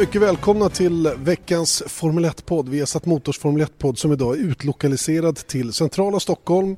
Mycket 0.00 0.22
välkomna 0.22 0.68
till 0.68 1.10
veckans 1.18 1.82
Formel 1.86 2.24
1-podd. 2.24 2.68
Vi 2.68 2.78
har 2.78 2.86
satt 2.86 3.06
Motors 3.06 3.38
Formel 3.38 3.62
1-podd 3.66 3.98
som 3.98 4.12
idag 4.12 4.34
är 4.38 4.40
utlokaliserad 4.40 5.36
till 5.36 5.72
centrala 5.72 6.20
Stockholm. 6.20 6.76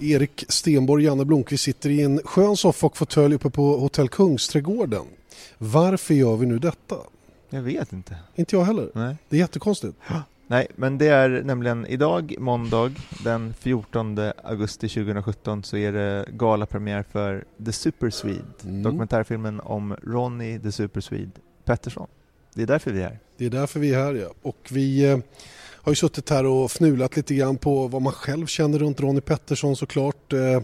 Erik 0.00 0.44
Stenborg 0.48 1.02
och 1.08 1.12
Janne 1.12 1.24
Blomqvist 1.24 1.64
sitter 1.64 1.90
i 1.90 2.02
en 2.02 2.20
skön 2.24 2.56
soffa 2.56 2.86
och 2.86 2.96
fåtölj 2.96 3.34
uppe 3.34 3.50
på 3.50 3.76
Hotell 3.76 4.08
Kungsträdgården. 4.08 5.04
Varför 5.58 6.14
gör 6.14 6.36
vi 6.36 6.46
nu 6.46 6.58
detta? 6.58 6.96
Jag 7.50 7.62
vet 7.62 7.92
inte. 7.92 8.16
Inte 8.34 8.56
jag 8.56 8.64
heller. 8.64 8.90
Nej. 8.94 9.16
Det 9.28 9.36
är 9.36 9.40
jättekonstigt. 9.40 9.94
Nej, 10.46 10.66
men 10.76 10.98
det 10.98 11.06
är 11.08 11.42
nämligen 11.44 11.86
idag, 11.86 12.34
måndag, 12.38 12.92
den 13.24 13.54
14 13.54 14.18
augusti 14.44 14.88
2017, 14.88 15.62
så 15.62 15.76
är 15.76 15.92
det 15.92 16.26
galapremiär 16.32 17.04
för 17.12 17.44
The 17.64 17.72
Super 17.72 18.10
Swede, 18.10 18.40
Mm. 18.64 18.82
dokumentärfilmen 18.82 19.60
om 19.60 19.96
Ronny 20.02 20.58
The 20.58 20.72
Super 20.72 21.00
Swede 21.00 21.30
Pettersson. 21.64 22.06
Det 22.56 22.62
är 22.62 22.66
därför 22.66 22.90
vi 22.90 23.00
är 23.00 23.04
här. 23.04 23.18
Det 23.36 23.46
är 23.46 23.50
därför 23.50 23.80
vi 23.80 23.94
är 23.94 23.98
här 23.98 24.14
ja. 24.14 24.28
Och 24.42 24.68
vi 24.70 25.04
eh, 25.04 25.18
har 25.58 25.92
ju 25.92 25.96
suttit 25.96 26.30
här 26.30 26.46
och 26.46 26.70
fnulat 26.70 27.16
lite 27.16 27.34
grann 27.34 27.56
på 27.56 27.88
vad 27.88 28.02
man 28.02 28.12
själv 28.12 28.46
känner 28.46 28.78
runt 28.78 29.00
Ronnie 29.00 29.20
Pettersson 29.20 29.76
såklart. 29.76 30.32
Eh, 30.32 30.60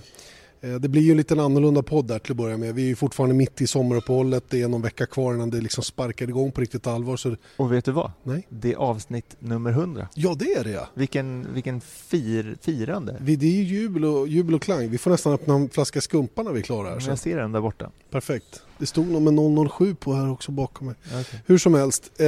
Eh, 0.64 0.74
det 0.74 0.88
blir 0.88 1.02
ju 1.02 1.10
en 1.10 1.16
liten 1.16 1.40
annorlunda 1.40 1.82
podd 1.82 2.06
där 2.06 2.18
till 2.18 2.32
att 2.32 2.36
börja 2.36 2.56
med. 2.56 2.74
Vi 2.74 2.82
är 2.82 2.86
ju 2.86 2.96
fortfarande 2.96 3.34
mitt 3.34 3.60
i 3.60 3.66
sommaruppehållet. 3.66 4.44
Det 4.48 4.62
är 4.62 4.68
någon 4.68 4.82
vecka 4.82 5.06
kvar 5.06 5.34
innan 5.34 5.50
det 5.50 5.60
liksom 5.60 5.84
sparkar 5.84 6.28
igång 6.28 6.52
på 6.52 6.60
riktigt 6.60 6.86
allvar. 6.86 7.16
Så 7.16 7.36
Och 7.56 7.72
vet 7.72 7.84
du 7.84 7.92
vad? 7.92 8.12
nej. 8.22 8.46
Det 8.48 8.72
är 8.72 8.76
avsnitt 8.76 9.36
nummer 9.38 9.70
100. 9.70 10.08
Ja 10.14 10.34
det 10.38 10.52
är 10.52 10.64
det 10.64 10.70
ja. 10.70 10.88
Vilken, 10.94 11.54
vilken 11.54 11.80
fir, 11.80 12.56
firande! 12.60 13.16
Vi, 13.20 13.36
det 13.36 13.46
är 13.46 13.62
ju 13.62 13.62
jubel 13.62 14.04
och, 14.04 14.28
jubel 14.28 14.54
och 14.54 14.62
klang. 14.62 14.90
Vi 14.90 14.98
får 14.98 15.10
nästan 15.10 15.32
öppna 15.32 15.54
en 15.54 15.68
flaska 15.68 16.00
skumpa 16.00 16.42
när 16.42 16.52
vi 16.52 16.60
är 16.60 16.64
klara 16.64 16.88
här. 16.90 17.00
Så. 17.00 17.10
Jag 17.10 17.18
ser 17.18 17.36
den 17.36 17.52
där 17.52 17.60
borta. 17.60 17.90
Perfekt. 18.10 18.62
Det 18.78 18.86
stod 18.86 19.06
nog 19.06 19.22
med 19.22 19.70
007 19.70 19.94
på 19.94 20.14
här 20.14 20.30
också 20.30 20.52
bakom 20.52 20.86
mig. 20.86 20.96
Okay. 21.06 21.40
Hur 21.46 21.58
som 21.58 21.74
helst, 21.74 22.20
eh, 22.20 22.26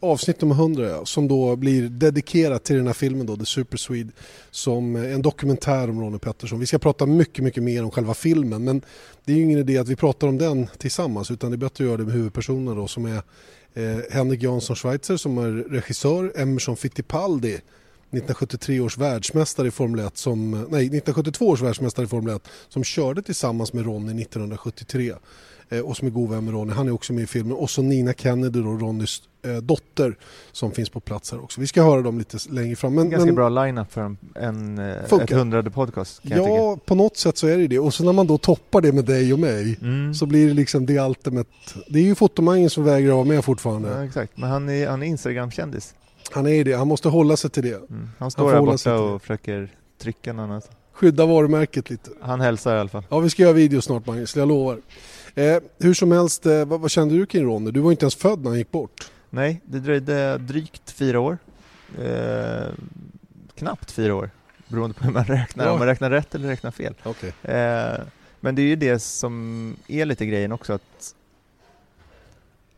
avsnitt 0.00 0.40
nummer 0.40 0.54
100 0.54 0.88
ja, 0.88 1.04
som 1.04 1.28
då 1.28 1.56
blir 1.56 1.88
dedikerat 1.88 2.64
till 2.64 2.76
den 2.76 2.86
här 2.86 2.94
filmen 2.94 3.26
då, 3.26 3.36
The 3.36 3.44
Super 3.44 3.76
Swede, 3.76 4.10
som 4.50 4.96
är 4.96 5.08
en 5.08 5.22
dokumentär 5.22 5.90
om 5.90 6.00
Ronnie 6.00 6.18
Pettersson. 6.18 6.60
Vi 6.60 6.66
ska 6.66 6.78
prata 6.78 7.06
mycket, 7.06 7.44
mycket 7.44 7.62
mer 7.62 7.84
om 7.84 7.90
själva 7.90 8.14
filmen, 8.14 8.64
men 8.64 8.82
det 9.24 9.32
är 9.32 9.36
ju 9.36 9.42
ingen 9.42 9.58
idé 9.58 9.78
att 9.78 9.88
vi 9.88 9.96
pratar 9.96 10.28
om 10.28 10.38
den 10.38 10.66
tillsammans, 10.78 11.30
utan 11.30 11.50
det 11.50 11.54
är 11.54 11.58
bättre 11.58 11.84
att 11.84 11.88
göra 11.88 11.96
det 11.96 12.04
med 12.04 12.14
huvudpersonerna 12.14 12.80
då, 12.80 12.88
som 12.88 13.06
är 13.06 13.22
eh, 13.74 13.98
Henrik 14.10 14.42
Jansson 14.42 14.76
Schweitzer 14.76 15.16
som 15.16 15.38
är 15.38 15.50
regissör, 15.50 16.32
Emerson 16.36 16.76
Fittipaldi 16.76 17.60
1973 18.10 18.80
års 18.80 18.98
världsmästare 18.98 19.68
i 19.68 19.70
Formel 19.70 20.06
1 20.06 20.16
som, 20.16 20.54
eh, 20.54 20.60
nej 20.60 20.86
1972 20.86 21.48
års 21.48 21.62
världsmästare 21.62 22.04
i 22.04 22.08
Formel 22.08 22.36
1 22.36 22.48
som 22.68 22.84
körde 22.84 23.22
tillsammans 23.22 23.72
med 23.72 23.84
Ronny 23.84 24.22
1973 24.22 25.14
eh, 25.68 25.80
och 25.80 25.96
som 25.96 26.06
är 26.06 26.12
god 26.12 26.30
vän 26.30 26.44
med 26.44 26.54
Ronny. 26.54 26.72
Han 26.72 26.88
är 26.88 26.92
också 26.92 27.12
med 27.12 27.24
i 27.24 27.26
filmen. 27.26 27.52
Och 27.52 27.70
så 27.70 27.82
Nina 27.82 28.12
Kennedy 28.12 28.60
då, 28.62 28.68
Ronnys 28.68 29.22
dotter 29.62 30.16
som 30.52 30.72
finns 30.72 30.88
på 30.88 31.00
plats 31.00 31.32
här 31.32 31.44
också. 31.44 31.60
Vi 31.60 31.66
ska 31.66 31.82
höra 31.82 32.02
dem 32.02 32.18
lite 32.18 32.38
längre 32.50 32.76
fram. 32.76 32.94
Men, 32.94 33.10
Ganska 33.10 33.26
men, 33.26 33.34
bra 33.34 33.48
line-up 33.48 33.92
för 33.92 34.00
en, 34.00 34.18
en 34.34 34.78
eh, 34.78 35.20
ett 35.22 35.30
hundrade 35.30 35.70
podcast. 35.70 36.20
Ja, 36.22 36.78
på 36.84 36.94
något 36.94 37.16
sätt 37.16 37.38
så 37.38 37.46
är 37.46 37.58
det 37.58 37.66
det. 37.66 37.78
Och 37.78 37.94
så 37.94 38.04
när 38.04 38.12
man 38.12 38.26
då 38.26 38.38
toppar 38.38 38.80
det 38.80 38.92
med 38.92 39.04
dig 39.04 39.32
och 39.32 39.38
mig 39.38 39.78
Mm. 39.82 40.14
så 40.14 40.26
blir 40.26 40.48
det 40.48 40.54
liksom 40.54 40.86
det 40.86 40.98
ultimate. 40.98 41.50
Det 41.88 41.98
är 41.98 42.02
ju 42.02 42.14
fotomangen 42.14 42.70
som 42.70 42.84
vägrar 42.84 43.12
vara 43.14 43.24
med 43.24 43.44
fortfarande. 43.44 43.88
Ja, 43.88 44.04
exakt. 44.04 44.32
Men 44.36 44.50
han 44.50 44.68
är, 44.68 44.88
han 44.88 45.02
är 45.02 45.06
Instagram-kändis. 45.06 45.94
Han 46.30 46.46
är 46.46 46.64
det, 46.64 46.72
han 46.72 46.88
måste 46.88 47.08
hålla 47.08 47.36
sig 47.36 47.50
till 47.50 47.62
det. 47.62 47.74
Mm. 47.90 48.10
Han 48.18 48.30
står 48.30 48.50
här 48.50 48.58
hålla 48.58 48.78
sig 48.78 48.92
borta 48.92 49.04
och 49.04 49.22
försöker 49.22 49.72
trycka 50.02 50.32
någon 50.32 50.44
annanstans. 50.44 50.76
Skydda 50.92 51.26
varumärket 51.26 51.90
lite. 51.90 52.10
Han 52.20 52.40
hälsar 52.40 52.76
i 52.76 52.80
alla 52.80 52.88
fall. 52.88 53.04
Ja, 53.08 53.18
vi 53.18 53.30
ska 53.30 53.42
göra 53.42 53.52
video 53.52 53.80
snart 53.80 54.06
Magnus, 54.06 54.36
jag 54.36 54.48
lovar. 54.48 54.78
Eh, 55.34 55.56
hur 55.78 55.94
som 55.94 56.12
helst, 56.12 56.46
eh, 56.46 56.64
vad, 56.64 56.80
vad 56.80 56.90
kände 56.90 57.14
du 57.14 57.26
kring 57.26 57.44
Ronny? 57.44 57.70
Du 57.70 57.80
var 57.80 57.90
inte 57.90 58.04
ens 58.04 58.14
född 58.14 58.42
när 58.42 58.50
han 58.50 58.58
gick 58.58 58.70
bort. 58.70 59.10
Nej, 59.30 59.60
det 59.64 59.78
dröjde 59.78 60.38
drygt 60.38 60.90
fyra 60.90 61.20
år. 61.20 61.38
Eh, 61.98 62.68
knappt 63.54 63.90
fyra 63.90 64.14
år, 64.14 64.30
beroende 64.68 64.94
på 64.94 65.04
hur 65.04 65.12
man 65.12 65.24
räknar. 65.24 65.64
Ja. 65.64 65.72
Om 65.72 65.78
man 65.78 65.88
räknar 65.88 66.10
rätt 66.10 66.34
eller 66.34 66.48
räknar 66.48 66.70
fel. 66.70 66.94
Okej. 67.02 67.32
Eh, 67.42 68.00
men 68.40 68.54
det 68.54 68.62
är 68.62 68.66
ju 68.66 68.76
det 68.76 68.98
som 68.98 69.76
är 69.86 70.06
lite 70.06 70.26
grejen 70.26 70.52
också 70.52 70.72
att 70.72 71.14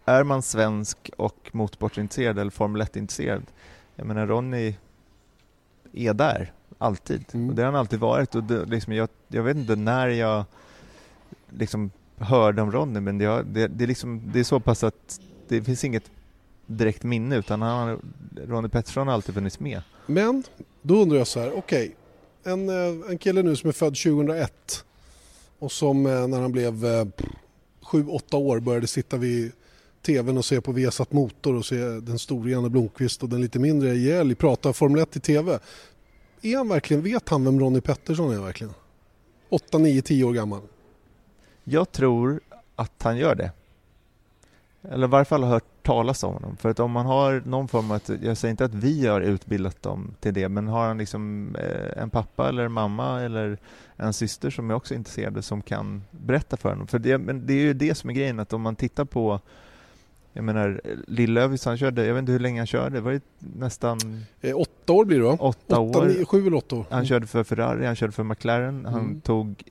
är 0.05 0.25
man 0.25 0.43
svensk 0.43 1.11
och 1.17 1.51
motorsportintresserad 1.53 2.39
eller 2.39 2.51
Formel 2.51 2.83
1-intresserad, 2.83 3.43
jag 3.97 4.07
menar 4.07 4.27
Ronny 4.27 4.75
är 5.93 6.15
där, 6.15 6.53
alltid. 6.79 7.25
Mm. 7.33 7.49
Och 7.49 7.55
det 7.55 7.63
har 7.63 7.67
han 7.67 7.81
alltid 7.81 8.01
varit. 8.01 8.35
Och 8.35 8.45
det, 8.45 8.65
liksom, 8.65 8.93
jag, 8.93 9.09
jag 9.29 9.43
vet 9.43 9.57
inte 9.57 9.77
när 9.77 10.09
jag 10.09 10.45
liksom 11.51 11.91
hörde 12.19 12.63
om 12.63 12.73
Ronny, 12.73 13.01
men 13.01 13.19
det, 13.19 13.43
det, 13.43 13.67
det, 13.67 13.85
är 13.85 13.89
liksom, 13.89 14.23
det 14.33 14.41
är 14.41 14.45
så 14.45 14.61
pass 14.61 14.85
att 14.85 15.21
det 15.49 15.63
finns 15.63 15.85
inget 15.85 16.11
direkt 16.77 17.03
minne, 17.03 17.37
utan 17.37 17.63
han, 17.63 18.13
Ronny 18.47 18.69
Pettersson 18.69 19.07
har 19.07 19.15
alltid 19.15 19.35
funnits 19.35 19.61
med. 19.61 19.83
Men 20.07 20.43
då 20.83 21.03
undrar 21.03 21.19
jag 21.19 21.27
så 21.27 21.41
här, 21.41 21.53
okej. 21.59 21.97
En, 22.45 22.69
eh, 22.69 23.11
en 23.11 23.19
kille 23.19 23.43
nu 23.43 23.57
som 23.57 23.69
är 23.69 23.73
född 23.73 23.97
2001 23.97 24.85
och 25.59 25.73
som 25.73 26.07
eh, 26.07 26.29
när 26.29 26.41
han 26.41 26.53
blev 26.53 26.75
7-8 27.83 28.35
år 28.35 28.61
började 28.61 28.87
sitta 28.87 29.17
vid 29.17 29.53
tvn 30.07 30.39
och 30.39 30.45
se 30.45 30.61
på 30.61 30.73
Viasat 30.73 31.13
Motor 31.13 31.55
och 31.55 31.67
se 31.67 31.77
den 31.85 32.19
stora 32.19 32.51
Janne 32.51 32.69
Blomqvist 32.69 33.23
och 33.23 33.29
den 33.29 33.41
lite 33.41 33.59
mindre 33.59 33.97
Jelly 33.97 34.35
prata 34.35 34.73
Formel 34.73 35.03
1 35.03 35.17
i 35.17 35.21
tv. 35.21 35.59
Är 36.43 36.57
han 36.57 36.69
verkligen, 36.69 37.03
vet 37.03 37.29
han 37.29 37.45
vem 37.45 37.61
Ronny 37.61 37.81
Pettersson 37.81 38.33
är 38.33 38.41
verkligen? 38.41 38.73
8, 39.49 39.79
9, 39.79 40.03
10 40.03 40.25
år 40.25 40.33
gammal. 40.33 40.61
Jag 41.65 41.93
tror 41.93 42.41
att 42.77 43.03
han 43.03 43.17
gör 43.17 43.35
det. 43.35 43.51
Eller 44.83 45.07
i 45.07 45.11
varje 45.11 45.25
fall 45.25 45.43
har 45.43 45.51
hört 45.51 45.65
talas 45.83 46.23
om 46.25 46.35
honom. 46.35 46.57
För 46.57 46.69
att 46.69 46.81
om 46.81 46.91
man 46.91 47.07
har 47.07 47.43
någon 47.47 47.69
form 47.69 47.91
av, 47.91 47.97
att- 47.97 48.11
jag 48.23 48.37
säger 48.37 48.51
inte 48.51 48.65
att 48.65 48.75
vi 48.75 49.07
har 49.07 49.21
utbildat 49.21 49.83
dem 49.83 50.15
till 50.21 50.35
det, 50.35 50.49
men 50.49 50.69
har 50.69 50.87
han 50.87 50.99
liksom 50.99 51.57
eh, 51.57 52.03
en 52.03 52.11
pappa 52.11 52.49
eller 52.49 52.65
en 52.65 52.73
mamma 52.73 53.21
eller 53.21 53.59
en 53.97 54.13
syster 54.13 54.51
som 54.51 54.71
är 54.71 54.75
också 54.75 54.95
intresserade 54.95 55.43
som 55.43 55.63
kan 55.63 56.03
berätta 56.11 56.57
för 56.57 56.69
honom. 56.69 56.87
För 56.87 56.99
det, 56.99 57.19
men 57.19 57.47
det 57.47 57.53
är 57.53 57.61
ju 57.61 57.75
det 57.75 57.95
som 57.95 58.11
är 58.11 58.15
grejen, 58.15 58.41
att 58.41 58.53
om 58.53 58.63
man 58.63 58.77
tittar 58.77 59.05
på 59.05 59.41
jag 60.33 60.45
menar, 60.45 60.81
Lill-Övis, 61.07 61.65
han 61.65 61.79
körde, 61.79 62.07
jag 62.07 62.15
vet 62.15 62.21
inte 62.21 62.33
hur 62.33 62.39
länge 62.39 62.61
han 62.61 62.67
körde, 62.67 62.97
det 62.97 63.01
var 63.01 63.11
ju 63.13 63.21
nästan 63.39 63.99
Eh, 64.41 64.57
åtta 64.57 64.93
år 64.93 65.05
blir 65.05 65.19
det 65.19 65.25
va? 65.25 65.37
åtta 65.41 65.79
år. 65.81 66.07
nio, 66.07 66.25
sju 66.25 66.47
eller 66.47 66.57
åtta 66.57 66.77
år. 66.77 66.85
Han 66.91 67.07
körde 67.07 67.27
för 67.27 67.45
Ferrari, 67.45 67.87
han 67.87 67.97
körde 67.97 68.13
för 68.13 68.23
McLaren, 68.25 68.85
han 68.85 69.01
Mm. 69.01 69.21
tog 69.21 69.63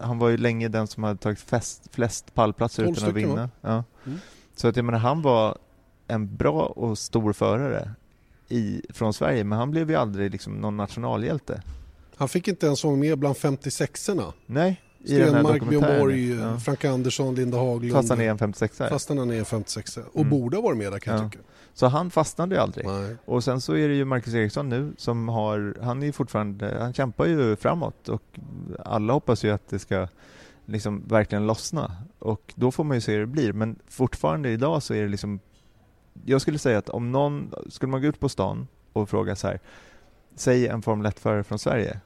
Han 0.00 0.18
var 0.18 0.28
ju 0.28 0.36
länge 0.36 0.68
den 0.68 0.86
som 0.86 1.02
hade 1.02 1.18
tagit 1.18 1.40
flest, 1.40 1.88
flest 1.90 2.34
pallplatser 2.34 2.82
utan 2.82 3.08
att 3.08 3.14
vinna. 3.14 3.50
Ja. 3.60 3.84
Mm. 4.06 4.18
Så 4.56 4.68
att 4.68 4.76
jag 4.76 4.84
menar, 4.84 4.98
han 4.98 5.22
var 5.22 5.58
en 6.08 6.36
bra 6.36 6.62
och 6.62 6.98
stor 6.98 7.32
förare 7.32 7.90
i, 8.48 8.82
från 8.88 9.14
Sverige, 9.14 9.44
men 9.44 9.58
han 9.58 9.70
blev 9.70 9.90
ju 9.90 9.96
aldrig 9.96 10.30
liksom 10.32 10.54
någon 10.54 10.76
nationalhjälte. 10.76 11.62
Han 12.16 12.28
fick 12.28 12.48
inte 12.48 12.66
ens 12.66 12.84
vara 12.84 12.96
med 12.96 13.18
bland 13.18 13.36
56orna. 13.36 14.32
Nej, 14.46 14.82
Stenmark, 15.04 15.68
Björn. 15.68 16.00
Borg, 16.00 16.34
Ja. 16.34 16.58
Frank 16.58 16.84
Andersson, 16.84 17.34
Linda 17.34 17.58
Haglund. 17.58 17.92
Fast 17.92 18.08
han 18.08 18.20
är 18.20 18.30
en 18.30 18.38
56 18.38 18.76
Fastän 18.78 19.18
han 19.18 19.30
är 19.30 19.38
en 19.38 19.44
56 19.44 19.96
och 19.96 20.16
Mm. 20.16 20.30
borde 20.30 20.56
ha 20.56 20.62
varit 20.62 20.78
med 20.78 20.92
där 20.92 20.98
kan 20.98 21.14
jag 21.16 21.24
Ja. 21.24 21.28
tycka. 21.30 21.44
Så 21.74 21.86
han 21.86 22.10
fastnade 22.10 22.54
ju 22.54 22.60
aldrig. 22.60 22.86
Nej. 22.86 23.16
Och 23.24 23.44
sen 23.44 23.60
så 23.60 23.76
är 23.76 23.88
det 23.88 23.94
ju 23.94 24.04
Marcus 24.04 24.34
Eriksson 24.34 24.68
nu 24.68 24.92
som 24.96 25.28
har, 25.28 25.76
han 25.82 26.02
är 26.02 26.12
fortfarande, 26.12 26.76
han 26.80 26.92
kämpar 26.94 27.26
ju 27.26 27.56
framåt 27.56 28.08
och 28.08 28.22
alla 28.84 29.12
hoppas 29.12 29.44
ju 29.44 29.50
att 29.50 29.68
det 29.68 29.78
ska 29.78 30.08
liksom 30.66 31.02
verkligen 31.08 31.46
lossna. 31.46 31.92
Och 32.18 32.52
då 32.56 32.70
får 32.70 32.84
man 32.84 32.96
ju 32.96 33.00
se 33.00 33.12
hur 33.12 33.20
det 33.20 33.26
blir. 33.26 33.52
Men 33.52 33.78
fortfarande 33.88 34.48
idag 34.50 34.82
så 34.82 34.94
är 34.94 35.02
det 35.02 35.08
liksom, 35.08 35.40
jag 36.24 36.40
skulle 36.40 36.58
säga 36.58 36.78
att 36.78 36.88
om 36.88 37.12
någon, 37.12 37.52
skulle 37.68 37.90
man 37.92 38.00
gå 38.02 38.06
ut 38.08 38.20
på 38.20 38.28
stan 38.28 38.66
och 38.92 39.08
fråga 39.10 39.36
så 39.36 39.46
här, 39.46 39.60
säg 40.36 40.66
en 40.68 40.82
Formel 40.82 41.06
1-förare 41.12 41.44
från 41.44 41.58
Sverige. 41.58 42.00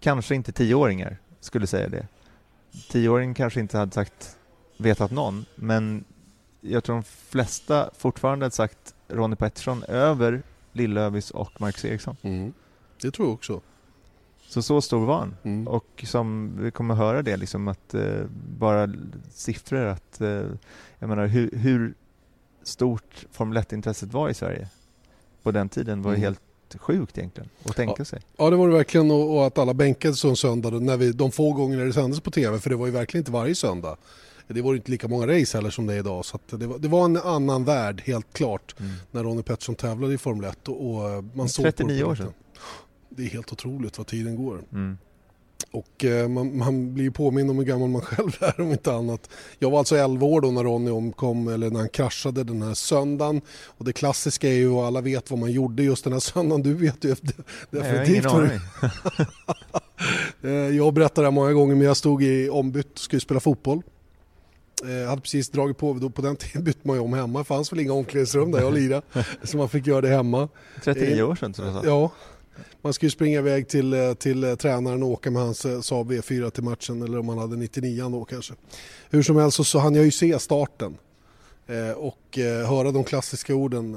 Kanske 0.00 0.34
inte 0.34 0.52
tioåringar 0.52 1.16
skulle 1.40 1.66
säga 1.66 1.88
det. 1.88 2.06
Tioåringen 2.88 3.34
kanske 3.34 3.60
inte 3.60 3.78
hade 3.78 3.92
sagt, 3.92 4.36
vetat 4.78 5.10
någon, 5.10 5.44
men 5.54 6.04
jag 6.60 6.84
tror 6.84 6.96
de 6.96 7.02
flesta 7.02 7.90
fortfarande 7.96 8.44
hade 8.44 8.54
sagt 8.54 8.94
Ronny 9.08 9.36
Pettersson 9.36 9.82
över 9.82 10.42
Lillövis 10.72 11.30
och 11.30 11.60
Marcus 11.60 11.84
Eriksson. 11.84 12.16
Mm. 12.22 12.52
Det 13.02 13.10
tror 13.10 13.28
jag 13.28 13.34
också. 13.34 13.60
Så 14.48 14.62
så 14.62 14.80
stor 14.80 15.06
var 15.06 15.18
han. 15.18 15.36
Mm. 15.42 15.68
Och 15.68 16.04
som 16.06 16.56
vi 16.60 16.70
kommer 16.70 16.94
höra 16.94 17.22
det, 17.22 17.36
liksom 17.36 17.68
att 17.68 17.94
eh, 17.94 18.20
bara 18.58 18.88
siffror 19.30 19.84
att, 19.86 20.20
eh, 20.20 20.44
jag 20.98 21.08
menar 21.08 21.26
hur, 21.26 21.50
hur 21.52 21.94
stort 22.62 23.26
Formel 23.32 23.58
1-intresset 23.58 24.12
var 24.12 24.28
i 24.28 24.34
Sverige 24.34 24.68
på 25.42 25.50
den 25.50 25.68
tiden 25.68 26.02
var 26.02 26.10
Mm. 26.10 26.20
helt 26.22 26.40
sjukt 26.74 27.18
egentligen 27.18 27.50
att 27.64 27.76
tänka 27.76 28.04
sig. 28.04 28.20
Ja 28.36 28.50
det 28.50 28.56
var 28.56 28.68
det 28.68 28.74
verkligen 28.74 29.10
och, 29.10 29.36
och 29.36 29.46
att 29.46 29.58
alla 29.58 29.74
bänkade 29.74 30.14
sig 30.14 30.30
en 30.30 30.36
söndag 30.36 30.70
när 30.70 30.96
vi, 30.96 31.12
de 31.12 31.32
få 31.32 31.52
gånger 31.52 31.84
det 31.84 31.92
sändes 31.92 32.20
på 32.20 32.30
tv 32.30 32.58
för 32.58 32.70
det 32.70 32.76
var 32.76 32.86
ju 32.86 32.92
verkligen 32.92 33.20
inte 33.20 33.32
varje 33.32 33.54
söndag. 33.54 33.96
Det 34.48 34.62
var 34.62 34.74
inte 34.74 34.90
lika 34.90 35.08
många 35.08 35.26
race 35.26 35.58
heller 35.58 35.70
som 35.70 35.86
det 35.86 35.94
är 35.94 35.98
idag 35.98 36.24
så 36.24 36.38
det, 36.50 36.66
var, 36.66 36.78
det 36.78 36.88
var 36.88 37.04
en 37.04 37.16
annan 37.16 37.64
värld 37.64 38.02
helt 38.06 38.32
klart 38.32 38.74
Mm. 38.78 38.92
när 39.10 39.22
Ronnie 39.24 39.42
Pettersson 39.42 39.74
tävlade 39.74 40.14
i 40.14 40.18
Formel 40.18 40.50
1 40.50 40.68
och, 40.68 40.94
och 40.94 41.24
man 41.34 41.48
såg 41.48 41.64
på 41.64 41.70
det 41.70 41.76
39 41.76 42.02
på 42.02 42.10
år 42.10 42.14
riktigt. 42.14 42.34
Det 43.08 43.22
är 43.22 43.28
helt 43.28 43.52
otroligt 43.52 43.98
vad 43.98 44.06
tiden 44.06 44.36
går. 44.36 44.64
Mm. 44.72 44.98
Och 45.70 46.04
eh, 46.04 46.28
man, 46.28 46.58
man 46.58 46.94
blir 46.94 47.10
påmind 47.10 47.50
om 47.50 47.58
hur 47.58 47.64
gammal 47.64 47.88
man 47.88 48.00
själv 48.02 48.30
är 48.40 48.60
om 48.60 48.70
inte 48.72 48.92
annat. 48.92 49.30
Jag 49.58 49.70
var 49.70 49.78
alltså 49.78 49.96
11 49.96 50.26
år 50.26 50.40
då 50.40 50.50
när 50.50 50.64
Ronny 50.64 50.90
omkom, 50.90 51.48
eller 51.48 51.70
när 51.70 51.80
han 51.80 51.88
kraschade 51.88 52.44
den 52.44 52.62
här 52.62 52.74
söndagen. 52.74 53.40
Och 53.66 53.84
det 53.84 53.92
klassiska 53.92 54.48
är 54.48 54.52
ju, 54.52 54.68
och 54.68 54.84
alla 54.86 55.00
vet 55.00 55.30
vad 55.30 55.38
man 55.40 55.52
gjorde 55.52 55.82
just 55.82 56.04
den 56.04 56.12
här 56.12 56.20
söndagen, 56.32 56.62
du 56.62 56.74
vet 56.74 57.04
ju 57.04 57.14
definitivt 57.70 58.24
vad 58.24 58.42
du. 58.42 58.60
Eh, 60.42 60.50
Jag 60.76 60.92
berättar 60.94 61.22
det 61.22 61.26
här 61.26 61.32
många 61.32 61.52
gånger 61.52 61.74
men 61.74 61.86
jag 61.86 61.96
stod 61.96 62.22
i 62.22 62.48
ombytt 62.50 62.92
och 62.92 62.98
skulle 62.98 63.20
spela 63.20 63.40
fotboll. 63.40 63.82
Eh, 64.84 64.90
Jag 64.92 65.08
hade 65.08 65.22
precis 65.22 65.48
dragit 65.48 65.78
på, 65.78 65.92
då 65.92 66.10
på 66.10 66.22
den 66.22 66.36
tiden 66.36 66.64
bytte 66.64 66.80
man 66.82 66.96
ju 66.96 67.02
om 67.02 67.12
hemma. 67.12 67.38
Det 67.38 67.44
fanns 67.44 67.72
väl 67.72 67.80
inga 67.80 67.92
omklädningsrum 67.92 68.50
där 68.52 68.60
jag 68.60 68.74
lirade. 68.74 69.02
så 69.42 69.56
man 69.56 69.68
fick 69.68 69.86
göra 69.86 70.00
det 70.00 70.08
hemma. 70.08 70.48
39 70.84 71.22
år 71.22 71.34
sedan 71.36 71.52
tror 71.52 71.68
jag. 71.68 71.84
Ja, 71.86 72.10
man 72.82 72.92
skulle 72.92 73.10
springa 73.10 73.38
iväg 73.38 73.68
till, 73.68 73.92
eh, 73.92 74.14
till 74.14 74.44
eh, 74.44 74.54
tränaren 74.54 75.02
och 75.02 75.08
åka 75.08 75.30
med 75.30 75.42
hans 75.42 75.64
eh, 75.64 75.80
Saab 75.80 76.12
V4 76.12 76.50
till 76.50 76.62
matchen 76.64 77.02
eller 77.02 77.18
om 77.18 77.28
han 77.28 77.38
hade 77.38 77.56
99 77.56 78.08
då 78.08 78.24
kanske. 78.24 78.54
Hur 79.10 79.22
som 79.22 79.36
helst 79.36 79.56
så, 79.56 79.64
så 79.64 79.78
hann 79.78 79.94
jag 79.94 80.04
ju 80.04 80.10
se 80.10 80.38
starten. 80.38 80.96
Och 81.96 82.38
höra 82.68 82.92
de 82.92 83.04
klassiska 83.04 83.54
orden. 83.54 83.94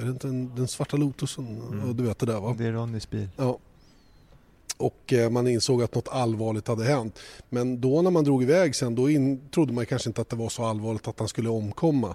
Är 0.00 0.04
det 0.04 0.10
inte 0.10 0.26
den, 0.26 0.54
den 0.56 0.68
svarta 0.68 0.96
lotusen? 0.96 1.62
Mm. 1.72 1.88
Och 1.88 1.94
du 1.94 2.02
vet 2.02 2.18
det 2.18 2.26
där 2.26 2.40
va? 2.40 2.54
Det 2.58 2.64
är 2.66 2.72
Ronnys 2.72 3.10
bil. 3.10 3.28
Ja. 3.36 3.58
Och 4.76 5.14
man 5.30 5.48
insåg 5.48 5.82
att 5.82 5.94
något 5.94 6.08
allvarligt 6.08 6.68
hade 6.68 6.84
hänt. 6.84 7.18
Men 7.48 7.80
då 7.80 8.02
när 8.02 8.10
man 8.10 8.24
drog 8.24 8.42
iväg 8.42 8.74
sen 8.74 8.94
då 8.94 9.10
in, 9.10 9.48
trodde 9.54 9.72
man 9.72 9.86
kanske 9.86 10.10
inte 10.10 10.20
att 10.20 10.28
det 10.28 10.36
var 10.36 10.48
så 10.48 10.64
allvarligt 10.64 11.08
att 11.08 11.18
han 11.18 11.28
skulle 11.28 11.48
omkomma. 11.48 12.14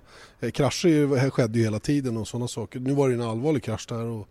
Krascher 0.53 0.88
ju- 0.89 1.29
skedde 1.31 1.57
ju 1.59 1.63
hela 1.63 1.79
tiden 1.79 2.18
och 2.18 2.27
sådana 2.27 2.47
saker. 2.47 2.79
Nu 2.79 2.94
var 2.94 3.09
det 3.09 3.15
en 3.15 3.21
allvarlig 3.21 3.63
krasch 3.63 3.86
där 3.89 4.06
och 4.06 4.27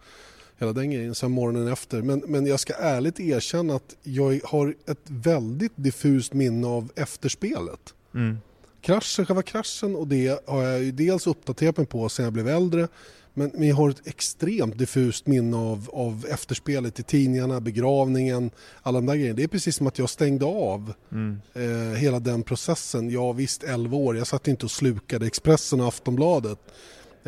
hela 0.63 0.73
den 0.73 0.91
grejen 0.91 1.15
sen 1.15 1.31
morgonen 1.31 1.69
efter. 1.69 2.03
Men, 2.03 2.23
men 2.27 2.47
jag 2.47 2.61
ska 2.61 2.75
ärligt 2.75 3.21
erkänna 3.21 3.75
att 3.75 3.97
jag 4.03 4.41
har 4.45 4.75
ett 4.87 5.05
väldigt 5.07 5.73
diffust 5.77 6.33
minne 6.33 6.67
av 6.67 6.93
efterspelet. 6.97 7.95
Mm. 8.15 8.39
Kraschen, 8.81 9.27
själva 9.27 9.43
kraschen 9.43 9.97
och 9.97 10.07
det 10.09 10.49
har 10.49 10.63
jag 10.63 10.83
ju 10.83 10.93
dels 10.93 11.27
uppdaterat 11.27 11.77
mig 11.77 11.87
på 11.87 12.09
sen 12.09 12.25
jag 12.25 12.33
blev 12.33 12.49
äldre 12.49 12.89
men, 13.35 13.51
men 13.55 13.69
jag 13.69 13.77
har 13.77 13.91
ett 13.91 14.07
extremt 14.07 14.79
diffust 14.79 15.27
minne 15.27 15.57
av, 15.57 15.91
av 15.93 16.27
efterspelet 16.29 17.01
i 17.01 17.03
tidningarna, 17.03 17.61
begravningen, 17.61 18.51
alla 18.83 18.99
de 18.99 19.07
där 19.07 19.15
grejerna. 19.15 19.37
Det 19.37 19.43
är 19.43 19.49
precis 19.49 19.77
som 19.77 19.87
att 19.87 19.99
jag 19.99 20.11
stängde 20.11 20.45
av 20.45 20.93
Mm. 21.13 21.41
eh, 21.55 21.97
hela 21.99 22.21
den 22.21 22.43
processen. 22.43 23.11
Jag 23.11 23.35
visst 23.35 23.63
11 23.63 23.97
år, 23.97 24.17
jag 24.17 24.27
satt 24.27 24.49
inte 24.49 24.67
och 24.67 24.71
slukade 24.71 25.27
Expressen 25.27 25.81
och 25.81 25.89
Aftonbladet 25.89 26.59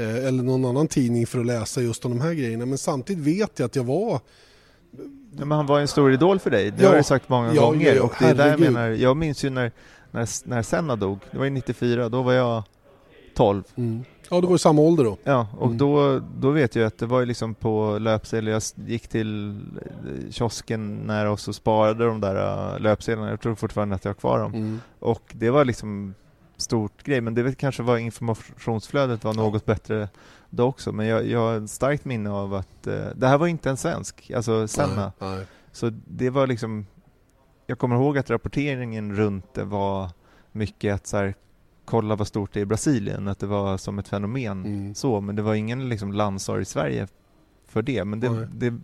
eller 0.03 0.43
någon 0.43 0.65
annan 0.65 0.89
tidning 0.89 1.27
för 1.27 1.39
att 1.41 1.47
läsa 1.47 1.81
just 1.83 2.05
om 2.05 2.11
de 2.19 2.21
här 2.21 2.33
grejerna. 2.35 2.67
Men 2.67 2.79
samtidigt 2.79 3.25
vet 3.25 3.59
jag 3.59 3.67
att 3.67 3.77
jag 3.77 3.85
var 3.85 4.21
men 5.37 5.51
han 5.51 5.67
var 5.67 5.81
en 5.81 5.89
stor 5.89 6.13
idol 6.13 6.39
för 6.39 6.51
dig, 6.51 6.71
det 6.71 6.83
Ja. 6.83 6.89
har 6.91 6.97
du 6.97 7.03
sagt 7.03 7.29
många 7.29 7.55
Ja, 7.55 7.67
gånger. 7.67 7.95
ja, 7.95 8.03
och 8.03 8.13
det 8.19 8.25
är 8.27 8.35
där 8.35 8.47
jag 8.49 8.61
menar, 8.61 8.89
jag 8.91 9.17
minns 9.17 9.45
ju 9.45 9.51
när, 9.51 9.73
när, 10.11 10.49
när 10.49 10.63
Senna 10.63 10.97
dog, 10.97 11.19
det 11.31 11.39
var 11.39 11.45
ju 11.45 11.51
94, 11.51 12.09
då 12.09 12.23
var 12.23 12.33
jag 12.33 12.63
12. 13.37 13.63
mm. 13.77 14.05
Ja, 14.31 14.41
det 14.41 14.47
var 14.47 14.55
i 14.55 14.59
samma 14.59 14.83
ålder 14.83 15.05
då. 15.05 15.17
Ja, 15.25 15.49
och 15.59 15.67
Mm. 15.67 15.79
då, 15.79 16.21
då 16.39 16.51
vet 16.51 16.77
jag 16.77 16.87
att 16.87 16.99
det 16.99 17.07
var 17.07 17.21
ju 17.21 17.27
liksom 17.27 17.55
på 17.55 17.99
löpsedlar, 17.99 18.53
jag 18.53 18.63
gick 18.87 19.09
till 19.09 19.51
eh, 19.51 20.31
kiosken 20.31 21.11
oss 21.11 21.49
och 21.49 21.55
sparade 21.55 22.07
de 22.07 22.21
där 22.21 22.75
eh, 22.75 22.81
löpsedlarna, 22.81 23.31
jag 23.31 23.41
tror 23.41 23.55
fortfarande 23.55 23.95
att 23.95 24.05
jag 24.05 24.11
har 24.11 24.15
kvar 24.15 24.39
dem. 24.39 24.55
Mm. 24.55 24.81
Och 24.99 25.23
det 25.33 25.51
var 25.51 25.65
liksom 25.65 26.15
stort 26.57 27.03
grej, 27.03 27.21
men 27.21 27.35
det 27.35 27.43
vet 27.43 27.57
kanske 27.59 27.83
var 27.83 27.99
informationsflödet 27.99 29.25
var 29.25 29.35
något 29.35 29.67
bättre 29.67 30.09
då 30.51 30.65
också, 30.65 30.93
men 30.93 31.07
jag, 31.07 31.27
jag 31.27 31.39
har 31.39 31.57
ett 31.57 31.71
starkt 31.71 32.05
minne 32.05 32.31
av 32.31 32.55
att 32.55 32.87
eh, 32.87 33.07
det 33.15 33.29
här 33.29 33.39
var 33.39 33.47
inte 33.47 33.71
en 33.71 33.77
svensk, 33.77 34.31
alltså 34.31 34.69
Senna. 34.69 35.13
Nej, 35.19 35.37
nej. 35.37 35.47
Så 35.73 35.91
det 36.07 36.31
var 36.31 36.47
liksom, 36.47 36.87
jag 37.67 37.79
kommer 37.79 37.97
ihåg 37.97 38.19
att 38.19 38.31
rapporteringen 38.31 39.17
runt 39.17 39.55
det 39.55 39.65
var 39.65 40.11
mycket 40.53 40.95
att 40.95 41.07
så 41.07 41.17
här, 41.17 41.35
kolla 41.85 42.17
vad 42.17 42.27
stort 42.27 42.53
det 42.53 42.61
är 42.61 42.63
i 42.63 42.67
Brasilien, 42.67 43.29
att 43.29 43.39
det 43.39 43.47
var 43.47 43.77
som 43.77 43.99
ett 43.99 44.09
fenomen 44.09 44.65
Mm. 44.65 44.95
så, 44.95 45.21
men 45.21 45.37
det 45.37 45.43
var 45.43 45.55
ingen 45.55 45.89
liksom 45.89 46.13
landsår 46.13 46.61
i 46.61 46.65
Sverige 46.65 47.09
för 47.67 47.83
det. 47.83 48.05
Men 48.05 48.21
det, 48.21 48.49
det, 48.53 48.75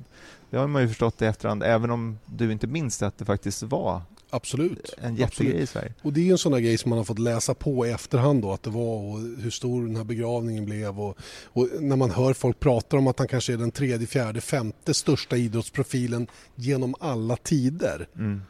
det 0.50 0.56
har 0.56 0.66
man 0.66 0.82
ju 0.82 0.88
förstått 0.88 1.22
i 1.22 1.24
efterhand, 1.24 1.62
även 1.62 1.90
om 1.90 2.18
du 2.26 2.52
inte 2.52 2.66
minns 2.66 2.98
det, 2.98 3.06
att 3.06 3.18
det 3.18 3.24
faktiskt 3.24 3.62
var 3.62 4.02
Absolut. 4.30 4.94
en 5.02 5.16
jättegrej 5.16 5.62
i 5.62 5.66
Sverige. 5.66 5.92
Och 6.02 6.12
det 6.12 6.28
är 6.28 6.32
en 6.32 6.38
sån 6.38 6.52
där 6.52 6.58
grej 6.58 6.78
som 6.78 6.88
man 6.88 6.98
har 6.98 7.04
fått 7.04 7.18
läsa 7.18 7.54
på 7.54 7.86
i 7.86 7.90
efterhand 7.90 8.42
då, 8.42 8.52
att 8.52 8.62
det 8.62 8.70
var 8.70 8.96
och 9.12 9.18
hur 9.18 9.50
stor 9.50 9.86
den 9.86 9.96
här 9.96 10.04
begravningen 10.04 10.64
blev 10.64 11.00
och, 11.00 11.16
och 11.44 11.68
när 11.80 11.96
man 11.96 12.10
hör 12.10 12.32
folk 12.34 12.60
prata 12.60 12.96
om 12.96 13.06
att 13.06 13.18
han 13.18 13.28
kanske 13.28 13.52
är 13.52 13.56
den 13.56 13.70
tredje, 13.70 14.06
fjärde, 14.06 14.40
femte 14.40 14.94
största 14.94 15.36
idrottsprofilen 15.36 16.26
genom 16.54 16.94
alla 17.00 17.36
tider. 17.36 18.08
Mm. 18.16 18.40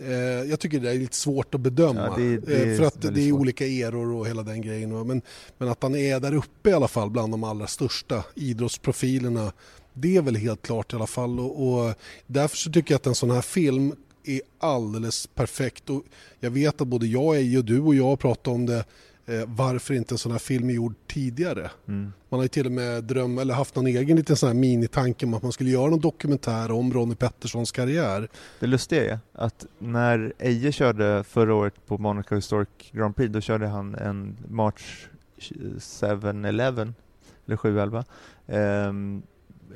Eh, 0.00 0.16
jag 0.50 0.60
tycker 0.60 0.80
det 0.80 0.90
är 0.90 0.94
lite 0.98 1.16
svårt 1.16 1.54
att 1.54 1.60
bedöma. 1.60 2.00
Ja, 2.00 2.14
det- 2.16 2.38
det 2.38 2.70
eh, 2.72 2.76
för 2.76 2.84
att 2.84 3.02
det 3.02 3.08
är 3.08 3.28
svårt. 3.30 3.40
olika 3.40 3.66
eror 3.66 4.14
och 4.14 4.26
hela 4.26 4.42
den 4.42 4.60
grejen. 4.62 5.06
Men, 5.06 5.22
men 5.58 5.68
att 5.68 5.82
han 5.82 5.94
är 5.96 6.20
där 6.20 6.34
uppe 6.34 6.70
i 6.70 6.72
alla 6.72 6.88
fall 6.88 7.10
bland 7.10 7.32
de 7.32 7.44
allra 7.44 7.66
största 7.66 8.24
idrottsprofilerna. 8.34 9.52
Det 9.94 10.16
är 10.16 10.22
väl 10.22 10.36
helt 10.36 10.62
klart 10.62 10.92
i 10.92 10.96
alla 10.96 11.06
fall. 11.06 11.40
Och, 11.40 11.68
och 11.88 11.94
därför 12.26 12.56
så 12.56 12.72
tycker 12.72 12.94
jag 12.94 12.96
att 12.98 13.06
en 13.06 13.14
sån 13.14 13.30
här 13.30 13.40
film 13.42 13.94
är 14.28 14.40
alldeles 14.58 15.26
perfekt. 15.26 15.90
Och 15.90 16.02
jag 16.40 16.50
vet 16.50 16.80
att 16.80 16.88
både 16.88 17.06
jag, 17.06 17.36
Eje 17.36 17.58
och 17.58 17.64
du 17.64 17.80
och 17.80 17.94
jag 17.94 18.04
har 18.04 18.16
pratat 18.16 18.48
om 18.48 18.66
det. 18.66 18.84
Eh, 19.26 19.42
varför 19.46 19.94
inte 19.94 20.14
en 20.14 20.18
sån 20.18 20.32
här 20.32 20.38
film 20.38 20.70
är 20.70 20.74
gjord 20.74 20.94
tidigare? 21.06 21.70
Mm. 21.88 22.12
Man 22.28 22.38
har 22.38 22.44
ju 22.44 22.48
till 22.48 22.66
och 22.66 22.72
med 22.72 23.04
dröm 23.04 23.38
eller 23.38 23.54
haft 23.54 23.76
någon 23.76 23.86
egen 23.86 24.16
liten 24.16 24.36
sån 24.36 24.46
här 24.46 24.54
minitanke 24.54 25.26
om 25.26 25.34
att 25.34 25.42
man 25.42 25.52
skulle 25.52 25.70
göra 25.70 25.90
någon 25.90 26.00
dokumentär 26.00 26.70
om 26.70 26.92
Ronnie 26.92 27.14
Petterssons 27.14 27.72
karriär. 27.72 28.28
Det 28.60 28.66
lustiga 28.66 29.12
är 29.12 29.18
att 29.32 29.66
när 29.78 30.32
Eje 30.38 30.72
körde 30.72 31.24
förra 31.24 31.54
året 31.54 31.86
på 31.86 31.98
Monaco 31.98 32.34
Historic 32.34 32.68
Grand 32.92 33.16
Prix, 33.16 33.32
då 33.32 33.40
körde 33.40 33.66
han 33.66 33.94
en 33.94 34.36
March 34.48 35.08
7-11, 35.38 36.92
eller 37.46 37.56
7-11. 37.56 38.04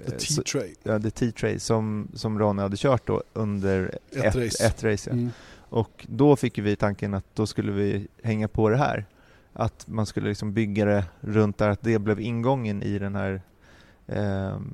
The 0.07 0.13
eh, 0.13 0.19
T-Tray. 0.19 0.75
Ja, 0.83 1.01
The 1.01 1.11
T-Tray 1.11 1.59
som, 1.59 2.09
som 2.15 2.39
Ronny 2.39 2.63
hade 2.63 2.77
kört 2.77 3.07
då 3.07 3.23
under 3.33 3.99
Ett 4.11 4.25
ett, 4.25 4.37
race. 4.37 4.67
ett 4.67 4.85
race 4.85 5.11
ja. 5.11 5.17
Mm. 5.17 5.31
Och 5.73 6.07
då 6.09 6.37
fick 6.37 6.59
vi 6.59 6.77
tanken 6.77 7.15
att 7.15 7.25
då 7.35 7.47
skulle 7.47 7.73
vi 7.73 8.09
hänga 8.23 8.49
på 8.49 8.69
det 8.69 8.77
här. 8.77 9.07
Att 9.53 9.89
man 9.89 10.07
skulle 10.07 10.29
liksom 10.29 10.53
bygga 10.53 10.85
det 10.85 11.05
runt 11.21 11.59
där, 11.59 11.69
att 11.69 11.83
det 11.83 11.99
blev 11.99 12.21
ingången 12.21 12.83
i 12.83 12.99
den 12.99 13.15
här 13.15 13.43
ehm, 14.07 14.73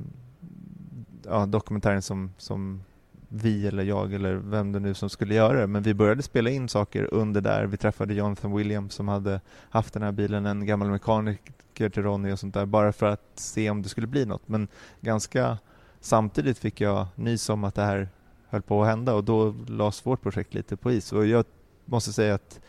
ja, 1.24 1.46
dokumentären 1.46 2.02
som, 2.02 2.30
som 2.38 2.82
vi 3.28 3.66
eller 3.66 3.82
jag 3.82 4.14
eller 4.14 4.34
vem 4.34 4.72
det 4.72 4.80
nu 4.80 4.94
som 4.94 5.10
skulle 5.10 5.34
göra 5.34 5.60
det. 5.60 5.66
Men 5.66 5.82
vi 5.82 5.94
började 5.94 6.22
spela 6.22 6.50
in 6.50 6.68
saker 6.68 7.14
under 7.14 7.40
där. 7.40 7.66
Vi 7.66 7.76
träffade 7.76 8.14
Jonathan 8.14 8.56
Williams 8.56 8.94
som 8.94 9.08
hade 9.08 9.40
haft 9.70 9.94
den 9.94 10.02
här 10.02 10.12
bilen, 10.12 10.46
en 10.46 10.66
gammal 10.66 10.88
mekaniker 11.78 11.88
till 11.88 12.02
Ronny 12.02 12.32
och 12.32 12.38
sånt 12.38 12.54
där, 12.54 12.66
bara 12.66 12.92
för 12.92 13.06
att 13.06 13.30
se 13.34 13.70
om 13.70 13.82
det 13.82 13.88
skulle 13.88 14.06
bli 14.06 14.26
något. 14.26 14.48
Men 14.48 14.68
ganska 15.00 15.58
samtidigt 16.00 16.58
fick 16.58 16.80
jag 16.80 17.06
nys 17.16 17.48
om 17.48 17.64
att 17.64 17.74
det 17.74 17.84
här 17.84 18.08
höll 18.50 18.62
på 18.62 18.82
att 18.82 18.88
hända 18.88 19.14
och 19.14 19.24
då 19.24 19.54
lades 19.68 20.06
vårt 20.06 20.22
projekt 20.22 20.54
lite 20.54 20.76
på 20.76 20.92
is. 20.92 21.12
Och 21.12 21.26
jag 21.26 21.44
måste 21.84 22.12
säga 22.12 22.34
att 22.34 22.60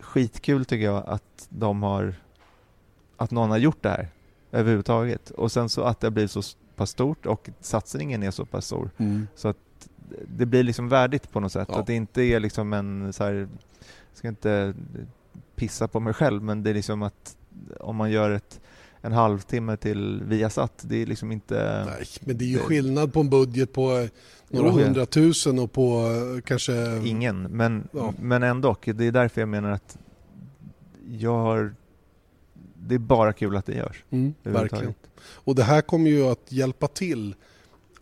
skitkul 0.00 0.64
tycker 0.64 0.84
jag 0.84 1.04
att 1.06 1.48
de 1.48 1.82
har 1.82 2.14
att 3.18 3.30
någon 3.30 3.50
har 3.50 3.58
gjort 3.58 3.82
det 3.82 3.88
här 3.88 4.08
överhuvudtaget. 4.52 5.30
Och 5.30 5.52
sen 5.52 5.68
så 5.68 5.82
att 5.82 6.00
det 6.00 6.06
har 6.06 6.12
blivit 6.12 6.30
så 6.30 6.42
pass 6.76 6.90
stort 6.90 7.26
och 7.26 7.50
satsningen 7.60 8.22
är 8.22 8.30
så 8.30 8.44
pass 8.44 8.66
stor. 8.66 8.90
Mm. 8.98 9.26
Så 9.34 9.48
att 9.48 9.56
det 10.28 10.46
blir 10.46 10.62
liksom 10.62 10.88
värdigt 10.88 11.30
på 11.30 11.40
något 11.40 11.52
sätt. 11.52 11.68
Ja. 11.72 11.80
Att 11.80 11.86
det 11.86 11.94
inte 11.94 12.22
är 12.22 12.40
liksom 12.40 12.72
en 12.72 13.12
så 13.12 13.24
här, 13.24 13.48
ska 14.12 14.28
inte 14.28 14.74
pissa 15.56 15.88
på 15.88 16.00
mig 16.00 16.12
själv, 16.14 16.42
men 16.42 16.62
det 16.62 16.70
är 16.70 16.74
liksom 16.74 17.02
att 17.02 17.36
om 17.80 17.96
man 17.96 18.10
gör 18.10 18.30
ett, 18.30 18.60
en 19.00 19.12
halvtimme 19.12 19.76
till 19.76 20.22
Viasat, 20.24 20.72
det 20.82 20.96
är 21.02 21.06
liksom 21.06 21.32
inte... 21.32 21.84
Nej, 21.86 22.06
men 22.20 22.38
det 22.38 22.44
är 22.44 22.48
ju 22.48 22.58
skillnad 22.58 23.12
på 23.12 23.20
en 23.20 23.30
budget 23.30 23.72
på 23.72 24.08
några 24.48 24.70
hundratusen 24.70 25.58
och 25.58 25.72
på 25.72 26.00
eh, 26.36 26.40
kanske... 26.42 27.02
Ingen, 27.04 27.42
men, 27.42 27.88
Ja. 27.92 28.14
men 28.20 28.42
ändå. 28.42 28.76
Det 28.84 29.04
är 29.04 29.12
därför 29.12 29.40
jag 29.40 29.48
menar 29.48 29.70
att 29.70 29.98
jag 31.10 31.38
har... 31.38 31.74
Det 32.74 32.94
är 32.94 32.98
bara 32.98 33.32
kul 33.32 33.56
att 33.56 33.66
det 33.66 33.74
görs. 33.74 34.04
Mm, 34.10 34.34
verkligen. 34.42 34.94
Och 35.22 35.54
det 35.54 35.62
här 35.62 35.80
kommer 35.82 36.10
ju 36.10 36.22
att 36.26 36.52
hjälpa 36.52 36.88
till 36.88 37.34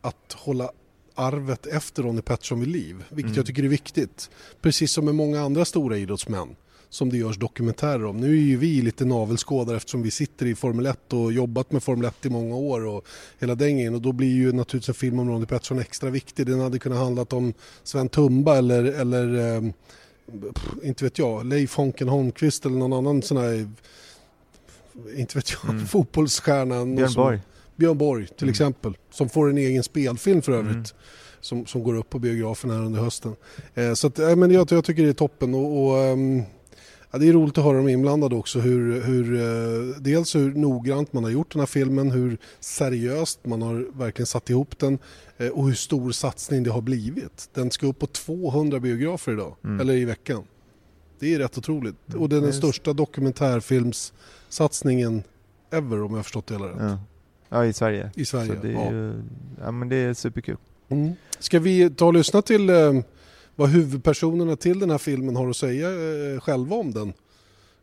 att 0.00 0.32
hålla 0.32 0.70
arvet 1.14 1.66
efter 1.66 2.02
Ronnie 2.02 2.23
Pettersson 2.23 2.61
vid 2.61 2.68
liv, 2.68 3.04
vilket 3.08 3.25
Mm. 3.30 3.37
jag 3.37 3.46
tycker 3.46 3.62
är 3.64 3.68
viktigt. 3.68 4.30
Precis 4.61 4.92
som 4.92 5.04
med 5.04 5.14
många 5.14 5.40
andra 5.40 5.64
stora 5.64 5.96
idrottsmän 5.99 6.56
som 6.94 7.10
det 7.10 7.16
görs 7.16 7.36
dokumentärer 7.38 8.04
om. 8.04 8.16
Nu 8.16 8.26
är 8.26 8.40
ju 8.42 8.56
vi 8.56 8.82
lite 8.82 9.04
navelskådare 9.04 9.76
eftersom 9.76 10.02
vi 10.02 10.10
sitter 10.10 10.46
i 10.46 10.54
Formel 10.54 10.86
1 10.86 11.12
och 11.12 11.32
jobbat 11.32 11.72
med 11.72 11.82
Formel 11.82 12.04
1 12.08 12.26
i 12.26 12.30
många 12.30 12.56
år 12.56 12.86
och 12.86 13.04
hela 13.38 13.54
den 13.54 13.76
grejen. 13.76 13.94
Och 13.94 14.00
då 14.02 14.12
blir 14.12 14.28
ju 14.34 14.52
naturligtvis 14.52 14.88
en 14.88 14.94
film 14.94 15.18
om 15.18 15.28
Ronnie 15.30 15.46
Pettersson 15.46 15.78
extra 15.78 16.10
viktig. 16.10 16.46
Den 16.46 16.60
hade 16.60 16.78
kunnat 16.78 16.98
handlat 16.98 17.32
om 17.32 17.52
Sven 17.82 18.08
Tumba 18.08 18.56
eller, 18.56 18.84
eller 18.84 19.54
eh, 19.56 19.62
inte 20.82 21.04
vet 21.04 21.18
jag, 21.18 21.46
Leif 21.46 21.74
Honken 21.76 22.08
Holmqvist 22.08 22.66
eller 22.66 22.76
någon 22.76 22.92
annan 22.92 23.22
sån 23.22 23.36
här 23.36 23.68
inte 25.16 25.38
vet 25.38 25.50
jag, 25.52 25.70
Mm. 25.70 25.86
fotbollsstjärna. 25.86 26.86
Björn 26.86 27.08
som- 27.10 27.22
Borg. 27.24 27.40
Björn 27.76 27.98
Borg 27.98 28.26
till 28.26 28.34
Mm. 28.44 28.50
exempel. 28.50 28.96
Som 29.10 29.28
får 29.28 29.50
en 29.50 29.58
egen 29.58 29.82
spelfilm 29.82 30.42
för 30.42 30.52
övrigt. 30.52 30.74
Mm. 30.74 30.84
Som, 31.40 31.66
som 31.66 31.82
går 31.82 31.94
upp 31.96 32.10
på 32.10 32.18
biografen 32.18 32.70
här 32.70 32.78
under 32.84 33.00
hösten. 33.00 33.36
Eh, 33.74 33.94
så 33.94 34.06
att, 34.06 34.18
eh, 34.18 34.36
men 34.36 34.50
jag, 34.50 34.72
jag 34.72 34.84
tycker 34.84 35.02
det 35.02 35.08
är 35.08 35.12
toppen. 35.12 35.54
Och, 35.54 35.84
och, 35.86 35.98
ehm, 35.98 36.42
ja, 37.14 37.18
det 37.18 37.28
är 37.28 37.33
roligt 37.33 37.59
att 37.59 37.64
höra 37.64 37.76
de 37.76 37.88
inblandade 37.88 38.35
också. 38.35 38.61
Hur, 38.61 39.02
hur, 39.02 39.35
eh, 39.35 39.40
dels 40.00 40.35
hur 40.35 40.54
noggrant 40.54 41.12
man 41.12 41.25
har 41.25 41.30
gjort 41.30 41.52
den 41.52 41.61
här 41.61 41.66
filmen. 41.66 42.11
Hur 42.11 42.38
seriöst 42.61 43.47
man 43.47 43.62
har 43.62 43.99
verkligen 43.99 44.26
satt 44.26 44.50
ihop 44.50 44.78
den. 44.78 44.99
Eh, 45.37 45.49
och 45.49 45.66
hur 45.66 45.75
stor 45.75 46.12
satsning 46.12 46.62
det 46.62 46.71
har 46.71 46.80
blivit. 46.80 47.49
Den 47.52 47.71
ska 47.71 47.87
upp 47.87 47.99
på 47.99 48.06
200 48.06 48.80
biografer 48.80 49.33
idag. 49.33 49.56
Mm. 49.64 49.80
Eller 49.80 49.94
i 49.94 50.04
veckan. 50.04 50.44
Det 51.18 51.35
är 51.35 51.38
rätt 51.38 51.59
otroligt. 51.59 51.97
Mm. 52.09 52.23
Och 52.23 52.28
det 52.28 52.37
är 52.37 52.40
den 52.40 52.52
största 52.52 52.92
dokumentärfilmssatsningen 52.92 55.23
ever 55.71 56.02
om 56.02 56.11
jag 56.11 56.18
har 56.18 56.23
förstått 56.23 56.47
det 56.47 56.54
hela 56.54 56.66
rätt. 56.66 56.76
Ja. 56.80 56.99
ja, 57.49 57.64
i 57.64 57.73
Sverige. 57.73 58.11
I 58.14 58.25
Sverige. 58.25 58.54
Så 58.54 58.62
det 58.62 58.68
är 58.68 58.73
ja. 58.73 58.92
ju, 58.92 59.23
ja 59.61 59.71
men 59.71 59.88
det 59.88 59.97
är 59.97 60.14
superkul. 60.14 60.56
Mm. 60.88 61.12
Ska 61.38 61.61
vi 61.61 61.90
ta 61.90 62.06
och 62.06 62.14
lyssna 62.14 62.42
till 62.42 62.71
eh, 62.71 62.92
vad 63.56 63.68
huvudpersonerna 63.68 64.56
till 64.56 64.78
den 64.78 64.90
här 64.90 64.99
filmen 64.99 65.37
har 65.37 65.50
att 65.50 65.56
säga 65.56 65.88
eh, 65.88 66.40
själva 66.40 66.76
om 66.76 66.92
den? 66.92 67.12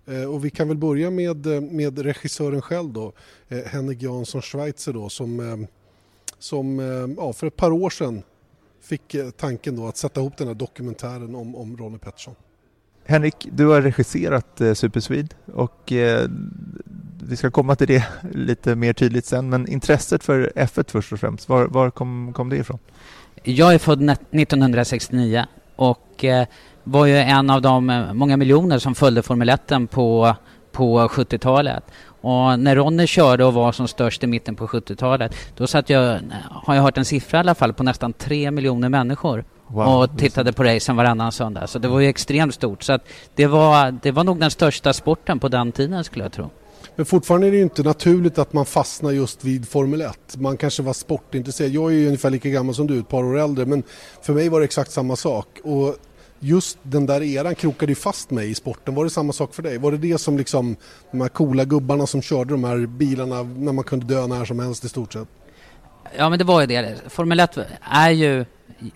Eh, 0.06 0.24
och 0.24 0.46
vi 0.46 0.50
kan 0.50 0.68
väl 0.68 0.78
börja 0.78 1.12
med, 1.12 1.46
eh, 1.46 1.62
med 1.62 2.00
regissören 2.00 2.62
själv 2.62 2.94
då, 2.94 3.14
eh, 3.48 3.58
Henrik 3.66 4.02
Jansson 4.02 4.42
Schweitzer 4.42 4.94
då, 4.94 5.10
som, 5.10 5.40
eh, 5.40 5.68
som 6.40 6.80
eh, 6.80 7.16
ja, 7.18 7.34
för 7.34 7.48
ett 7.48 7.56
par 7.56 7.72
år 7.72 7.90
sedan 7.90 8.24
fick 8.82 9.16
eh, 9.16 9.30
tanken 9.30 9.76
då 9.76 9.88
att 9.88 9.98
sätta 9.98 10.20
ihop 10.20 10.38
den 10.38 10.48
här 10.48 10.56
dokumentären 10.56 11.36
om, 11.36 11.56
om 11.56 11.78
Ronnie 11.78 11.98
Pettersson. 11.98 12.36
Henrik, 13.06 13.48
du 13.52 13.66
har 13.66 13.82
regisserat 13.82 14.62
eh, 14.62 14.74
Super 14.74 15.00
Swede 15.00 15.36
och 15.54 15.92
eh, 15.92 16.30
vi 17.24 17.36
ska 17.38 17.52
komma 17.52 17.76
till 17.76 17.88
det 17.88 18.06
lite 18.32 18.76
mer 18.76 18.94
tydligt 18.94 19.26
sen, 19.26 19.50
men 19.50 19.68
intresset 19.68 20.24
för 20.24 20.52
F1 20.56 20.92
först 20.92 21.14
och 21.14 21.20
främst, 21.20 21.50
var, 21.50 21.66
var 21.66 21.90
kom, 21.90 22.34
kom 22.34 22.50
det 22.50 22.58
ifrån? 22.58 22.80
Jag 23.44 23.74
är 23.74 23.78
född 23.78 24.02
net- 24.02 24.22
1969 24.32 25.46
och 25.82 26.26
eh, 26.26 26.46
var 26.84 27.06
ju 27.06 27.18
en 27.18 27.50
av 27.50 27.62
de 27.62 27.90
eh, 27.90 28.14
många 28.14 28.38
miljoner 28.38 28.80
som 28.80 28.96
följde 28.96 29.22
Formel 29.24 29.50
1 29.50 29.72
på, 29.90 30.36
på 30.72 31.08
70-talet. 31.08 31.84
Och 32.06 32.60
när 32.60 32.76
Ronny 32.76 33.08
körde 33.08 33.46
och 33.46 33.54
var 33.54 33.72
som 33.72 33.88
störst 33.88 34.24
i 34.24 34.28
mitten 34.28 34.56
på 34.56 34.68
70-talet, 34.68 35.36
då 35.58 35.68
satt 35.68 35.90
jag, 35.90 36.20
har 36.50 36.76
jag 36.76 36.82
hört 36.82 36.98
en 36.98 37.06
siffra 37.06 37.38
i 37.38 37.40
alla 37.40 37.56
fall, 37.56 37.74
på 37.74 37.84
nästan 37.84 38.14
3 38.14 38.52
miljoner 38.52 38.90
människor 38.90 39.44
och 39.68 40.18
tittade 40.18 40.54
på 40.54 40.64
racen 40.64 40.96
varannan 40.96 41.32
söndag. 41.32 41.68
Så 41.68 41.80
det 41.80 41.88
var 41.88 42.00
ju 42.00 42.08
extremt 42.08 42.54
stort. 42.54 42.84
Så 42.84 43.00
det, 43.36 43.48
var, 43.48 43.92
det 44.02 44.12
var 44.12 44.24
nog 44.24 44.40
den 44.40 44.52
största 44.52 44.94
sporten 44.94 45.40
på 45.40 45.48
den 45.48 45.72
tiden 45.72 46.04
skulle 46.04 46.26
jag 46.26 46.32
tro. 46.32 46.50
Men 46.96 47.06
fortfarande 47.06 47.48
är 47.48 47.52
det 47.52 47.58
ju 47.58 47.64
inte 47.64 47.84
naturligt 47.84 48.38
att 48.38 48.54
man 48.54 48.66
fastnar 48.66 49.12
just 49.12 49.44
vid 49.44 49.68
Formel 49.68 50.02
1. 50.02 50.38
Man 50.38 50.58
kanske 50.58 50.84
var 50.84 50.94
sportintresserad. 50.94 51.72
Jag 51.72 51.92
är 51.92 51.96
ju 51.96 52.06
ungefär 52.06 52.30
lika 52.30 52.50
gammal 52.50 52.76
som 52.76 52.88
du, 52.88 53.00
ett 53.00 53.08
par 53.08 53.24
år 53.24 53.40
äldre. 53.40 53.66
Men 53.66 53.84
för 54.22 54.34
mig 54.34 54.50
var 54.50 54.60
det 54.60 54.66
exakt 54.66 54.92
samma 54.92 55.16
sak. 55.16 55.60
Och 55.64 55.96
just 56.40 56.78
den 56.84 57.06
där 57.06 57.22
eran 57.24 57.56
krokade 57.56 57.92
ju 57.92 57.96
fast 57.96 58.32
mig 58.32 58.50
i 58.50 58.56
sporten. 58.56 58.96
Var 58.96 59.04
det 59.04 59.10
samma 59.10 59.34
sak 59.34 59.54
för 59.54 59.64
dig? 59.64 59.78
Var 59.78 59.92
det 59.92 59.98
det 59.98 60.18
som 60.18 60.38
liksom, 60.38 60.76
de 61.12 61.22
här 61.22 61.30
coola 61.30 61.66
gubbarna 61.66 62.08
som 62.08 62.22
körde 62.22 62.54
de 62.54 62.64
här 62.64 62.86
bilarna 62.86 63.44
när 63.44 63.72
man 63.72 63.84
kunde 63.84 64.06
dö 64.06 64.28
när 64.28 64.46
som 64.46 64.60
helst 64.60 64.86
i 64.86 64.90
stort 64.90 65.14
sett? 65.14 65.28
Ja, 66.18 66.30
men 66.30 66.40
det 66.40 66.46
var 66.46 66.62
ju 66.62 66.68
det. 66.68 66.96
Formel 67.08 67.40
1 67.40 67.58
är 67.82 68.10
ju, 68.10 68.46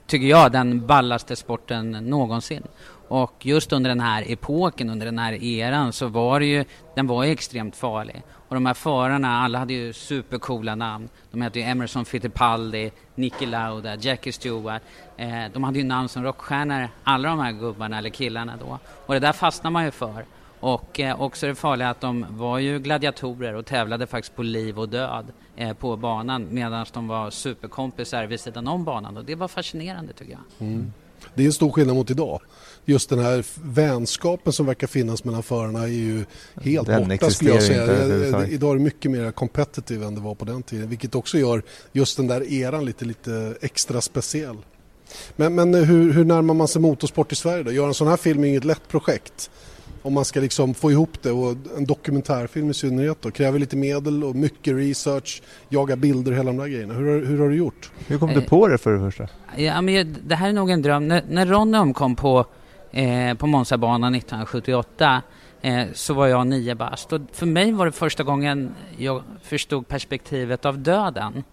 tycker 0.08 0.28
jag, 0.28 0.52
den 0.52 0.88
ballaste 0.88 1.36
sporten 1.36 1.92
någonsin. 1.92 2.64
Och 3.08 3.46
just 3.46 3.74
under 3.74 3.90
den 3.90 4.00
här 4.00 4.32
epoken, 4.32 4.90
under 4.90 5.06
den 5.06 5.20
här 5.20 5.44
eran, 5.44 5.94
så 5.94 6.08
var 6.08 6.40
det 6.40 6.46
ju, 6.46 6.66
den 6.96 7.08
var 7.08 7.24
ju 7.24 7.32
extremt 7.32 7.76
farlig. 7.76 8.24
Och 8.48 8.56
de 8.56 8.66
här 8.66 8.74
förarna, 8.74 9.40
alla 9.40 9.60
hade 9.60 9.74
ju 9.74 9.94
supercoola 9.94 10.76
namn. 10.76 11.10
De 11.32 11.42
hette 11.42 11.60
ju 11.60 11.66
Emerson 11.66 12.06
Fittipaldi, 12.06 12.92
Niki 13.16 13.46
Lauda, 13.46 13.96
Jackie 13.96 14.34
Stewart. 14.34 14.82
Eh, 15.18 15.46
de 15.54 15.64
hade 15.64 15.78
ju 15.78 15.84
namn 15.86 16.10
som 16.10 16.24
rockstjärnor, 16.24 16.90
alla 17.04 17.30
de 17.30 17.40
här 17.40 17.52
gubbarna 17.52 17.98
eller 17.98 18.10
killarna 18.10 18.54
då. 18.60 18.80
Och 19.06 19.14
det 19.14 19.20
där 19.20 19.34
fastnar 19.34 19.72
man 19.72 19.86
ju 19.86 19.92
för. 19.92 20.26
Och 20.60 21.00
eh, 21.00 21.22
också 21.22 21.48
det 21.48 21.56
farliga 21.56 21.90
att 21.90 22.02
de 22.02 22.26
var 22.30 22.60
ju 22.60 22.80
gladiatorer 22.80 23.54
och 23.54 23.66
tävlade 23.66 24.08
faktiskt 24.08 24.36
på 24.36 24.44
liv 24.44 24.80
och 24.80 24.90
död 24.90 25.26
eh, 25.56 25.74
på 25.74 25.96
banan 25.96 26.48
medan 26.52 26.86
de 26.94 27.08
var 27.08 27.30
superkompisar 27.30 28.26
vid 28.26 28.40
sidan 28.40 28.68
om 28.68 28.84
banan. 28.84 29.18
Och 29.18 29.26
det 29.26 29.36
var 29.36 29.48
fascinerande 29.48 30.14
tycker 30.14 30.32
jag. 30.32 30.68
Mm. 30.68 30.94
Det 31.34 31.44
är 31.44 31.46
en 31.46 31.54
stor 31.54 31.72
skillnad 31.72 31.96
mot 31.96 32.10
idag. 32.10 32.42
Just 32.88 33.10
den 33.10 33.20
här 33.20 33.46
vänskapen 33.64 34.54
som 34.54 34.66
verkar 34.66 34.88
finnas 34.88 35.24
mellan 35.24 35.44
förarna 35.44 35.80
är 35.84 35.88
ju 35.88 36.26
helt 36.62 36.88
Den 36.88 37.08
borta 37.10 37.30
skulle 37.30 37.50
jag 37.52 37.64
säga. 37.64 38.48
Idag 38.48 38.72
är 38.72 38.76
det 38.78 38.82
mycket 38.84 39.12
mer 39.12 39.32
competitive 39.32 40.06
än 40.06 40.16
det 40.16 40.22
var 40.22 40.36
på 40.36 40.46
den 40.46 40.64
tiden. 40.64 40.90
Vilket 40.90 41.16
också 41.16 41.38
gör 41.38 41.62
just 41.92 42.18
den 42.18 42.28
där 42.28 42.54
eran 42.54 42.86
lite, 42.86 43.06
lite 43.06 43.56
extra 43.62 44.02
speciell. 44.02 44.58
Men, 45.36 45.56
men 45.56 45.74
hur, 45.74 46.14
hur 46.14 46.26
närmar 46.26 46.54
man 46.54 46.68
sig 46.68 46.82
motorsport 46.82 47.32
i 47.32 47.36
Sverige 47.36 47.64
då? 47.64 47.72
Göra 47.72 47.88
en 47.88 47.94
sån 47.94 48.08
här 48.08 48.18
film 48.18 48.44
är 48.44 48.48
inget 48.48 48.64
lätt 48.66 48.88
projekt. 48.88 49.50
Om 50.02 50.14
man 50.14 50.26
ska 50.26 50.40
liksom 50.40 50.74
få 50.74 50.92
ihop 50.92 51.10
det 51.22 51.32
och 51.32 51.56
en 51.78 51.86
dokumentärfilm 51.86 52.70
i 52.70 52.74
synnerhet 52.74 53.18
då. 53.22 53.32
Kräver 53.32 53.60
lite 53.60 53.76
medel 53.78 54.24
och 54.24 54.36
mycket 54.36 54.76
research, 54.76 55.42
jaga 55.70 55.96
bilder 55.96 56.32
och 56.32 56.38
hela 56.38 56.48
de 56.52 56.58
där 56.58 56.68
grejerna. 56.68 56.94
Hur, 56.94 57.14
har- 57.20 57.26
hur 57.26 57.40
har 57.40 57.50
du 57.50 57.56
gjort? 57.56 57.92
Hur 58.08 58.18
kom 58.18 58.34
du 58.34 58.42
på 58.42 58.68
det 58.68 58.78
för 58.78 58.94
det 58.94 59.00
första? 59.00 59.28
Ja, 59.58 59.82
men 59.82 60.16
det 60.28 60.36
här 60.36 60.50
är 60.50 60.54
nog 60.54 60.70
en 60.70 60.82
dröm. 60.82 61.08
När, 61.08 61.24
när 61.30 61.46
Ronny 61.46 61.78
omkom 61.78 62.16
på, 62.16 62.46
eh, 62.96 63.34
på 63.34 63.48
Monzabanan 63.48 64.16
1978 64.16 65.22
eh, 65.62 65.86
så 65.94 66.14
var 66.14 66.28
jag 66.28 66.48
nio 66.48 66.76
bast. 66.76 67.14
Och 67.14 67.22
för 67.32 67.46
mig 67.46 67.72
var 67.72 67.86
det 67.86 67.92
första 67.92 68.24
gången 68.24 68.76
jag 68.98 69.24
förstod 69.42 69.88
perspektivet 69.88 70.66
av 70.66 70.80
döden. 70.80 71.44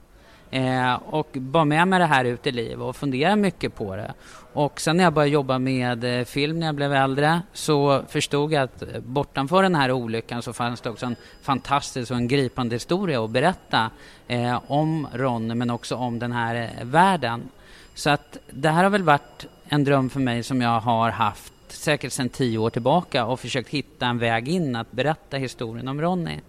Eh, 0.50 0.94
och 0.94 1.28
bar 1.32 1.64
med 1.64 1.88
mig 1.88 1.98
det 1.98 2.06
här 2.06 2.24
ut 2.24 2.46
i 2.46 2.52
livet 2.52 2.78
och 2.78 2.96
funderade 2.96 3.36
mycket 3.36 3.74
på 3.74 3.96
det. 3.96 4.14
Och 4.52 4.80
sen 4.80 4.96
när 4.96 5.04
jag 5.04 5.12
började 5.12 5.30
jobba 5.30 5.58
med 5.58 6.18
eh, 6.18 6.24
film 6.24 6.60
när 6.60 6.66
jag 6.66 6.74
blev 6.74 6.92
äldre 6.92 7.42
så 7.52 8.02
förstod 8.08 8.52
jag 8.52 8.62
att 8.62 8.82
eh, 8.82 9.00
bortanför 9.00 9.62
den 9.62 9.74
här 9.74 9.92
olyckan 9.92 10.42
så 10.42 10.52
fanns 10.52 10.80
det 10.80 10.90
också 10.90 11.06
en 11.06 11.16
fantastisk 11.42 12.10
och 12.10 12.16
en 12.16 12.28
gripande 12.28 12.74
historia 12.74 13.24
att 13.24 13.30
berätta 13.30 13.90
eh, 14.28 14.60
om 14.66 15.08
Ronny 15.12 15.54
men 15.54 15.70
också 15.70 15.96
om 15.96 16.18
den 16.18 16.32
här 16.32 16.54
eh, 16.54 16.84
världen. 16.84 17.48
Så 17.94 18.10
att 18.10 18.38
det 18.50 18.68
här 18.68 18.82
har 18.82 18.90
väl 18.90 19.02
varit 19.02 19.46
en 19.72 19.84
dröm 19.84 20.10
för 20.10 20.20
mig 20.20 20.42
som 20.42 20.60
jag 20.60 20.80
har 20.80 21.10
haft 21.10 21.52
säkert 21.68 22.12
sedan 22.12 22.28
tio 22.28 22.58
år 22.58 22.70
tillbaka 22.70 23.24
och 23.24 23.40
försökt 23.40 23.68
hitta 23.68 24.06
en 24.06 24.18
väg 24.18 24.48
in 24.48 24.76
att 24.76 24.92
berätta 24.92 25.36
historien 25.36 25.88
om 25.88 26.00
Ronny. 26.00 26.40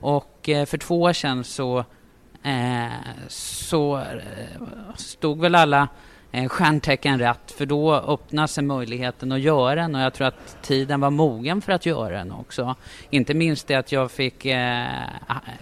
Och 0.00 0.48
eh, 0.48 0.66
för 0.66 0.78
två 0.78 1.02
år 1.02 1.12
sedan 1.12 1.44
så, 1.44 1.78
eh, 2.42 2.86
så 3.28 3.96
eh, 3.96 4.94
stod 4.96 5.40
väl 5.40 5.54
alla 5.54 5.88
eh, 6.32 6.48
stjärntecken 6.48 7.18
rätt 7.18 7.50
för 7.50 7.66
då 7.66 7.94
öppnas 7.94 8.52
sig 8.52 8.64
möjligheten 8.64 9.32
att 9.32 9.40
göra 9.40 9.74
den 9.74 9.94
och 9.94 10.00
jag 10.00 10.14
tror 10.14 10.26
att 10.26 10.62
tiden 10.62 11.00
var 11.00 11.10
mogen 11.10 11.62
för 11.62 11.72
att 11.72 11.86
göra 11.86 12.18
den 12.18 12.32
också. 12.32 12.74
Inte 13.10 13.34
minst 13.34 13.66
det 13.66 13.74
att 13.74 13.92
jag 13.92 14.10
fick, 14.10 14.44
eh, 14.44 14.86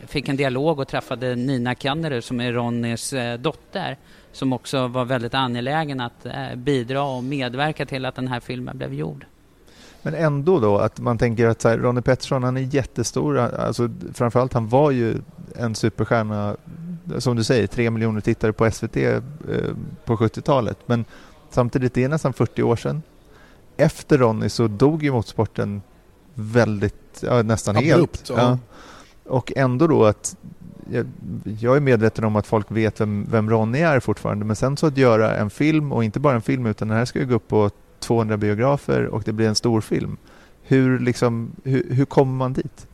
fick 0.06 0.28
en 0.28 0.36
dialog 0.36 0.80
och 0.80 0.88
träffade 0.88 1.34
Nina 1.34 1.74
Kannerud 1.74 2.24
som 2.24 2.40
är 2.40 2.52
Ronnys 2.52 3.12
eh, 3.12 3.38
dotter 3.38 3.96
som 4.34 4.52
också 4.52 4.88
var 4.88 5.04
väldigt 5.04 5.34
angelägen 5.34 6.00
att 6.00 6.26
eh, 6.26 6.54
bidra 6.56 7.02
och 7.02 7.24
medverka 7.24 7.86
till 7.86 8.04
att 8.04 8.14
den 8.14 8.28
här 8.28 8.40
filmen 8.40 8.78
blev 8.78 8.94
gjord. 8.94 9.26
Men 10.02 10.14
ändå 10.14 10.60
då 10.60 10.78
att 10.78 11.00
man 11.00 11.18
tänker 11.18 11.46
att 11.46 11.60
så 11.60 11.68
här, 11.68 11.78
Ronnie 11.78 12.02
Pettersson 12.02 12.42
han 12.42 12.56
är 12.56 12.74
jättestor, 12.74 13.38
alltså 13.38 13.90
framförallt 14.12 14.52
han 14.52 14.68
var 14.68 14.90
ju 14.90 15.16
en 15.56 15.74
superstjärna, 15.74 16.56
som 17.18 17.36
du 17.36 17.44
säger, 17.44 17.66
tre 17.66 17.90
miljoner 17.90 18.20
tittare 18.20 18.52
på 18.52 18.70
SVT 18.70 18.96
eh, 18.96 19.20
på 20.04 20.16
70-talet. 20.16 20.78
Men 20.86 21.04
samtidigt, 21.50 21.94
det 21.94 22.04
är 22.04 22.08
nästan 22.08 22.32
40 22.32 22.62
år 22.62 22.76
sedan. 22.76 23.02
Efter 23.76 24.18
Ronnie 24.18 24.48
så 24.48 24.68
dog 24.68 25.02
ju 25.02 25.12
motorsporten 25.12 25.82
väldigt, 26.34 27.22
ja, 27.22 27.42
nästan 27.42 27.76
Abrupt, 27.76 28.28
helt. 28.28 28.32
ja. 28.36 28.58
Och 29.24 29.52
ändå 29.56 29.86
då 29.86 30.04
att 30.04 30.36
jag, 30.90 31.06
jag 31.60 31.76
är 31.76 31.80
medveten 31.80 32.24
om 32.24 32.36
att 32.36 32.46
folk 32.46 32.70
vet 32.70 33.00
vem, 33.00 33.26
vem 33.30 33.50
Ronny 33.50 33.78
är 33.78 34.00
fortfarande, 34.00 34.44
men 34.44 34.56
sen 34.56 34.76
så 34.76 34.86
att 34.86 34.96
göra 34.96 35.36
en 35.36 35.50
film, 35.50 35.92
och 35.92 36.04
inte 36.04 36.20
bara 36.20 36.34
en 36.34 36.42
film, 36.42 36.66
utan 36.66 36.88
den 36.88 36.96
här 36.96 37.04
ska 37.04 37.18
ju 37.18 37.26
gå 37.26 37.34
upp 37.34 37.48
på 37.48 37.70
200 37.98 38.36
biografer 38.36 39.06
och 39.06 39.22
det 39.22 39.32
blir 39.32 39.48
en 39.48 39.54
stor 39.54 39.80
film. 39.80 40.16
Hur, 40.62 40.98
liksom, 40.98 41.52
hur, 41.64 41.94
hur 41.94 42.04
kommer 42.04 42.32
man 42.32 42.52
dit? 42.52 42.86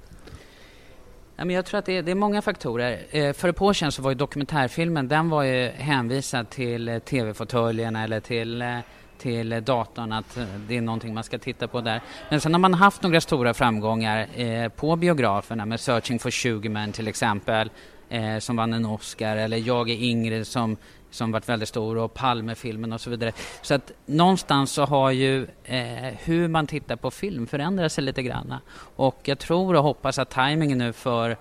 Jag 1.36 1.66
tror 1.66 1.78
att 1.78 1.86
det 1.86 1.96
är, 1.96 2.02
det 2.02 2.10
är 2.10 2.14
många 2.14 2.42
faktorer. 2.42 2.98
Eh, 3.10 3.32
för 3.32 3.48
ett 3.48 3.56
par 3.56 3.66
år 3.66 3.72
sedan 3.72 3.92
så 3.92 4.02
var 4.02 4.10
ju 4.10 4.14
dokumentärfilmen 4.14 5.08
den 5.08 5.30
var 5.30 5.42
ju 5.42 5.68
hänvisad 5.68 6.50
till 6.50 6.88
eh, 6.88 6.98
tv-fåtöljerna 6.98 8.04
eller 8.04 8.20
till, 8.20 8.62
eh, 8.62 8.78
till 9.20 9.64
datorn 9.64 10.12
att 10.12 10.36
eh, 10.36 10.44
det 10.68 10.76
är 10.76 10.80
någonting 10.80 11.14
man 11.14 11.24
ska 11.24 11.38
titta 11.38 11.68
på 11.68 11.80
där. 11.80 12.00
Men 12.28 12.40
sen 12.40 12.54
har 12.54 12.58
man 12.58 12.74
haft 12.74 13.02
några 13.02 13.20
stora 13.20 13.54
framgångar 13.54 14.26
eh, 14.40 14.68
på 14.68 14.96
biograferna 14.96 15.66
med 15.66 15.80
Searching 15.80 16.18
for 16.18 16.30
Sugarman 16.30 16.92
till 16.92 17.08
exempel 17.08 17.70
eh, 18.08 18.38
som 18.38 18.56
vann 18.56 18.72
en 18.72 18.86
Oscar 18.86 19.36
eller 19.36 19.56
Jag 19.56 19.90
är 19.90 19.94
Ingrid 19.94 20.46
som 20.46 20.76
som 21.10 21.32
varit 21.32 21.48
väldigt 21.48 21.68
stor 21.68 21.98
och 21.98 22.14
Palmefilmen 22.14 22.92
och 22.92 23.00
så 23.00 23.10
vidare. 23.10 23.32
Så 23.62 23.74
att 23.74 23.92
någonstans 24.06 24.72
så 24.72 24.84
har 24.84 25.10
ju 25.10 25.46
eh, 25.64 26.14
hur 26.24 26.48
man 26.48 26.66
tittar 26.66 26.96
på 26.96 27.10
film 27.10 27.46
förändrat 27.46 27.92
sig 27.92 28.04
lite 28.04 28.22
grann. 28.22 28.54
Och 28.96 29.20
jag 29.24 29.38
tror 29.38 29.76
och 29.76 29.82
hoppas 29.82 30.18
att 30.18 30.30
tajmingen 30.30 30.78
nu 30.78 30.92
för, 30.92 31.36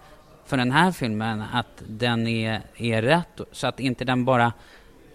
för 0.45 0.57
den 0.57 0.71
här 0.71 0.91
filmen 0.91 1.43
att 1.53 1.83
den 1.87 2.27
är, 2.27 2.61
är 2.77 3.01
rätt 3.01 3.41
så 3.51 3.67
att 3.67 3.79
inte 3.79 4.05
den 4.05 4.25
bara 4.25 4.53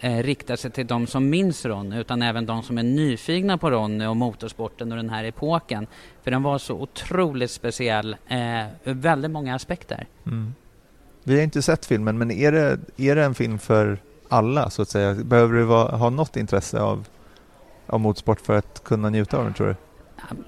eh, 0.00 0.22
riktar 0.22 0.56
sig 0.56 0.70
till 0.70 0.86
de 0.86 1.06
som 1.06 1.30
minns 1.30 1.64
Ronny 1.64 2.00
utan 2.00 2.22
även 2.22 2.46
de 2.46 2.62
som 2.62 2.78
är 2.78 2.82
nyfikna 2.82 3.58
på 3.58 3.70
Ronny 3.70 4.06
och 4.06 4.16
motorsporten 4.16 4.92
och 4.92 4.96
den 4.96 5.10
här 5.10 5.24
epoken. 5.24 5.86
För 6.22 6.30
den 6.30 6.42
var 6.42 6.58
så 6.58 6.74
otroligt 6.74 7.50
speciell 7.50 8.16
eh, 8.28 8.66
ur 8.84 8.94
väldigt 8.94 9.30
många 9.30 9.54
aspekter. 9.54 10.06
Mm. 10.26 10.54
Vi 11.24 11.36
har 11.36 11.42
inte 11.42 11.62
sett 11.62 11.86
filmen, 11.86 12.18
men 12.18 12.30
är 12.30 12.52
det, 12.52 12.78
är 12.96 13.16
det 13.16 13.24
en 13.24 13.34
film 13.34 13.58
för 13.58 13.98
alla 14.28 14.70
så 14.70 14.82
att 14.82 14.88
säga? 14.88 15.14
Behöver 15.14 15.54
du 15.54 15.64
vara, 15.64 15.96
ha 15.96 16.10
något 16.10 16.36
intresse 16.36 16.80
av, 16.80 17.08
av 17.86 18.00
motorsport 18.00 18.40
för 18.40 18.56
att 18.56 18.84
kunna 18.84 19.10
njuta 19.10 19.38
av 19.38 19.44
den 19.44 19.54
tror 19.54 19.66
du? 19.66 19.76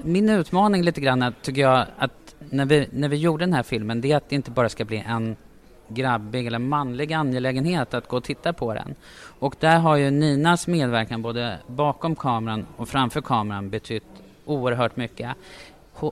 Min 0.03 0.31
utmaning 0.31 0.83
lite 0.83 1.01
grann 1.01 1.23
är, 1.23 1.33
tycker 1.43 1.63
jag 1.63 1.87
att 1.99 2.35
när 2.51 2.67
vi, 2.67 2.89
när 2.93 3.09
vi 3.09 3.17
gjorde 3.17 3.45
den 3.45 3.53
här 3.53 3.63
filmen 3.63 4.01
det 4.01 4.13
är 4.13 4.17
att 4.17 4.29
det 4.29 4.37
inte 4.37 4.51
bara 4.51 4.69
ska 4.69 4.85
bli 4.85 5.05
en 5.09 5.37
grabbig 5.89 6.47
eller 6.47 6.59
manlig 6.59 7.13
angelägenhet 7.13 7.95
att 7.95 8.09
gå 8.09 8.17
och 8.17 8.25
titta 8.25 8.53
på 8.53 8.75
den. 8.75 8.95
Och 9.39 9.57
där 9.61 9.79
har 9.79 9.97
ju 9.97 10.11
Ninas 10.11 10.67
medverkan 10.67 11.23
både 11.23 11.59
bakom 11.67 12.17
kameran 12.17 12.67
och 12.77 12.89
framför 12.89 13.21
kameran 13.21 13.71
betytt 13.71 14.05
oerhört 14.45 14.97
mycket. 14.97 15.37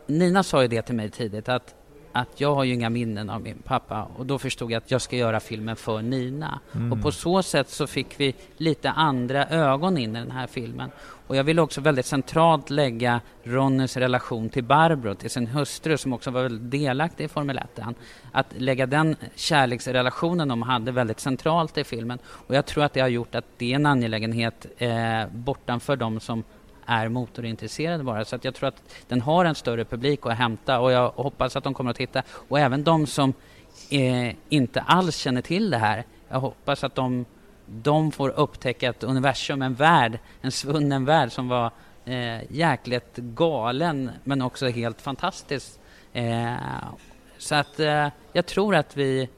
Nina 0.07 0.43
sa 0.43 0.63
ju 0.63 0.69
det 0.69 0.83
till 0.83 0.95
mig 0.95 1.11
tidigt 1.11 1.49
att, 1.49 1.75
att 2.15 2.41
jag 2.41 2.55
har 2.55 2.65
ju 2.65 2.75
inga 2.75 2.91
minnen 2.91 3.31
av 3.31 3.41
min 3.41 3.59
pappa 3.65 4.09
och 4.17 4.27
då 4.27 4.39
förstod 4.39 4.71
jag 4.71 4.79
att 4.79 4.91
jag 4.91 5.03
ska 5.03 5.17
göra 5.17 5.41
filmen 5.41 5.77
för 5.77 6.03
Nina. 6.03 6.61
Och 6.93 7.03
på 7.03 7.13
så 7.13 7.43
sätt 7.43 7.71
så 7.71 7.87
fick 7.87 8.21
vi 8.21 8.35
lite 8.57 8.91
andra 8.91 9.47
ögon 9.47 9.99
in 9.99 10.17
i 10.17 10.19
den 10.19 10.31
här 10.31 10.47
filmen. 10.47 10.91
Och 11.27 11.37
jag 11.37 11.45
vill 11.45 11.59
också 11.59 11.81
väldigt 11.81 12.07
centralt 12.07 12.71
lägga 12.71 13.21
Ronnys 13.43 13.97
relation 13.97 14.49
till 14.49 14.65
Barbro, 14.65 15.15
till 15.15 15.31
sin 15.31 15.47
hustru 15.47 15.97
som 15.97 16.13
också 16.13 16.31
var 16.31 16.43
väldigt 16.43 16.71
delaktig 16.71 17.25
i 17.25 17.29
Formel 17.29 17.59
1. 17.59 17.81
Att 18.33 18.47
lägga 18.57 18.87
den 18.87 19.17
kärleksrelationen 19.35 20.49
de 20.49 20.63
hade 20.63 20.93
väldigt 20.93 21.21
centralt 21.21 21.79
i 21.79 21.85
filmen. 21.85 22.19
Och 22.27 22.55
jag 22.55 22.67
tror 22.67 22.85
att 22.85 22.93
det 22.93 23.01
har 23.01 23.09
gjort 23.09 23.35
att 23.35 23.45
det 23.57 23.73
är 23.73 23.77
en 23.77 23.87
angelägenhet 23.87 24.67
eh, 24.79 25.27
bortanför 25.33 25.97
de 25.97 26.21
som 26.21 26.45
är 26.87 27.09
motorintresserade 27.09 28.05
bara. 28.05 28.25
Så 28.25 28.37
att 28.37 28.45
jag 28.45 28.55
tror 28.55 28.69
att 28.69 28.83
den 29.09 29.21
har 29.21 29.45
en 29.45 29.55
större 29.55 29.85
publik 29.85 30.27
att 30.27 30.39
hämta 30.39 30.81
och 30.81 30.93
jag 30.93 31.11
hoppas 31.11 31.57
att 31.57 31.65
de 31.65 31.75
kommer 31.75 31.91
att 31.91 31.97
titta. 31.97 32.23
Och 32.49 32.59
även 32.59 32.85
de 32.85 33.07
som 33.07 33.35
eh, 33.91 34.35
inte 34.49 34.81
alls 34.81 35.17
känner 35.17 35.43
till 35.43 35.71
det 35.71 35.79
här. 35.79 36.05
Jag 36.29 36.41
hoppas 36.41 36.85
att 36.85 36.95
de, 36.95 37.25
de 37.67 38.13
får 38.13 38.29
upptäcka 38.29 38.89
ett 38.89 39.05
universum, 39.05 39.63
en 39.63 39.75
värld, 39.75 40.19
en 40.41 40.53
svunnen 40.53 41.05
värld 41.05 41.33
som 41.33 41.49
var 41.49 41.71
eh, 42.05 42.53
jäkligt 42.53 43.17
galen 43.17 44.11
men 44.25 44.43
också 44.43 44.67
helt 44.67 45.01
fantastisk. 45.01 45.79
Eh, 46.13 46.55
så 47.39 47.55
att 47.55 47.81
eh, 47.81 48.09
jag 48.33 48.47
tror 48.47 48.75
att 48.75 48.97
vi, 48.97 49.29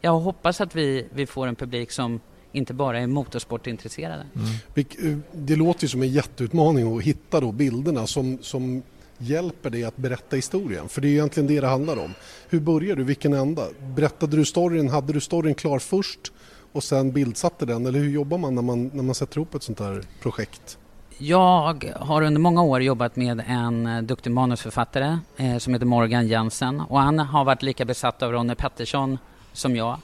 jag 0.00 0.12
hoppas 0.12 0.60
att 0.60 0.74
vi, 0.74 1.08
vi 1.12 1.26
får 1.26 1.46
en 1.46 1.56
publik 1.56 1.90
som 1.90 2.20
inte 2.54 2.74
bara 2.74 2.98
är 3.00 3.06
motorsportintresserade. 3.06 4.26
Vilk- 4.74 5.10
eh, 5.12 5.18
Det 5.32 5.56
låter 5.56 5.82
ju 5.84 5.88
som 5.88 6.02
en 6.02 6.08
jätteutmaning 6.08 6.96
att 6.96 7.02
hitta 7.02 7.40
då 7.40 7.52
bilderna 7.52 8.06
som, 8.06 8.38
som 8.42 8.82
hjälper 9.18 9.70
dig 9.70 9.84
att 9.84 9.96
berätta 9.96 10.36
historien. 10.36 10.88
För 10.88 11.00
det 11.00 11.08
är 11.08 11.12
egentligen 11.12 11.46
det 11.46 11.60
det 11.60 11.66
handlar 11.68 11.96
om. 12.04 12.14
Hur 12.48 12.60
började 12.60 13.00
du? 13.00 13.04
Vilken 13.04 13.32
ända? 13.32 13.62
Berättade 13.96 14.36
du 14.36 14.44
storyn? 14.44 14.88
Hade 14.88 15.12
du 15.12 15.20
storyn 15.20 15.54
klar 15.54 15.78
först 15.78 16.32
och 16.72 16.84
sen 16.84 17.12
bildsatte 17.12 17.66
den? 17.66 17.86
Eller 17.86 17.98
hur 17.98 18.10
jobbar 18.10 18.38
man 18.38 18.54
när 18.54 18.62
man, 18.62 18.90
när 18.94 19.02
man 19.02 19.14
sätter 19.14 19.36
ihop 19.38 19.54
ett 19.54 19.62
sånt 19.62 19.80
här 19.80 20.02
projekt? 20.22 20.78
Jag 21.18 21.92
har 22.00 22.22
under 22.22 22.40
många 22.40 22.62
år 22.62 22.82
jobbat 22.82 23.16
med 23.16 23.42
en 23.46 23.86
eh, 23.86 24.02
duktig 24.02 24.30
manusförfattare 24.30 25.18
eh, 25.36 25.56
som 25.58 25.72
heter 25.72 25.86
Morgan 25.86 26.26
Jensen 26.28 26.80
och 26.80 27.00
han 27.00 27.18
har 27.18 27.44
varit 27.44 27.62
lika 27.62 27.84
besatt 27.84 28.22
av 28.22 28.32
Ronny 28.32 28.54
Pettersson 28.54 29.18
som 29.52 29.76
jag. 29.76 29.98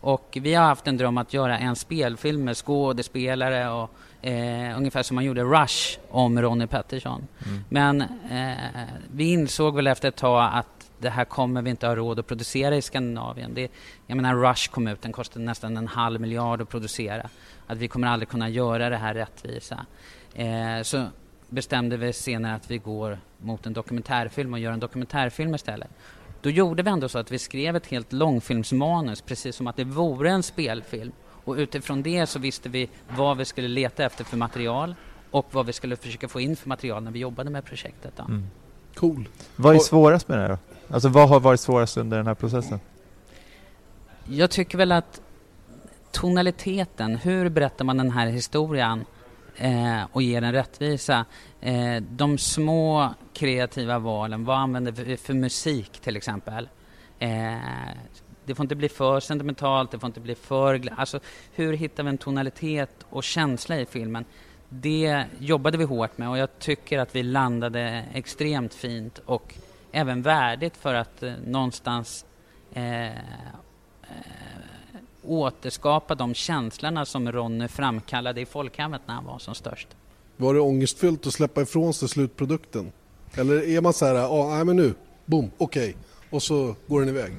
Och 0.00 0.38
vi 0.40 0.54
har 0.54 0.64
haft 0.64 0.86
en 0.86 0.96
dröm 0.96 1.18
att 1.18 1.34
göra 1.34 1.58
en 1.58 1.76
spelfilm 1.76 2.44
med 2.44 2.56
skådespelare 2.56 3.70
och 3.70 3.90
eh, 4.26 4.76
ungefär 4.78 5.02
som 5.02 5.14
man 5.14 5.24
gjorde 5.24 5.42
Rush 5.42 5.98
om 6.10 6.42
Ronny 6.42 6.66
Pettersson. 6.66 7.26
Men 7.68 8.00
eh, 8.30 8.86
vi 9.12 9.24
insåg 9.24 9.76
väl 9.76 9.86
efter 9.86 10.08
ett 10.08 10.16
tag 10.16 10.50
att 10.52 10.90
det 10.98 11.10
här 11.10 11.24
kommer 11.24 11.62
vi 11.62 11.70
inte 11.70 11.86
ha 11.86 11.96
råd 11.96 12.18
att 12.18 12.26
producera 12.26 12.76
i 12.76 12.82
Skandinavien. 12.82 13.54
Det, 13.54 13.72
jag 14.06 14.16
menar 14.16 14.34
Rush 14.34 14.70
kom 14.70 14.88
ut, 14.88 15.02
den 15.02 15.12
kostade 15.12 15.44
nästan 15.44 15.76
en 15.76 15.88
halv 15.88 16.20
miljard 16.20 16.60
att 16.60 16.68
producera. 16.68 17.28
Att 17.66 17.78
vi 17.78 17.88
kommer 17.88 18.08
aldrig 18.08 18.28
kunna 18.28 18.48
göra 18.48 18.90
det 18.90 18.96
här 18.96 19.14
rättvisa. 19.14 19.86
Eh, 20.34 20.82
så 20.82 21.06
bestämde 21.48 21.96
vi 21.96 22.12
senare 22.12 22.54
att 22.54 22.70
vi 22.70 22.78
går 22.78 23.18
mot 23.38 23.66
en 23.66 23.72
dokumentärfilm 23.72 24.52
och 24.52 24.58
gör 24.58 24.72
en 24.72 24.80
dokumentärfilm 24.80 25.54
istället. 25.54 25.90
Då 26.40 26.50
gjorde 26.50 26.82
vi 26.82 26.90
ändå 26.90 27.08
så 27.08 27.18
att 27.18 27.32
vi 27.32 27.38
skrev 27.38 27.76
ett 27.76 27.86
helt 27.86 28.12
långfilmsmanus 28.12 29.20
precis 29.20 29.56
som 29.56 29.66
att 29.66 29.76
det 29.76 29.84
vore 29.84 30.30
en 30.30 30.42
spelfilm. 30.42 31.12
Och 31.44 31.54
utifrån 31.54 32.02
det 32.02 32.26
så 32.26 32.38
visste 32.38 32.68
vi 32.68 32.88
vad 33.08 33.36
vi 33.36 33.44
skulle 33.44 33.68
leta 33.68 34.04
efter 34.04 34.24
för 34.24 34.36
material 34.36 34.94
och 35.30 35.46
vad 35.50 35.66
vi 35.66 35.72
skulle 35.72 35.96
försöka 35.96 36.28
få 36.28 36.40
in 36.40 36.56
för 36.56 36.68
material 36.68 37.02
när 37.02 37.10
vi 37.10 37.18
jobbade 37.18 37.50
med 37.50 37.64
projektet. 37.64 38.12
Då. 38.16 38.22
Mm. 38.22 38.46
Cool. 38.94 39.28
Vad 39.56 39.74
är 39.74 39.78
svårast 39.78 40.28
med 40.28 40.38
det 40.38 40.42
här 40.42 40.48
då? 40.48 40.58
Alltså 40.94 41.08
vad 41.08 41.28
har 41.28 41.40
varit 41.40 41.60
svårast 41.60 41.96
under 41.96 42.16
den 42.16 42.26
här 42.26 42.34
processen? 42.34 42.80
Jag 44.24 44.50
tycker 44.50 44.78
väl 44.78 44.92
att 44.92 45.20
tonaliteten, 46.12 47.16
hur 47.16 47.48
berättar 47.48 47.84
man 47.84 47.96
den 47.96 48.10
här 48.10 48.26
historien 48.26 49.04
eh, 49.56 50.02
och 50.12 50.22
ger 50.22 50.40
den 50.40 50.52
rättvisa? 50.52 51.24
Eh, 51.60 52.02
de 52.10 52.38
små 52.38 53.14
kreativa 53.34 53.98
valen, 53.98 54.44
vad 54.44 54.56
använder 54.56 54.92
vi 54.92 55.16
för 55.16 55.34
musik 55.34 55.92
till 55.92 56.16
exempel? 56.16 56.68
Eh, 57.18 57.56
det 58.44 58.54
får 58.54 58.64
inte 58.64 58.76
bli 58.76 58.88
för 58.88 59.20
sentimentalt, 59.20 59.90
det 59.90 59.98
får 59.98 60.06
inte 60.06 60.20
bli 60.20 60.34
för... 60.34 60.92
Alltså, 60.96 61.20
hur 61.54 61.72
hittar 61.72 62.02
vi 62.02 62.08
en 62.08 62.18
tonalitet 62.18 63.06
och 63.10 63.24
känsla 63.24 63.80
i 63.80 63.86
filmen? 63.86 64.24
Det 64.68 65.24
jobbade 65.38 65.78
vi 65.78 65.84
hårt 65.84 66.18
med 66.18 66.28
och 66.28 66.38
jag 66.38 66.58
tycker 66.58 66.98
att 66.98 67.16
vi 67.16 67.22
landade 67.22 68.04
extremt 68.14 68.74
fint 68.74 69.18
och 69.18 69.54
även 69.92 70.22
värdigt 70.22 70.76
för 70.76 70.94
att 70.94 71.22
eh, 71.22 71.32
någonstans 71.44 72.26
eh, 72.72 73.10
återskapa 75.28 76.14
de 76.14 76.34
känslorna 76.34 77.04
som 77.04 77.32
Ronny 77.32 77.68
framkallade 77.68 78.40
i 78.40 78.46
folkhemmet 78.46 79.02
när 79.06 79.14
han 79.14 79.24
var 79.24 79.38
som 79.38 79.54
störst. 79.54 79.88
Var 80.36 80.54
det 80.54 80.60
ångestfyllt 80.60 81.26
att 81.26 81.32
släppa 81.32 81.62
ifrån 81.62 81.94
sig 81.94 82.08
slutprodukten? 82.08 82.92
Eller 83.34 83.68
är 83.68 83.80
man 83.80 83.92
så 83.92 84.06
här, 84.06 84.14
ja, 84.14 84.48
nej 84.50 84.64
men 84.64 84.76
nu, 84.76 84.94
boom, 85.24 85.50
okej, 85.58 85.96
och 86.30 86.42
så 86.42 86.74
går 86.86 87.00
den 87.00 87.08
iväg? 87.08 87.32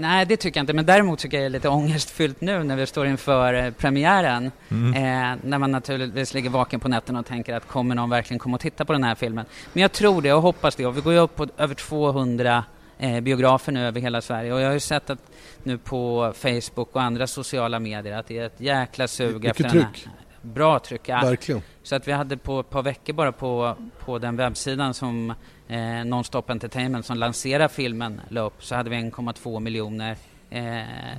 Nej, 0.00 0.26
det 0.26 0.36
tycker 0.36 0.60
jag 0.60 0.62
inte, 0.62 0.72
men 0.72 0.86
däremot 0.86 1.18
tycker 1.18 1.36
jag 1.36 1.42
det 1.42 1.46
är 1.46 1.50
lite 1.50 1.68
ångestfyllt 1.68 2.40
nu 2.40 2.62
när 2.64 2.76
vi 2.76 2.86
står 2.86 3.06
inför 3.06 3.54
eh, 3.54 3.70
premiären. 3.70 4.50
Eh, 4.70 5.36
när 5.44 5.58
man 5.58 5.72
naturligtvis 5.72 6.34
ligger 6.34 6.50
vaken 6.50 6.80
på 6.80 6.88
nätterna 6.88 7.18
och 7.18 7.26
tänker 7.26 7.54
att 7.54 7.68
kommer 7.68 7.94
någon 7.94 8.10
verkligen 8.10 8.38
komma 8.38 8.54
och 8.54 8.60
titta 8.60 8.84
på 8.84 8.92
den 8.92 9.04
här 9.04 9.14
filmen? 9.14 9.44
Men 9.72 9.82
jag 9.82 9.92
tror 9.92 10.22
det 10.22 10.32
och 10.32 10.42
hoppas 10.42 10.76
det 10.76 10.86
och 10.86 10.96
vi 10.96 11.00
går 11.00 11.12
ju 11.12 11.18
upp 11.18 11.36
på 11.36 11.46
över 11.56 11.74
200 11.74 12.64
eh, 12.98 13.20
biografer 13.20 13.72
nu 13.72 13.86
över 13.86 14.00
hela 14.00 14.20
Sverige 14.20 14.52
och 14.52 14.60
jag 14.60 14.66
har 14.66 14.74
ju 14.74 14.80
sett 14.80 15.10
att 15.10 15.18
nu 15.62 15.78
på 15.78 16.32
Facebook 16.36 16.96
och 16.96 17.02
andra 17.02 17.26
sociala 17.26 17.78
medier 17.78 18.16
att 18.18 18.26
det 18.26 18.38
är 18.38 18.46
ett 18.46 18.60
jäkla 18.60 19.08
sug 19.08 19.44
efter 19.44 19.62
den 19.62 19.72
tryck. 19.72 19.84
här. 20.06 20.12
Bra 20.42 20.78
tryck, 20.78 21.08
ja. 21.08 21.20
Verkligen. 21.20 21.62
Så 21.82 21.96
att 21.96 22.08
vi 22.08 22.12
hade 22.12 22.36
på 22.36 22.60
ett 22.60 22.70
par 22.70 22.82
veckor 22.82 23.12
bara 23.12 23.32
på, 23.32 23.76
på 24.04 24.18
den 24.18 24.36
webbsidan 24.36 24.94
som 24.94 25.34
eh, 25.68 26.04
Nonstop 26.04 26.50
Entertainment 26.50 27.06
som 27.06 27.16
lanserar 27.18 27.68
filmen 27.68 28.20
la 28.28 28.40
upp 28.40 28.64
så 28.64 28.74
hade 28.74 28.90
vi 28.90 28.96
1,2 28.96 29.60
miljoner 29.60 30.16
eh, 30.50 30.62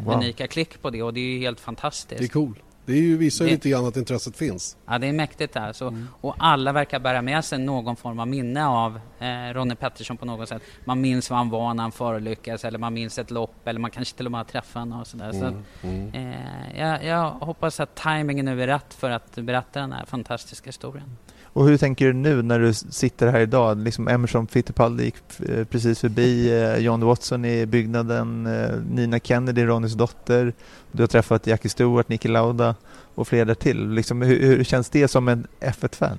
Wow. 0.03 0.15
unika 0.15 0.47
klick 0.47 0.81
på 0.81 0.89
det 0.89 1.03
och 1.03 1.13
det 1.13 1.19
är 1.19 1.23
ju 1.33 1.39
helt 1.39 1.57
Det 1.57 1.61
är 1.61 1.63
fantastiskt. 1.63 2.33
cool. 2.33 2.59
Det 2.89 2.95
är 2.95 3.01
ju, 3.01 3.17
visar 3.17 3.45
ju 3.45 3.49
Det- 3.49 3.55
lite 3.55 3.69
grann 3.69 3.85
att 3.85 3.97
intresset 3.97 4.37
finns. 4.37 4.77
Ja, 4.85 4.97
det 4.97 5.07
är 5.07 5.13
mäktigt 5.13 5.55
alltså. 5.57 5.87
Mm. 5.87 6.07
Och 6.21 6.35
alla 6.39 6.71
verkar 6.71 6.99
bära 6.99 7.21
med 7.21 7.45
sig 7.45 7.59
någon 7.59 7.95
form 7.95 8.19
av 8.19 8.27
minne 8.27 8.65
av 8.67 8.99
eh, 9.19 9.53
Ronny 9.53 9.75
Pettersson 9.75 10.17
på 10.17 10.25
något 10.25 10.49
sätt. 10.49 10.61
Man 10.85 11.01
minns 11.01 11.29
vad 11.29 11.37
han 11.39 11.49
var 11.49 11.73
när 11.73 11.83
han 11.83 11.91
förolyckades 11.91 12.65
eller 12.65 12.79
man 12.79 12.93
minns 12.93 13.17
ett 13.19 13.31
lopp 13.31 13.67
eller 13.67 13.79
man 13.79 13.91
kanske 13.91 14.17
till 14.17 14.25
och 14.25 14.31
med 14.31 14.39
har 14.39 14.45
träffat 14.45 14.73
honom 14.79 14.99
och 14.99 15.07
sådär. 15.07 15.31
Så 15.31 15.45
att, 15.45 15.53
Mm. 15.83 16.09
eh, 16.13 16.79
jag, 16.79 17.03
jag 17.05 17.29
hoppas 17.31 17.79
att 17.79 17.95
timingen 17.95 18.45
nu 18.45 18.63
är 18.63 18.67
rätt 18.67 18.93
för 18.93 19.09
att 19.09 19.35
berätta 19.35 19.79
den 19.79 19.91
här 19.91 20.05
fantastiska 20.05 20.67
historien. 20.69 21.17
Och 21.53 21.67
hur 21.67 21.77
tänker 21.77 22.05
du 22.05 22.13
nu 22.13 22.41
när 22.41 22.59
du 22.59 22.73
sitter 22.73 23.27
här 23.27 23.39
idag? 23.39 23.77
Liksom 23.77 24.07
Emerson 24.07 24.47
Fittipaldi 24.47 25.03
gick 25.03 25.15
eh, 25.49 25.65
precis 25.65 25.99
förbi, 25.99 26.61
eh, 26.61 26.77
John 26.77 27.05
Watson 27.05 27.45
i 27.45 27.65
byggnaden, 27.65 28.45
eh, 28.45 28.75
Nina 28.89 29.19
Kennedy, 29.19 29.65
Ronnys 29.65 29.93
dotter. 29.93 30.53
Du 30.91 31.03
har 31.03 31.07
träffat 31.07 31.47
Jackie 31.47 31.69
Stewart, 31.69 32.09
Niki 32.09 32.27
Lauda 32.27 32.75
och 33.15 33.27
fler 33.27 33.45
därtill. 33.45 33.89
Liksom, 33.89 34.21
hur, 34.21 34.39
hur 34.41 34.63
känns 34.63 34.89
det 34.89 35.07
som 35.07 35.27
en 35.27 35.47
F1-fan? 35.59 36.17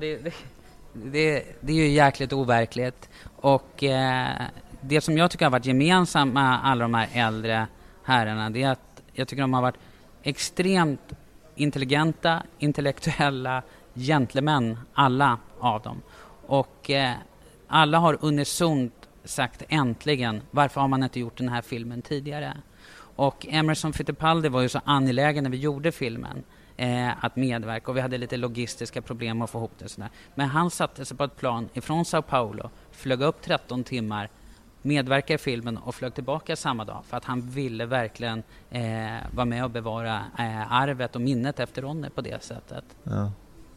Det, 0.00 0.16
det, 0.16 0.32
det, 0.92 1.42
det 1.60 1.72
är 1.72 1.76
ju 1.76 1.88
jäkligt 1.88 2.32
overkligt. 2.32 3.08
Och 3.36 3.84
eh, 3.84 4.42
det 4.80 5.00
som 5.00 5.18
jag 5.18 5.30
tycker 5.30 5.44
har 5.44 5.50
varit 5.52 5.66
gemensamt 5.66 6.34
med 6.34 6.60
alla 6.64 6.84
de 6.84 6.94
här 6.94 7.08
äldre 7.12 7.66
herrarna, 8.04 8.50
det 8.50 8.62
är 8.62 8.70
att 8.70 9.02
jag 9.12 9.28
tycker 9.28 9.42
de 9.42 9.54
har 9.54 9.62
varit 9.62 9.78
extremt 10.22 11.12
intelligenta, 11.54 12.42
intellektuella 12.58 13.62
gentlemän, 13.94 14.78
alla 14.94 15.38
av 15.60 15.82
dem. 15.82 16.02
Och 16.46 16.90
eh, 16.90 17.14
alla 17.68 17.98
har 17.98 18.18
unisont 18.20 19.08
sagt 19.24 19.62
äntligen, 19.68 20.42
varför 20.50 20.80
har 20.80 20.88
man 20.88 21.02
inte 21.02 21.20
gjort 21.20 21.38
den 21.38 21.48
här 21.48 21.62
filmen 21.62 22.02
tidigare? 22.02 22.56
Och 23.16 23.46
Emerson 23.50 23.92
Fittipaldi 23.92 24.48
var 24.48 24.60
ju 24.60 24.68
så 24.68 24.80
angelägen 24.84 25.44
när 25.44 25.50
vi 25.50 25.56
gjorde 25.56 25.92
filmen 25.92 26.44
eh, 26.76 27.24
att 27.24 27.36
medverka 27.36 27.90
och 27.90 27.96
vi 27.96 28.00
hade 28.00 28.18
lite 28.18 28.36
logistiska 28.36 29.02
problem 29.02 29.42
att 29.42 29.50
få 29.50 29.58
ihop 29.58 29.72
det. 29.78 29.88
Sådär. 29.88 30.10
Men 30.34 30.48
han 30.48 30.70
satte 30.70 31.04
sig 31.04 31.16
på 31.16 31.24
ett 31.24 31.36
plan 31.36 31.68
ifrån 31.74 32.04
Sao 32.04 32.22
Paulo, 32.22 32.70
flög 32.92 33.22
upp 33.22 33.42
13 33.42 33.84
timmar, 33.84 34.28
medverkade 34.82 35.34
i 35.34 35.38
filmen 35.38 35.78
och 35.78 35.94
flög 35.94 36.14
tillbaka 36.14 36.56
samma 36.56 36.84
dag 36.84 37.04
för 37.04 37.16
att 37.16 37.24
han 37.24 37.40
ville 37.40 37.86
verkligen 37.86 38.42
eh, 38.70 39.12
vara 39.30 39.44
med 39.44 39.64
och 39.64 39.70
bevara 39.70 40.24
eh, 40.38 40.72
arvet 40.72 41.14
och 41.14 41.20
minnet 41.20 41.60
efter 41.60 41.82
Ronny 41.82 42.10
på 42.10 42.20
det 42.20 42.42
sättet. 42.42 42.84
Ja 43.02 43.30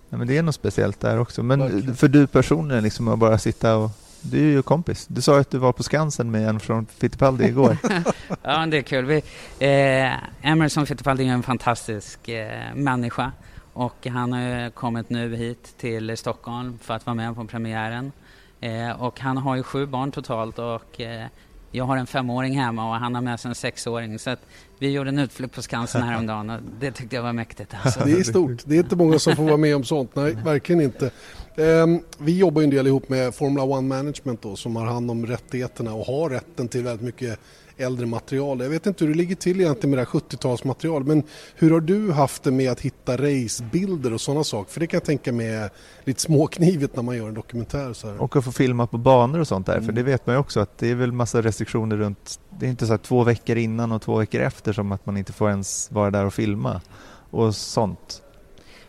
ja, 0.10 0.18
men 0.18 0.28
det 0.28 0.38
är 0.38 0.44
något 0.44 0.56
speciellt 0.56 1.00
där 1.00 1.20
också. 1.20 1.44
Men 1.44 1.60
Verkligen. 1.60 1.96
för 1.96 2.08
du 2.08 2.28
personligen, 2.28 2.84
liksom 2.84 3.08
att 3.08 3.20
bara 3.20 3.38
sitta 3.38 3.76
och... 3.76 3.92
Du 4.22 4.38
är 4.38 4.52
ju 4.52 4.62
kompis. 4.62 5.06
Du 5.08 5.22
sa 5.22 5.40
att 5.40 5.52
du 5.52 5.58
var 5.58 5.72
på 5.72 5.84
Skansen 5.84 6.32
med 6.32 6.50
en 6.50 6.60
från 6.60 6.86
Fittipaldi 6.86 7.46
igår. 7.46 7.78
Ja, 8.44 8.66
det 8.66 8.78
är 8.78 8.82
kul. 8.82 9.06
Vi, 9.06 9.18
eh, 9.60 10.52
Emerson 10.52 10.86
Fittipaldi 10.86 11.28
är 11.28 11.34
en 11.34 11.44
fantastisk 11.44 12.30
eh, 12.30 12.76
människa 12.76 13.32
och 13.74 14.08
han 14.08 14.34
har 14.34 14.70
kommit 14.70 15.10
nu 15.10 15.36
hit 15.36 15.74
till 15.78 16.18
Stockholm 16.18 16.80
för 16.82 16.94
att 16.94 17.06
vara 17.06 17.14
med 17.14 17.36
på 17.36 17.46
premiären. 17.46 18.12
Eh, 18.60 19.02
och 19.02 19.20
han 19.20 19.38
har 19.38 19.56
ju 19.56 19.64
sju 19.64 19.86
barn 19.86 20.12
totalt 20.12 20.60
och 20.60 21.02
eh, 21.02 21.28
jag 21.72 21.86
har 21.86 21.98
en 21.98 22.08
femåring 22.08 22.60
hemma 22.60 22.90
och 22.90 22.96
han 22.96 23.16
har 23.16 23.22
med 23.22 23.40
sig 23.40 23.50
en 23.50 23.56
sexåring. 23.56 24.20
Så 24.20 24.30
att 24.30 24.40
vi 24.80 24.92
gjorde 24.92 25.10
en 25.10 25.20
utflykt 25.20 25.56
på 25.56 25.62
Skansen 25.62 26.04
häromdagen 26.04 26.50
och 26.50 26.60
det 26.80 26.92
tyckte 26.92 27.16
jag 27.16 27.24
var 27.24 27.34
mäktigt. 27.34 27.74
Alltså. 27.84 28.00
Det 28.06 28.12
är 28.12 28.24
stort. 28.24 28.62
Det 28.66 28.76
är 28.76 28.80
inte 28.80 28.96
många 28.96 29.20
som 29.20 29.36
får 29.36 29.44
vara 29.44 29.58
med 29.58 29.76
om 29.76 29.84
sånt. 29.84 30.16
Nej, 30.16 30.38
verkligen 30.46 30.82
inte. 30.82 31.12
Ehm, 31.58 32.00
vi 32.18 32.38
jobbar 32.38 32.62
ju 32.62 32.64
en 32.64 32.70
del 32.70 32.88
ihop 32.88 33.10
med 33.10 33.36
Formula 33.36 33.64
One 33.64 33.88
Management 33.88 34.42
då, 34.42 34.56
som 34.56 34.76
har 34.76 34.86
hand 34.86 35.12
om 35.12 35.26
rättigheterna 35.26 35.94
och 35.94 36.06
har 36.06 36.30
rätten 36.30 36.68
till 36.68 36.84
väldigt 36.84 37.06
mycket 37.06 37.40
äldre 37.78 38.06
material. 38.06 38.60
Jag 38.60 38.70
vet 38.70 38.86
inte 38.86 39.06
hur 39.06 39.12
det 39.12 39.18
ligger 39.18 39.36
till 39.36 39.62
egentligen 39.62 39.90
med 39.90 40.00
det 40.00 40.08
här 40.12 40.20
70-talsmaterial 40.20 41.04
men 41.04 41.24
hur 41.56 41.72
har 41.72 41.80
du 41.80 42.12
haft 42.12 42.44
det 42.44 42.52
med 42.52 42.72
att 42.72 42.82
hitta 42.82 43.18
racebilder 43.18 44.14
och 44.14 44.22
sådana 44.22 44.44
saker? 44.44 44.72
För 44.72 44.80
det 44.80 44.88
kan 44.88 44.98
jag 44.98 45.04
tänka 45.06 45.32
mig 45.32 45.48
är 45.48 45.70
lite 46.04 46.22
småknivigt 46.22 46.96
när 46.96 47.04
man 47.04 47.18
gör 47.18 47.28
en 47.28 47.34
dokumentär. 47.34 47.94
Så 47.94 48.08
här. 48.08 48.22
och 48.22 48.36
att 48.36 48.46
få 48.46 48.52
filma 48.52 48.88
på 48.88 48.98
banor 48.98 49.40
och 49.40 49.48
sånt 49.48 49.66
där. 49.66 49.82
För 49.82 49.92
det 49.92 50.04
vet 50.04 50.26
man 50.26 50.36
ju 50.36 50.40
också 50.40 50.60
att 50.60 50.78
det 50.78 50.92
är 50.92 50.96
väl 50.96 51.12
massa 51.12 51.42
restriktioner 51.42 51.98
runt... 51.98 52.40
Det 52.60 52.66
är 52.66 52.70
inte 52.70 52.88
så 52.88 52.94
att 52.94 53.04
två 53.04 53.24
veckor 53.24 53.58
innan 53.58 53.92
och 53.92 54.02
två 54.02 54.18
veckor 54.18 54.42
efter 54.42 54.74
som 54.74 54.92
att 54.92 55.06
man 55.06 55.18
inte 55.18 55.34
får 55.34 55.50
ens 55.50 55.92
vara 55.92 56.12
där 56.12 56.26
och 56.26 56.34
filma. 56.34 56.82
Och 57.30 57.56
sånt. 57.56 58.24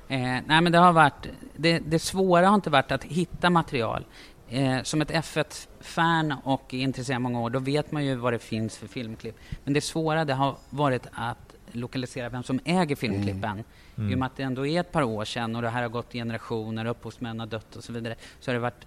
Eh, 0.09 0.18
nej 0.18 0.61
men 0.61 0.72
det 0.72 0.79
har 0.79 0.92
varit, 0.92 1.29
det, 1.57 1.79
det 1.79 1.98
svåra 1.98 2.48
har 2.48 2.55
inte 2.55 2.70
varit 2.70 2.92
att 2.92 3.05
hitta 3.05 3.51
material. 3.51 4.05
Eh, 4.51 4.83
som 4.83 5.03
ett 5.03 5.11
F1-fan 5.11 6.35
och 6.45 6.75
intresserad 6.75 7.21
många 7.21 7.41
år, 7.41 7.51
då 7.51 7.59
vet 7.59 7.93
man 7.93 8.05
ju 8.05 8.15
vad 8.15 8.33
det 8.33 8.39
finns 8.39 8.77
för 8.77 8.87
filmklipp. 8.87 9.37
Men 9.65 9.75
det 9.75 9.81
svåra 9.81 10.25
det 10.25 10.35
har 10.35 10.57
varit 10.71 11.07
att 11.13 11.55
lokalisera 11.73 12.29
vem 12.29 12.43
som 12.43 12.61
äger 12.65 12.97
filmklippen. 12.97 13.65
I 13.97 14.15
och 14.15 14.19
med 14.19 14.27
att 14.27 14.37
det 14.37 14.43
ändå 14.43 14.67
är 14.67 14.81
ett 14.81 14.93
par 14.93 15.03
år 15.03 15.25
sedan 15.25 15.57
och 15.57 15.63
det 15.63 15.69
här 15.69 15.83
har 15.83 15.89
gått 15.89 16.13
generationer, 16.13 16.85
upphovsmän 16.85 17.41
har 17.41 17.47
dött 17.47 17.77
och 17.77 17.85
så 17.85 17.93
vidare, 17.93 18.15
så 18.41 18.51
har 18.51 18.55
det 18.55 18.61
varit 18.61 18.87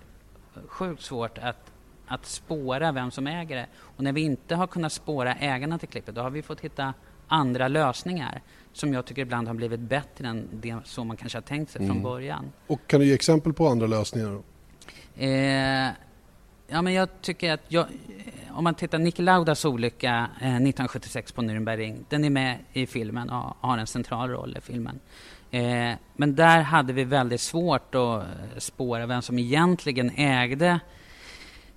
sjukt 0.67 1.01
svårt 1.01 1.37
att, 1.37 1.71
att 2.07 2.25
spåra 2.25 2.91
vem 2.91 3.11
som 3.11 3.27
äger 3.27 3.55
det. 3.55 3.65
Och 3.77 4.03
när 4.03 4.11
vi 4.11 4.21
inte 4.21 4.55
har 4.55 4.67
kunnat 4.67 4.93
spåra 4.93 5.35
ägarna 5.35 5.79
till 5.79 5.89
klippet, 5.89 6.15
då 6.15 6.21
har 6.21 6.29
vi 6.29 6.41
fått 6.41 6.61
hitta 6.61 6.93
andra 7.27 7.67
lösningar 7.67 8.41
som 8.73 8.93
jag 8.93 9.05
tycker 9.05 9.21
ibland 9.21 9.47
har 9.47 9.55
blivit 9.55 9.79
bättre 9.79 10.27
än 10.27 10.47
det 10.51 10.75
som 10.83 11.07
man 11.07 11.17
kanske 11.17 11.37
har 11.37 11.43
tänkt 11.43 11.71
sig 11.71 11.87
från 11.87 12.03
början. 12.03 12.51
Och 12.67 12.79
kan 12.87 12.99
du 12.99 13.05
ge 13.05 13.13
exempel 13.13 13.53
på 13.53 13.67
andra 13.67 13.87
lösningar? 13.87 14.41
Eh, 15.17 15.89
ja, 16.67 16.81
men 16.81 16.93
jag 16.93 17.09
tycker 17.21 17.53
att 17.53 17.61
jag, 17.67 17.85
eh, 17.85 18.57
om 18.57 18.63
man 18.63 18.75
tittar 18.75 18.99
Niki 18.99 19.21
Laudas 19.21 19.65
olycka 19.65 20.29
eh, 20.41 20.55
1976 20.55 21.31
på 21.31 21.41
Nürnbergring, 21.41 22.05
den 22.09 22.25
är 22.25 22.29
med 22.29 22.57
i 22.73 22.87
filmen 22.87 23.29
och 23.29 23.57
har 23.59 23.77
en 23.77 23.87
central 23.87 24.29
roll 24.29 24.57
i 24.57 24.61
filmen. 24.61 24.99
Eh, 25.51 25.93
men 26.15 26.35
där 26.35 26.61
hade 26.61 26.93
vi 26.93 27.03
väldigt 27.03 27.41
svårt 27.41 27.95
att 27.95 28.23
eh, 28.23 28.27
spåra 28.57 29.05
vem 29.05 29.21
som 29.21 29.39
egentligen 29.39 30.11
ägde 30.15 30.79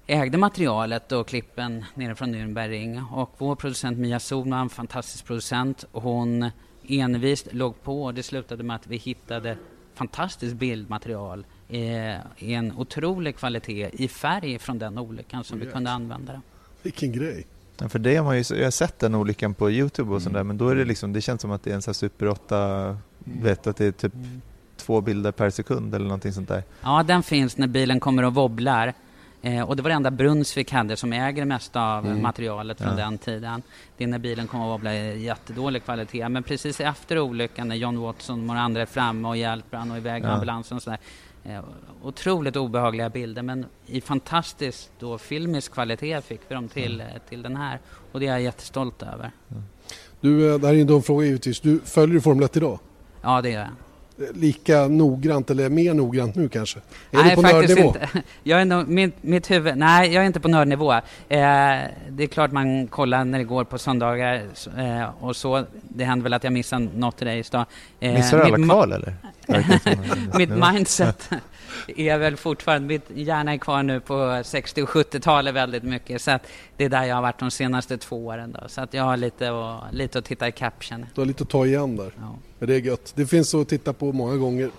ägde 0.07 0.39
materialet 0.39 1.13
och 1.13 1.29
klippen 1.29 1.85
nere 1.95 2.15
från 2.15 2.35
Nürnbergring. 2.35 3.13
Och 3.13 3.35
vår 3.39 3.57
producent 3.57 3.99
Mia 3.99 4.21
Sohlman, 4.21 4.71
fantastisk 4.71 5.27
producent, 5.27 5.85
hon 5.93 6.51
envist 6.89 7.49
låg 7.53 7.83
på 7.83 8.05
och 8.05 8.15
det 8.15 8.23
slutade 8.23 8.63
med 8.63 8.77
att 8.77 8.87
vi 8.87 8.97
hittade 8.97 9.57
fantastiskt 9.95 10.55
bildmaterial 10.55 11.47
eh, 11.75 12.17
i 12.39 12.55
en 12.55 12.73
otrolig 12.77 13.37
kvalitet 13.37 13.91
i 13.93 14.09
färg 14.09 14.59
från 14.59 14.79
den 14.79 14.99
olyckan 14.99 15.45
som 15.45 15.59
vi 15.61 15.67
kunde 15.67 15.91
använda. 15.91 16.41
Vilken 16.83 17.13
grej. 17.13 17.47
Ja, 17.79 17.89
för 17.89 17.99
det 17.99 18.17
har 18.17 18.25
man 18.25 18.39
ju, 18.39 18.45
jag 18.57 18.65
har 18.67 18.71
sett 18.71 18.99
den 18.99 19.15
olyckan 19.15 19.55
på 19.55 19.71
Youtube 19.71 20.15
och 20.15 20.23
sånt 20.23 20.35
där, 20.35 20.43
men 20.45 20.59
då 20.59 20.69
är 20.69 20.75
det 20.77 20.85
liksom, 20.85 21.13
det 21.13 21.21
känns 21.21 21.41
som 21.43 21.51
att 21.51 21.63
det 21.63 21.71
är 21.71 21.75
en 21.75 21.83
sån 21.83 21.91
här 21.91 21.95
Super 21.95 22.29
8, 22.29 22.97
vet 23.19 23.67
att 23.67 23.77
det 23.77 23.87
är 23.87 23.93
typ 23.93 24.13
två 24.77 25.01
bilder 25.01 25.33
per 25.33 25.51
sekund 25.51 25.95
eller 25.95 26.05
någonting 26.05 26.33
sånt 26.33 26.49
där. 26.49 26.63
Ja, 26.83 27.03
den 27.03 27.23
finns 27.23 27.57
när 27.57 27.67
bilen 27.67 28.01
kommer 28.01 28.23
och 28.25 28.35
wobblar. 28.35 28.93
Eh, 29.43 29.63
och 29.69 29.77
det 29.77 29.83
var 29.83 29.91
det 29.91 29.95
enda 29.97 30.11
Brunsvik 30.11 30.73
hade 30.73 30.97
som 30.97 31.13
äger 31.13 31.43
det 31.43 31.47
mesta 31.47 31.83
av 31.97 32.07
materialet 32.19 32.79
från 32.79 32.99
Ja. 32.99 33.05
den 33.05 33.19
tiden. 33.19 33.63
Det 33.97 34.05
är 34.05 34.09
när 34.09 34.19
bilen 34.19 34.47
kommer 34.47 34.65
och 34.65 34.71
wobblar 34.71 34.93
i 34.93 35.23
jättedålig 35.25 35.85
kvalitet. 35.85 36.29
Men 36.29 36.43
precis 36.43 36.81
efter 36.81 37.19
olyckan 37.19 37.69
när 37.69 37.77
John 37.77 37.99
Watson 38.01 38.41
och 38.41 38.47
några 38.47 38.61
andra 38.61 38.83
är 38.83 38.87
framme 38.87 39.29
och 39.29 39.37
hjälper 39.37 39.77
han 39.79 39.91
och 39.91 39.97
iväg 39.97 40.23
med 40.23 40.31
Ja. 40.31 40.35
ambulansen 40.35 40.77
och 40.77 40.83
sådär. 40.83 40.99
Eh, 41.45 41.61
otroligt 42.03 42.57
obehagliga 42.57 43.11
bilder 43.11 43.43
men 43.43 43.67
i 43.87 44.01
fantastiskt 44.01 44.91
då 44.99 45.19
filmisk 45.19 45.73
kvalitet 45.73 46.21
fick 46.21 46.41
vi 46.49 46.55
dem 46.55 46.69
till, 46.69 47.01
eh, 47.01 47.07
till 47.29 47.43
den 47.43 47.57
här. 47.57 47.81
Och 48.13 48.21
det 48.21 48.27
är 48.27 48.31
jag 48.31 48.43
jättestolt 48.43 49.03
över. 49.03 49.31
Du, 50.21 50.53
eh, 50.53 50.61
det 50.61 50.67
här 50.67 50.75
är 50.75 50.81
en 50.81 50.87
dum 50.87 51.03
fråga 51.03 51.27
givetvis. 51.27 51.61
Du 51.61 51.81
följer 51.81 52.15
du 52.15 52.21
Formel 52.21 52.45
1 52.45 52.57
idag? 52.57 52.79
Ja, 53.23 53.43
det 53.43 53.53
är 53.53 53.59
jag. 53.59 53.69
Lika 54.35 54.89
noggrant 54.89 55.51
eller 55.51 55.69
mer 55.69 55.95
noggrant 55.95 56.35
nu 56.35 56.49
kanske? 56.49 56.79
Är 56.79 56.83
nej, 57.11 57.31
du 57.31 57.35
på 57.37 57.43
faktiskt 57.43 57.69
nördnivå? 57.69 57.89
inte. 57.89 58.09
Jag 58.43 58.61
är 58.61 58.65
nog, 58.65 58.89
mitt, 58.89 59.23
mitt 59.23 59.51
huvud, 59.51 59.77
nej, 59.77 60.13
jag 60.13 60.23
är 60.23 60.27
inte 60.27 60.41
på 60.41 60.49
nördnivå. 60.49 60.93
Eh, 60.93 61.01
det 61.29 62.23
är 62.23 62.27
klart 62.27 62.53
man 62.53 62.87
kollar 62.87 63.25
när 63.25 63.39
det 63.39 63.45
går 63.45 63.65
på 63.65 63.79
söndagar 63.79 64.43
eh, 64.79 65.25
och 65.25 65.37
så. 65.37 65.65
Det 65.89 66.05
händer 66.05 66.23
väl 66.23 66.33
att 66.33 66.45
jag 66.45 66.53
missar 66.53 66.89
något 66.95 67.23
race 67.23 67.49
då. 67.53 67.65
Eh, 68.01 68.15
Missar 68.15 68.39
du 68.39 68.45
alla 68.45 68.67
kval 68.67 68.93
eller? 68.93 69.15
Mitt 70.39 70.51
mindset 70.51 71.31
är 71.97 72.19
väl 72.19 72.37
fortfarande, 72.37 72.89
mitt 72.89 73.11
hjärna 73.15 73.53
är 73.53 73.59
kvar 73.59 73.83
nu 73.83 74.01
på 74.01 74.43
60 74.45 74.83
och 74.83 74.89
70-talet 74.89 75.55
väldigt 75.55 75.83
mycket. 75.83 76.23
Så 76.23 76.31
att 76.31 76.47
det 76.77 76.85
är 76.85 76.89
där 76.89 77.05
jag 77.05 77.15
har 77.15 77.23
varit 77.23 77.39
de 77.39 77.51
senaste 77.51 77.99
två 77.99 78.27
åren 78.27 78.57
då. 78.61 78.69
Så 78.69 78.81
att 78.81 78.95
jag 78.95 79.05
har 79.05 79.17
lite, 79.17 79.51
och, 79.51 79.81
lite 79.93 80.19
att 80.19 80.25
titta 80.25 80.49
i 80.49 80.53
caption. 80.53 81.07
Du 81.15 81.21
har 81.21 81.27
lite 81.27 81.43
att 81.43 81.51
ta 81.51 81.67
igen 81.67 81.97
där. 81.97 82.13
Ja. 82.21 82.39
Men 82.59 82.69
det 82.69 82.75
är 82.75 82.81
gött. 82.81 83.13
Det 83.15 83.27
finns 83.27 83.55
att 83.55 83.69
titta 83.69 83.93
på 83.93 84.13
många 84.13 84.37
gånger. 84.37 84.71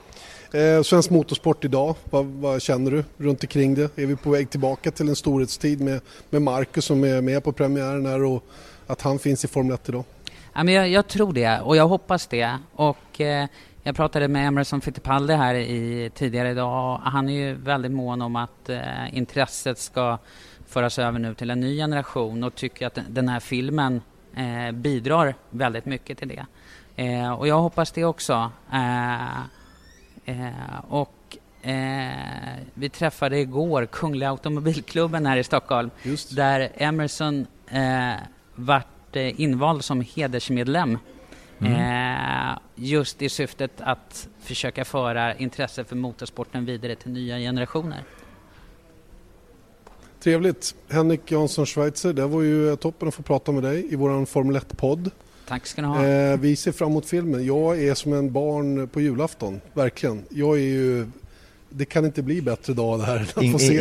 Eh, 0.52 0.82
svensk 0.84 1.10
motorsport 1.10 1.66
idag, 1.66 1.96
vad, 2.04 2.26
vad 2.26 2.62
känner 2.62 2.92
du 2.92 3.04
runt 3.18 3.44
omkring 3.44 3.76
det? 3.76 3.98
Är 3.98 4.06
vi 4.06 4.16
på 4.16 4.30
väg 4.30 4.50
tillbaka 4.50 4.92
till 4.92 5.10
en 5.10 5.16
storhetstid 5.16 5.82
med, 5.82 6.02
med 6.30 6.42
Marcus 6.42 6.86
som 6.86 7.04
är 7.04 7.22
med 7.22 7.44
på 7.44 7.52
premiären 7.52 8.06
här 8.06 8.24
och 8.24 8.44
att 8.88 9.02
han 9.02 9.20
finns 9.20 9.46
i 9.46 9.48
Formel 9.48 9.74
1 9.74 9.90
idag? 9.90 10.04
Ja, 10.54 10.64
men 10.64 10.74
jag, 10.74 10.90
jag 10.90 11.08
tror 11.08 11.34
det 11.34 11.60
och 11.62 11.76
jag 11.76 11.88
hoppas 11.88 12.28
det. 12.28 12.58
Och 12.74 13.22
eh, 13.22 13.48
jag 13.88 13.96
pratade 13.96 14.28
med 14.28 14.48
Emerson 14.48 14.82
Fittipaldi 14.82 15.34
här 15.34 15.56
i, 15.56 16.12
tidigare 16.16 16.50
idag. 16.52 17.02
Han 17.04 17.30
är 17.30 17.34
ju 17.34 17.54
väldigt 17.54 17.92
mån 17.92 18.22
om 18.22 18.36
att 18.36 18.70
eh, 18.70 19.18
intresset 19.18 19.78
ska 19.80 20.18
föras 20.68 21.00
över 21.00 21.20
nu 21.20 21.34
till 21.34 21.50
en 21.50 21.60
ny 21.60 21.78
generation 21.78 22.44
och 22.44 22.56
tycker 22.56 22.88
att 22.88 23.00
den- 23.10 23.30
här 23.30 23.40
filmen 23.40 24.02
eh, 24.36 24.72
bidrar 24.72 25.36
väldigt 25.50 25.86
mycket 25.86 26.18
till 26.18 26.28
det. 26.28 26.46
Eh, 27.04 27.32
och 27.34 27.48
jag 27.48 27.60
hoppas 27.62 27.92
det 27.92 28.06
också. 28.06 28.52
Eh, 28.74 29.40
eh, 30.26 30.80
och 30.90 31.38
eh, 31.62 32.10
vi 32.74 32.90
träffade 32.90 33.40
igår 33.40 33.86
Kungliga 33.86 34.30
Automobilklubben 34.30 35.26
här 35.26 35.38
i 35.38 35.44
Stockholm 35.44 35.90
Just 36.04 36.36
där 36.36 36.70
Emerson 36.76 37.48
eh, 37.68 38.14
vart 38.56 39.16
invald 39.16 39.84
som 39.84 40.02
hedersmedlem. 40.16 40.98
Eh, 41.62 42.58
just 42.76 43.22
i 43.22 43.30
syftet 43.30 43.72
att 43.78 44.28
försöka 44.40 44.86
föra 44.86 45.36
intresse 45.36 45.84
för 45.84 45.96
motorsporten 45.96 46.66
vidare 46.66 46.96
till 46.96 47.12
nya 47.12 47.38
generationer. 47.38 48.04
Trevligt. 50.24 50.76
Henrik 50.90 51.32
Jansson 51.32 51.66
Schweizer, 51.66 52.14
det 52.14 52.28
var 52.28 52.42
ju 52.42 52.76
toppen 52.76 53.08
att 53.08 53.14
få 53.16 53.24
prata 53.24 53.52
med 53.52 53.64
dig 53.64 53.94
i 53.94 53.96
våran 53.96 54.26
Formel 54.26 54.56
1-podd. 54.58 55.12
Tack 55.48 55.68
ska 55.68 55.82
ni 55.82 55.88
ha. 55.88 56.06
Eh, 56.06 56.40
vi 56.40 56.56
ser 56.56 56.72
fram 56.72 56.90
emot 56.90 57.06
filmen. 57.06 57.46
Jag 57.46 57.84
är 57.84 57.94
som 57.94 58.14
en 58.14 58.32
barn 58.32 58.88
på 58.88 59.02
julafton, 59.02 59.62
verkligen. 59.74 60.24
Jag 60.30 60.58
är 60.58 60.62
ju... 60.64 61.08
Det 61.70 61.86
kan 61.86 62.06
inte 62.06 62.22
bli 62.22 62.42
bättre 62.42 62.74
dag 62.74 63.00
det 63.00 63.06
här. 63.06 63.34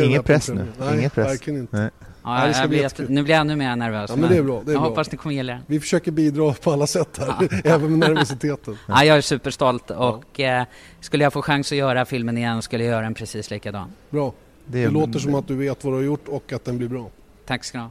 ingen 0.03 0.23
press 0.23 0.49
nu. 0.49 0.67
Nej, 0.79 0.97
Ingen 0.97 1.09
press. 1.09 1.27
verkligen 1.27 1.59
inte. 1.59 1.77
Nej. 1.77 1.89
Ja, 2.25 2.47
det 2.47 2.53
ska 2.53 2.63
jag 2.63 2.69
bli 2.69 2.81
jätte, 2.81 3.05
nu 3.09 3.23
blir 3.23 3.33
jag 3.33 3.41
ännu 3.41 3.55
mer 3.55 3.75
nervös. 3.75 4.09
Ja, 4.09 4.15
men 4.15 4.29
det 4.29 4.37
är 4.37 4.43
bra. 4.43 4.61
Det 4.65 4.71
är 4.71 4.73
jag 4.73 4.81
bra. 4.81 4.89
hoppas 4.89 5.11
ni 5.11 5.17
kommer 5.17 5.35
gilla 5.35 5.53
den. 5.53 5.61
Vi 5.67 5.79
försöker 5.79 6.11
bidra 6.11 6.53
på 6.53 6.71
alla 6.71 6.87
sätt 6.87 7.19
här, 7.19 7.61
även 7.63 7.99
med 7.99 8.09
nervositeten. 8.09 8.77
Ja, 8.87 9.03
jag 9.05 9.17
är 9.17 9.21
superstolt 9.21 9.91
och 9.91 10.39
eh, 10.39 10.65
skulle 10.99 11.23
jag 11.23 11.33
få 11.33 11.41
chans 11.41 11.71
att 11.71 11.77
göra 11.77 12.05
filmen 12.05 12.37
igen 12.37 12.61
skulle 12.61 12.83
jag 12.83 12.91
göra 12.91 13.01
den 13.01 13.13
precis 13.13 13.49
likadan. 13.51 13.89
Bra. 14.09 14.33
Det, 14.65 14.85
Det 14.85 14.89
låter 14.89 15.19
som 15.19 15.35
att 15.35 15.47
du 15.47 15.55
vet 15.55 15.83
vad 15.83 15.93
du 15.93 15.97
har 15.97 16.03
gjort 16.03 16.27
och 16.27 16.53
att 16.53 16.65
den 16.65 16.77
blir 16.77 16.87
bra. 16.87 17.09
Tack 17.45 17.63
ska 17.63 17.77
ni 17.77 17.83
ha. 17.83 17.89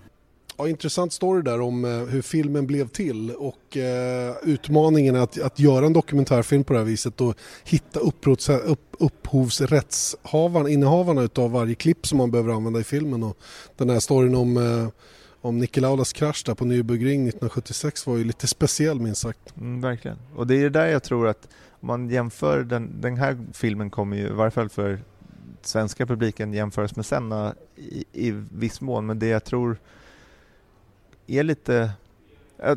Ja, 0.57 0.69
intressant 0.69 1.13
story 1.13 1.43
där 1.43 1.61
om 1.61 1.85
eh, 1.85 1.91
hur 1.91 2.23
filmen 2.23 2.67
blev 2.67 2.89
till 2.89 3.31
och 3.31 3.77
eh, 3.77 4.35
utmaningen 4.43 5.17
att, 5.17 5.41
att 5.41 5.59
göra 5.59 5.87
en 5.87 5.93
dokumentärfilm 5.93 6.65
på 6.65 6.73
det 6.73 6.79
här 6.79 6.87
viset 6.87 7.21
och 7.21 7.35
hitta 7.65 8.01
upphovs, 8.01 8.49
upp, 8.49 8.97
upphovsrättshavarna, 8.99 10.69
innehavarna 10.69 11.23
utav 11.23 11.51
varje 11.51 11.75
klipp 11.75 12.07
som 12.07 12.19
man 12.19 12.31
behöver 12.31 12.53
använda 12.53 12.81
i 12.81 12.85
filmen. 12.85 13.23
Och 13.23 13.39
den 13.77 13.91
här 13.91 14.01
storyn 14.01 14.35
om, 14.35 14.57
eh, 14.57 14.89
om 15.41 15.59
Niki 15.59 15.81
Laulas 15.81 16.13
krasch 16.13 16.43
där 16.47 16.55
på 16.55 16.65
Nürburgring 16.65 17.29
1976 17.29 18.07
var 18.07 18.17
ju 18.17 18.25
lite 18.25 18.47
speciell 18.47 19.01
minst 19.01 19.21
sagt. 19.21 19.57
Mm, 19.57 19.81
verkligen. 19.81 20.19
Och 20.37 20.47
det 20.47 20.57
är 20.57 20.71
där 20.71 20.87
jag 20.87 21.03
tror 21.03 21.29
att 21.29 21.49
om 21.81 21.87
man 21.87 22.11
jämför 22.11 22.63
den, 22.63 23.01
den 23.01 23.17
här 23.17 23.39
filmen 23.53 23.91
kommer 23.91 24.17
ju 24.17 24.27
i 24.27 24.33
varje 24.33 24.51
fall 24.51 24.69
för 24.69 25.01
svenska 25.63 26.07
publiken 26.07 26.53
jämföras 26.53 26.97
med 26.97 27.07
Senna 27.07 27.55
i, 27.77 28.05
i 28.13 28.31
viss 28.53 28.81
mån 28.81 29.07
men 29.07 29.19
det 29.19 29.27
jag 29.27 29.45
tror 29.45 29.79
är 31.27 31.43
lite 31.43 31.91
eh, 32.59 32.77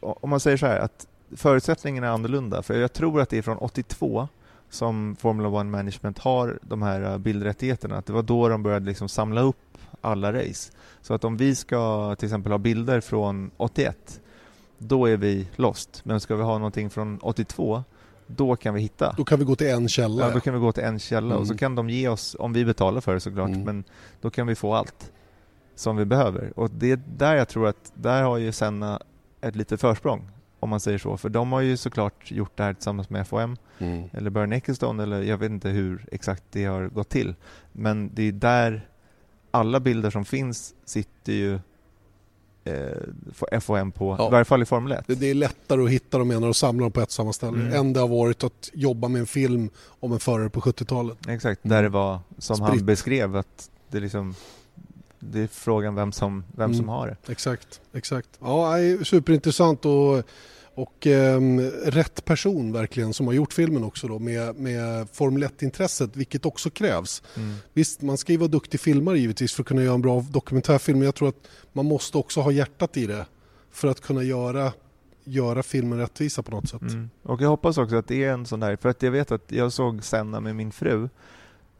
om 0.00 0.30
man 0.30 0.40
säger 0.40 0.56
så 0.56 0.66
här 0.66 0.78
att 0.78 1.06
förutsättningarna 1.36 2.06
är 2.06 2.10
annorlunda 2.10 2.62
för 2.62 2.74
jag 2.80 2.92
tror 2.92 3.20
att 3.20 3.28
det 3.28 3.38
är 3.38 3.42
från 3.42 3.58
82 3.58 4.28
som 4.70 5.16
Formula 5.20 5.48
One 5.48 5.70
Management 5.70 6.18
har 6.18 6.58
de 6.62 6.82
här 6.82 7.00
eh, 7.02 7.18
bildrättigheterna 7.18 7.96
att 7.96 8.06
det 8.06 8.12
var 8.12 8.22
då 8.22 8.48
de 8.48 8.62
började 8.62 8.86
liksom 8.86 9.08
samla 9.08 9.40
upp 9.40 9.56
alla 10.00 10.32
race 10.32 10.72
så 11.02 11.14
att 11.14 11.24
om 11.24 11.36
vi 11.36 11.54
ska 11.54 12.14
till 12.18 12.26
exempel 12.26 12.52
ha 12.52 12.58
bilder 12.58 13.00
från 13.00 13.50
81 13.56 14.20
då 14.78 15.06
är 15.06 15.16
vi 15.16 15.48
lost. 15.56 16.00
Men 16.04 16.20
ska 16.20 16.36
vi 16.36 16.42
ha 16.42 16.58
någonting 16.58 16.90
från 16.90 17.18
82, 17.22 17.82
då 18.26 18.56
kan 18.56 18.74
vi 18.74 18.80
hitta. 18.80 19.14
Då 19.16 19.24
kan 19.24 19.38
vi 19.38 19.44
gå 19.44 19.56
till 19.56 19.66
en 19.66 19.88
källa. 19.88 20.26
Ja, 20.28 20.34
då 20.34 20.40
kan 20.40 20.54
vi 20.54 20.60
gå 20.60 20.72
till 20.72 20.82
en 20.84 20.98
källa 20.98 21.36
och 21.36 21.46
så 21.46 21.52
Mm. 21.52 21.58
kan 21.58 21.74
de 21.74 21.90
ge 21.90 22.08
oss, 22.08 22.36
om 22.38 22.52
vi 22.52 22.64
betalar 22.64 23.00
för 23.00 23.14
det 23.14 23.20
såklart, 23.20 23.48
Mm. 23.48 23.62
men 23.62 23.84
då 24.20 24.30
kan 24.30 24.46
vi 24.46 24.54
få 24.54 24.74
allt 24.74 25.12
som 25.78 25.96
vi 25.96 26.04
behöver. 26.04 26.52
Och 26.56 26.70
det 26.70 26.90
är 26.90 27.00
där 27.16 27.34
jag 27.34 27.48
tror 27.48 27.66
att, 27.68 27.92
där 27.94 28.22
har 28.22 28.36
ju 28.38 28.52
Senna 28.52 29.00
ett 29.40 29.56
litet 29.56 29.80
försprång, 29.80 30.30
om 30.60 30.70
man 30.70 30.80
säger 30.80 30.98
så. 30.98 31.16
För 31.16 31.28
de 31.28 31.52
har 31.52 31.60
ju 31.60 31.76
såklart 31.76 32.30
gjort 32.30 32.52
det 32.56 32.62
här 32.62 32.74
tillsammans 32.74 33.10
med 33.10 33.28
FOM, 33.28 33.56
Mm. 33.80 34.08
eller 34.12 34.30
Bernie 34.30 34.56
Ecclestone, 34.58 35.02
eller 35.02 35.22
jag 35.22 35.38
vet 35.38 35.50
inte 35.50 35.68
hur 35.68 36.06
exakt 36.12 36.42
det 36.50 36.64
har 36.64 36.88
gått 36.88 37.08
till. 37.08 37.34
Men 37.72 38.10
det 38.14 38.22
är 38.22 38.32
där 38.32 38.88
alla 39.50 39.80
bilder 39.80 40.10
som 40.10 40.24
finns 40.24 40.74
sitter 40.84 41.32
ju 41.32 41.58
eh, 42.64 43.60
FOM 43.60 43.92
på, 43.92 44.16
Ja. 44.18 44.28
i 44.28 44.30
varje 44.30 44.44
fall 44.44 44.62
i 44.62 44.64
Formel 44.64 44.92
1. 44.92 45.04
Det, 45.06 45.14
det 45.14 45.26
är 45.30 45.34
lättare 45.34 45.82
att 45.84 45.90
hitta 45.90 46.18
dem 46.18 46.44
och 46.44 46.56
samla 46.56 46.82
dem 46.82 46.92
på 46.92 47.00
ett 47.00 47.10
samma 47.10 47.32
ställe 47.32 47.60
Mm. 47.60 47.72
än 47.72 47.92
det 47.92 48.00
har 48.00 48.08
varit 48.08 48.44
att 48.44 48.70
jobba 48.72 49.08
med 49.08 49.20
en 49.20 49.26
film 49.26 49.70
om 50.00 50.12
en 50.12 50.18
förare 50.20 50.50
på 50.50 50.60
70-talet. 50.60 51.28
Exakt, 51.28 51.60
där 51.64 51.82
det 51.82 51.88
var 51.88 52.18
som 52.38 52.56
Spritt. 52.56 52.68
han 52.68 52.86
beskrev 52.86 53.36
att 53.36 53.70
det 53.90 54.00
liksom 54.00 54.34
det 55.32 55.40
är 55.40 55.46
frågan 55.46 55.94
vem 55.94 56.12
som, 56.12 56.44
vem 56.56 56.64
Mm. 56.64 56.76
som 56.76 56.88
har 56.88 57.06
det. 57.06 57.32
Exakt, 57.32 57.80
exakt. 57.92 58.28
Ja, 58.40 58.74
superintressant 59.04 59.84
och, 59.84 60.22
och 60.74 61.06
ehm, 61.06 61.60
rätt 61.70 62.24
person 62.24 62.72
verkligen 62.72 63.12
som 63.12 63.26
har 63.26 63.34
gjort 63.34 63.52
filmen 63.52 63.84
också 63.84 64.08
då 64.08 64.18
med, 64.18 64.56
med 64.56 65.08
Formel 65.12 65.44
1-intresset, 65.44 66.10
vilket 66.16 66.46
också 66.46 66.70
krävs. 66.70 67.22
Mm. 67.36 67.54
Visst, 67.72 68.02
man 68.02 68.18
ska 68.18 68.32
ju 68.32 68.38
vara 68.38 68.48
duktig 68.48 68.80
filmare 68.80 69.18
givetvis 69.18 69.52
för 69.52 69.62
att 69.62 69.68
kunna 69.68 69.82
göra 69.82 69.94
en 69.94 70.02
bra 70.02 70.24
dokumentärfilm, 70.30 70.98
men 70.98 71.06
jag 71.06 71.14
tror 71.14 71.28
att 71.28 71.48
man 71.72 71.84
måste 71.86 72.18
också 72.18 72.40
ha 72.40 72.50
hjärtat 72.50 72.96
i 72.96 73.06
det 73.06 73.26
för 73.70 73.88
att 73.88 74.00
kunna 74.00 74.22
göra, 74.22 74.72
göra 75.24 75.62
filmen 75.62 75.98
rättvisa 75.98 76.42
på 76.42 76.50
något 76.50 76.68
sätt. 76.68 76.82
Mm. 76.82 77.10
Och 77.22 77.40
jag 77.42 77.48
hoppas 77.48 77.78
också 77.78 77.96
att 77.96 78.08
det 78.08 78.24
är 78.24 78.32
en 78.32 78.46
sån 78.46 78.60
där, 78.60 78.76
för 78.76 78.88
att 78.88 79.02
jag 79.02 79.10
vet 79.10 79.32
att 79.32 79.52
jag 79.52 79.72
såg 79.72 80.04
Senna 80.04 80.40
med 80.40 80.56
min 80.56 80.72
fru 80.72 81.08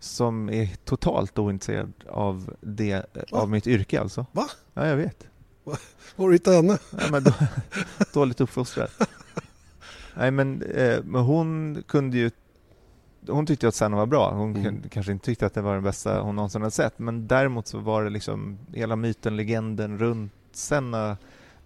som 0.01 0.51
är 0.51 0.69
totalt 0.85 1.39
ointresserad 1.39 1.93
av 2.09 2.55
det, 2.61 3.05
av 3.33 3.51
mitt 3.51 3.67
yrke 3.67 4.01
alltså. 4.01 4.27
Va? 4.33 4.47
Ja, 4.75 4.87
jag 4.87 4.97
vet. 4.97 5.27
Var 5.65 5.79
har 6.17 6.29
du 6.29 6.35
hittat 6.35 6.55
henne? 6.55 6.79
Ja, 6.91 7.05
men 7.11 7.25
då, 7.25 7.33
dåligt 8.13 8.41
uppfostrad. 8.41 8.89
Nej 10.17 10.31
men, 10.31 10.63
eh, 10.63 10.99
men 11.05 11.23
hon 11.23 11.83
kunde 11.89 12.19
ju 12.19 12.31
hon 13.29 13.47
tyckte 13.47 13.69
att 13.69 13.75
Senna 13.75 13.97
var 13.97 14.07
bra. 14.07 14.31
Hon 14.35 14.57
Mm. 14.57 14.83
kanske 14.91 15.13
inte 15.13 15.25
tyckte 15.25 15.47
att 15.47 15.55
det 15.55 15.61
var 15.61 15.75
den 15.75 15.83
bästa 15.83 16.21
hon 16.21 16.37
någonsin 16.37 16.63
hade 16.63 16.71
sett. 16.71 16.99
Men 16.99 17.27
däremot 17.27 17.67
så 17.67 17.79
var 17.79 18.05
det 18.05 18.11
liksom 18.11 18.59
hela 18.75 18.97
myten, 18.97 19.37
legenden 19.37 19.99
runt 19.99 20.33
Senna. 20.53 21.17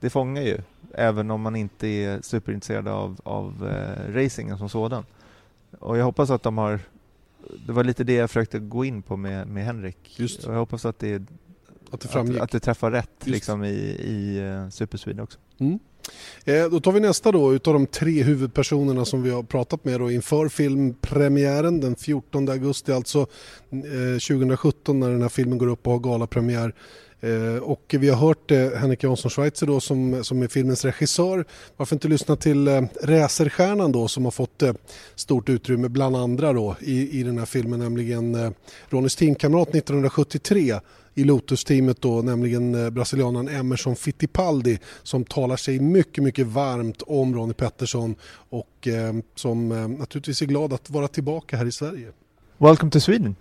Det 0.01 0.11
fångar 0.11 0.43
ju. 0.43 0.59
Även 0.95 1.31
om 1.31 1.41
man 1.41 1.57
inte 1.57 1.87
är 1.87 2.23
superintresserad 2.23 2.89
av, 2.89 3.21
av 3.25 3.69
eh, 3.71 4.13
racingen 4.15 4.59
som 4.59 4.69
sådan. 4.69 5.05
Och 5.79 5.99
jag 5.99 6.05
hoppas 6.05 6.31
att 6.31 6.43
de 6.43 6.59
har 6.59 6.81
det 7.67 7.73
var 7.73 7.85
lite 7.85 8.05
det 8.05 8.15
jag 8.15 8.31
försökte 8.31 8.59
gå 8.59 8.85
in 8.85 9.03
på 9.03 9.17
med, 9.17 9.47
med 9.47 9.65
Henrik. 9.65 10.21
Just. 10.21 10.45
Och 10.45 10.55
jag 10.55 10.59
hoppas 10.59 10.85
att 10.85 10.99
det, 10.99 11.15
Att 11.15 11.23
det 11.91 11.95
att, 11.95 12.13
framgick. 12.13 12.41
att 12.41 12.51
det 12.51 12.61
träffar 12.61 12.91
rätt 12.91 13.11
Just. 13.19 13.29
liksom 13.29 13.65
i, 13.65 13.69
i 14.01 14.41
uh, 14.41 14.69
Supersweden 14.69 15.21
också. 15.21 15.39
Mm. 15.59 15.79
Eh, 16.45 16.71
då 16.71 16.81
tar 16.81 16.93
vi 16.93 17.01
nästa 17.01 17.33
då 17.33 17.55
utav 17.55 17.75
de 17.75 17.87
tre 17.87 18.23
huvudpersonerna 18.23 19.05
som 19.05 19.23
vi 19.23 19.31
har 19.31 19.43
pratat 19.43 19.85
med 19.85 20.01
då 20.01 20.11
inför 20.11 20.49
filmpremiären 20.49 21.81
den 21.81 21.97
14 21.97 22.49
augusti 22.49 22.93
alltså 22.93 23.19
eh, 23.71 24.19
2017 24.29 25.01
när 25.01 25.11
den 25.11 25.23
här 25.23 25.29
filmen 25.29 25.59
går 25.59 25.67
upp 25.67 25.87
och 25.87 25.93
har 25.93 26.01
galapremiär. 26.01 26.75
Eh, 27.23 27.63
och 27.63 27.95
vi 27.99 28.09
har 28.09 28.17
hört 28.17 28.51
eh, 28.51 28.71
Henrik 28.71 29.03
Jansson 29.03 29.31
Schweizer 29.31 29.67
då 29.67 29.81
som, 29.81 30.25
som 30.25 30.43
är 30.43 30.49
filmens 30.49 30.85
regissör. 30.85 31.45
Varför 31.77 31.97
inte 31.97 32.09
lyssna 32.09 32.37
till 32.37 32.69
eh, 32.69 32.83
racerstjärnan 33.03 33.93
då 33.93 34.09
som 34.09 34.25
har 34.25 34.31
fått 34.31 34.63
stort 35.15 35.49
utrymme 35.49 35.89
bland 35.89 36.17
andra 36.17 36.53
då 36.53 36.77
i, 36.81 37.21
i 37.21 37.23
den 37.23 37.39
här 37.39 37.47
filmen 37.47 37.79
nämligen 37.79 38.55
Ronnys 38.89 39.17
teamkamrat 39.17 39.69
1973 39.69 40.81
i 41.15 41.25
Lotus-teamet 41.25 42.01
då, 42.01 42.23
nämligen 42.23 42.95
brasilianaren 42.95 43.49
Emerson 43.49 43.97
Fittipaldi 43.97 44.79
som 45.03 45.25
talar 45.25 45.57
sig 45.57 45.81
mycket, 45.81 46.25
mycket 46.25 46.47
varmt 46.47 47.03
om 47.03 47.35
Ronnie 47.35 47.55
Pettersson 47.55 48.15
och 48.51 48.89
eh, 48.89 49.15
som 49.35 49.73
eh, 49.73 49.89
naturligtvis 49.89 50.43
är 50.43 50.47
glad 50.47 50.73
att 50.73 50.91
vara 50.91 51.09
tillbaka 51.09 51.57
här 51.57 51.67
i 51.67 51.73
Sverige. 51.73 52.09
Welcome 52.59 52.91
to 52.91 53.01
Sweden, 53.01 53.37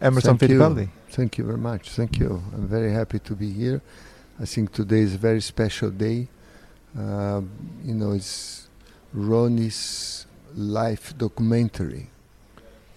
Emerson 0.00 0.38
Thank 0.38 0.50
you. 0.50 0.88
Thank 1.16 1.38
you 1.38 1.44
very 1.44 1.56
much. 1.56 1.88
Thank 1.92 2.18
you. 2.18 2.42
I'm 2.52 2.68
very 2.68 2.92
happy 2.92 3.18
to 3.20 3.34
be 3.34 3.50
here. 3.50 3.80
I 4.38 4.44
think 4.44 4.70
today 4.70 5.00
is 5.00 5.14
a 5.14 5.16
very 5.16 5.40
special 5.40 5.88
day. 5.88 6.28
Uh, 6.94 7.40
you 7.82 7.94
know, 7.94 8.12
it's 8.12 8.68
Ronnie's 9.14 10.26
life 10.54 11.16
documentary. 11.16 12.10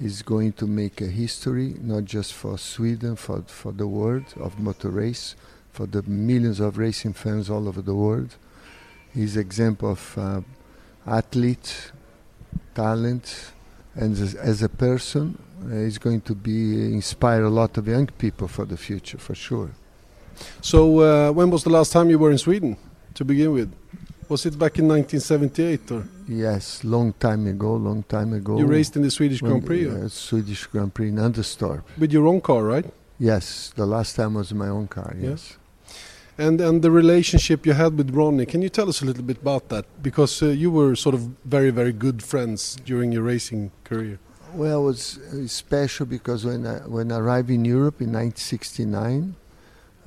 is 0.02 0.22
going 0.22 0.52
to 0.52 0.68
make 0.68 1.00
a 1.00 1.08
history, 1.08 1.76
not 1.80 2.04
just 2.04 2.34
for 2.34 2.58
Sweden, 2.58 3.16
for, 3.16 3.42
for 3.48 3.72
the 3.72 3.88
world 3.88 4.26
of 4.38 4.60
motor 4.60 4.90
race, 4.90 5.36
for 5.72 5.88
the 5.88 6.02
millions 6.04 6.60
of 6.60 6.78
racing 6.78 7.14
fans 7.14 7.50
all 7.50 7.70
over 7.70 7.82
the 7.82 7.96
world. 7.96 8.36
He's 9.14 9.38
example 9.38 9.92
of 9.92 10.18
uh, 10.18 10.42
athlete, 11.08 11.94
talent, 12.76 13.54
and 13.96 14.12
as, 14.12 14.36
as 14.36 14.62
a 14.62 14.68
person, 14.68 15.38
uh, 15.64 15.76
he's 15.84 15.98
going 15.98 16.22
to 16.22 16.36
be 16.36 16.94
inspire 16.94 17.44
a 17.44 17.50
lot 17.50 17.78
of 17.78 17.88
young 17.88 18.08
people 18.18 18.48
for 18.48 18.66
the 18.66 18.78
future, 18.78 19.18
for 19.18 19.36
sure. 19.36 19.70
So 20.62 21.00
uh, 21.00 21.32
when 21.32 21.50
was 21.50 21.64
the 21.64 21.70
last 21.70 21.92
time 21.92 22.10
you 22.10 22.18
were 22.20 22.32
in 22.32 22.38
Sweden 22.38 22.78
to 23.16 23.26
begin 23.26 23.52
with? 23.54 23.74
Was 24.30 24.46
it 24.46 24.58
back 24.60 24.78
in 24.78 24.88
1978 24.88 25.92
or 25.92 26.04
Yes, 26.28 26.84
long 26.84 27.14
time 27.14 27.48
ago, 27.48 27.74
long 27.76 28.04
time 28.04 28.34
ago. 28.34 28.58
you 28.60 28.68
raced 28.68 28.96
in 28.96 29.02
the 29.02 29.10
Swedish 29.12 29.42
Grand 29.42 29.66
Prix 29.66 29.86
or- 29.86 30.06
uh, 30.06 30.10
Swedish 30.10 30.68
Grand 30.68 30.94
Prix 30.94 31.10
in 31.10 31.16
Anderstorp. 31.16 31.82
with 31.98 32.12
your 32.14 32.28
own 32.28 32.40
car, 32.40 32.64
right? 32.64 32.86
Yes, 33.18 33.74
the 33.76 33.86
last 33.88 34.16
time 34.16 34.36
was 34.36 34.54
my 34.54 34.68
own 34.70 34.88
car. 34.88 35.16
Yeah. 35.20 35.30
Yes. 35.32 35.58
And 36.38 36.62
and 36.62 36.82
the 36.82 36.90
relationship 36.92 37.66
you 37.66 37.74
had 37.74 37.98
with 37.98 38.12
Ronnie, 38.16 38.46
can 38.46 38.62
you 38.62 38.70
tell 38.70 38.88
us 38.88 39.02
a 39.02 39.06
little 39.06 39.24
bit 39.24 39.38
about 39.42 39.68
that? 39.70 39.86
Because 40.02 40.42
uh, 40.42 40.46
you 40.46 40.72
were 40.72 40.96
sort 40.96 41.16
of 41.16 41.22
very 41.44 41.70
very 41.72 41.92
good 41.92 42.24
friends 42.24 42.78
during 42.86 43.12
your 43.12 43.24
racing 43.24 43.72
career. 43.84 44.20
Well, 44.54 44.82
it 44.82 44.86
was 44.86 45.18
uh, 45.18 45.48
special 45.48 46.06
because 46.06 46.46
when 46.46 46.66
I, 46.66 46.78
when 46.88 47.12
I 47.12 47.18
arrived 47.20 47.50
in 47.50 47.66
Europe 47.66 48.02
in 48.02 48.12
1969, 48.14 49.36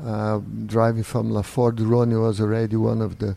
uh, 0.04 0.40
driving 0.66 1.02
Formula 1.04 1.42
Ford, 1.42 1.80
Ronnie 1.80 2.16
was 2.16 2.40
already 2.40 2.76
one 2.76 3.00
of 3.00 3.18
the, 3.18 3.36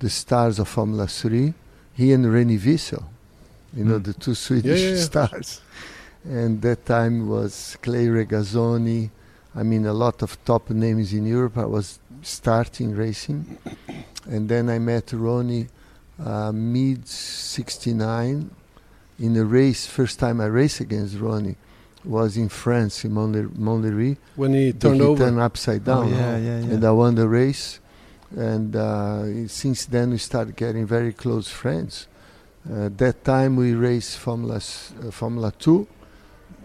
the 0.00 0.10
stars 0.10 0.58
of 0.58 0.68
Formula 0.68 1.06
3. 1.06 1.54
he 1.94 2.12
and 2.12 2.30
Reni 2.32 2.58
Wiesel, 2.58 3.04
you 3.74 3.84
know, 3.84 3.98
Mm. 3.98 4.04
the 4.04 4.12
two 4.14 4.34
Swedish 4.34 4.80
yeah, 4.80 4.90
yeah. 4.96 5.02
stars. 5.02 5.60
And 6.24 6.60
that 6.62 6.86
time 6.86 7.28
was 7.28 7.76
Clay 7.82 8.06
Regazzoni. 8.06 9.10
I 9.54 9.62
mean, 9.62 9.86
a 9.86 9.92
lot 9.92 10.22
of 10.22 10.42
top 10.44 10.70
names 10.70 11.12
in 11.12 11.26
Europe. 11.26 11.58
I 11.58 11.64
was 11.66 11.98
starting 12.22 12.94
racing. 12.94 13.58
And 14.30 14.48
then 14.48 14.68
I 14.70 14.78
met 14.78 15.12
Ronnie 15.12 15.68
uh, 16.24 16.52
mid 16.52 17.06
69 17.08 18.50
in 19.18 19.36
a 19.36 19.44
race. 19.44 19.86
First 19.86 20.18
time 20.18 20.40
I 20.40 20.46
raced 20.46 20.80
against 20.80 21.18
Ronnie 21.18 21.56
was 22.04 22.36
in 22.36 22.48
France, 22.48 23.04
in 23.04 23.12
Montlhéry. 23.12 23.48
Montlhéry. 23.56 24.16
When 24.36 24.54
he 24.54 24.66
He 24.66 24.72
turned 24.72 25.00
over. 25.00 25.24
turned 25.24 25.38
upside 25.40 25.82
Oh, 25.88 26.02
down. 26.02 26.10
yeah, 26.10 26.36
yeah, 26.36 26.58
yeah. 26.60 26.72
And 26.74 26.84
I 26.84 26.90
won 26.90 27.14
the 27.14 27.28
race. 27.28 27.78
And 28.36 28.74
uh, 28.74 29.46
since 29.48 29.84
then, 29.86 30.10
we 30.10 30.18
started 30.18 30.56
getting 30.56 30.86
very 30.86 31.12
close 31.12 31.48
friends. 31.48 32.08
Uh, 32.68 32.88
that 32.96 33.24
time, 33.24 33.56
we 33.56 33.74
raced 33.74 34.16
Formula, 34.18 34.56
s- 34.56 34.92
uh, 35.06 35.10
Formula 35.10 35.52
2 35.58 35.86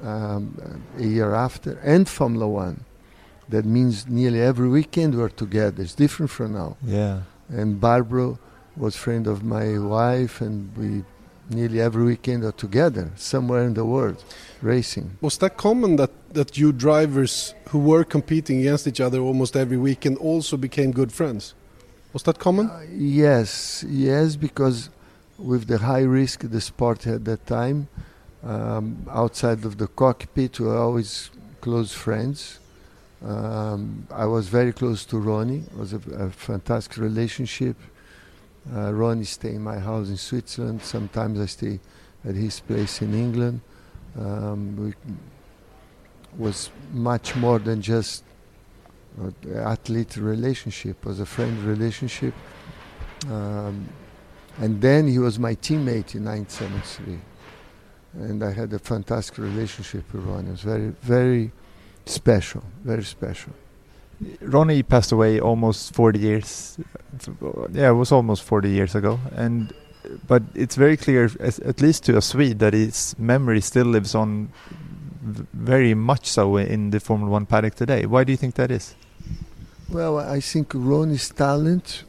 um, 0.04 0.82
a 0.98 1.04
year 1.04 1.34
after, 1.34 1.80
and 1.84 2.08
Formula 2.08 2.48
1. 2.48 2.84
That 3.50 3.66
means 3.66 4.08
nearly 4.08 4.42
every 4.42 4.70
weekend 4.70 5.16
we're 5.16 5.30
together. 5.30 5.82
It's 5.84 5.96
different 5.96 6.32
from 6.32 6.54
now. 6.54 6.78
yeah. 6.84 7.22
And 7.50 7.80
Barbara 7.80 8.38
was 8.76 8.96
friend 8.98 9.26
of 9.26 9.42
my 9.44 9.78
wife, 9.80 10.42
and 10.42 10.70
we 10.76 11.04
nearly 11.50 11.82
every 11.82 12.04
weekend 12.04 12.44
are 12.44 12.52
together 12.52 13.12
somewhere 13.16 13.64
in 13.64 13.74
the 13.74 13.86
world 13.86 14.24
racing. 14.62 15.18
Was 15.22 15.38
that 15.38 15.58
common 15.58 15.96
that, 15.98 16.12
that 16.34 16.58
you 16.58 16.72
drivers 16.72 17.54
who 17.70 17.80
were 17.80 18.04
competing 18.04 18.60
against 18.60 18.88
each 18.88 19.02
other 19.02 19.20
almost 19.20 19.56
every 19.56 19.78
weekend 19.78 20.18
also 20.18 20.58
became 20.58 20.92
good 20.92 21.12
friends? 21.12 21.54
Was 22.14 22.24
that 22.24 22.40
common? 22.40 22.70
Uh, 22.70 22.82
yes, 22.92 23.86
yes, 23.88 24.36
because 24.36 24.90
with 25.38 25.68
the 25.68 25.78
high 25.78 26.02
risk 26.02 26.50
the 26.50 26.62
sport 26.62 27.06
at 27.06 27.26
that 27.26 27.46
time, 27.46 27.88
um, 28.44 29.06
outside 29.10 29.66
of 29.66 29.78
the 29.78 29.88
cockpit, 29.88 30.60
we 30.60 30.68
were 30.68 30.78
always 30.78 31.30
close 31.62 31.94
friends. 31.94 32.60
Um, 33.24 34.08
I 34.12 34.26
was 34.26 34.48
very 34.48 34.72
close 34.72 35.06
to 35.06 35.18
Ronnie. 35.18 35.64
It 35.72 35.78
was 35.78 35.94
a, 35.94 36.02
a 36.18 36.30
fantastic 36.30 36.98
relationship. 36.98 37.76
Uh, 38.74 38.94
Ronnie 38.94 39.24
stayed 39.24 39.56
in 39.56 39.64
my 39.64 39.80
house 39.80 40.10
in 40.10 40.18
Switzerland. 40.18 40.82
Sometimes 40.82 41.40
I 41.40 41.46
stay 41.46 41.80
at 42.26 42.36
his 42.36 42.60
place 42.60 43.02
in 43.02 43.14
England. 43.14 43.62
Um, 44.20 44.94
was 46.38 46.70
much 46.92 47.36
more 47.36 47.60
than 47.60 47.82
just 47.82 48.24
uh, 49.22 49.32
athlete 49.60 50.18
relationship. 50.18 51.06
Was 51.06 51.20
a 51.20 51.26
friend 51.26 51.58
relationship. 51.64 52.34
Um, 53.30 53.88
and 54.60 54.82
then 54.82 55.08
he 55.08 55.20
was 55.20 55.40
my 55.40 55.56
teammate 55.56 56.16
in 56.16 56.26
1973. 56.26 57.20
And 58.14 58.44
I 58.44 58.52
had 58.52 58.74
a 58.74 58.80
fantastic 58.80 59.38
relationship 59.38 60.12
with 60.12 60.24
Ronnie. 60.24 60.50
It 60.50 60.52
was 60.52 60.62
very, 60.62 60.90
very 61.02 61.52
special, 62.06 62.64
very 62.84 63.04
special. 63.04 63.54
Ronnie 64.42 64.84
passed 64.84 65.12
away 65.12 65.40
almost 65.40 65.94
40 65.94 66.20
years. 66.20 66.78
Yeah, 67.72 67.90
it 67.90 67.94
was 67.94 68.12
almost 68.12 68.44
40 68.44 68.70
years 68.70 68.96
ago. 68.96 69.20
And 69.36 69.74
but 70.28 70.44
it's 70.56 70.76
very 70.76 70.98
clear, 70.98 71.30
as, 71.40 71.60
at 71.60 71.82
least 71.82 72.04
to 72.06 72.18
a 72.18 72.22
Swede, 72.22 72.60
that 72.60 72.74
his 72.74 73.16
memory 73.20 73.62
still 73.62 73.86
lives 73.86 74.16
on 74.16 74.50
very 75.22 75.94
much 75.94 76.28
so 76.28 76.58
in 76.58 76.92
the 76.92 77.00
Formula 77.00 77.32
One 77.32 77.46
paddock 77.46 77.76
today. 77.76 78.06
Why 78.06 78.24
do 78.24 78.32
you 78.32 78.38
think 78.38 78.56
that 78.56 78.72
is? 78.72 78.96
Well, 79.90 80.20
I 80.20 80.40
think 80.40 80.72
Ronnie's 80.74 81.30
talent, 81.30 82.04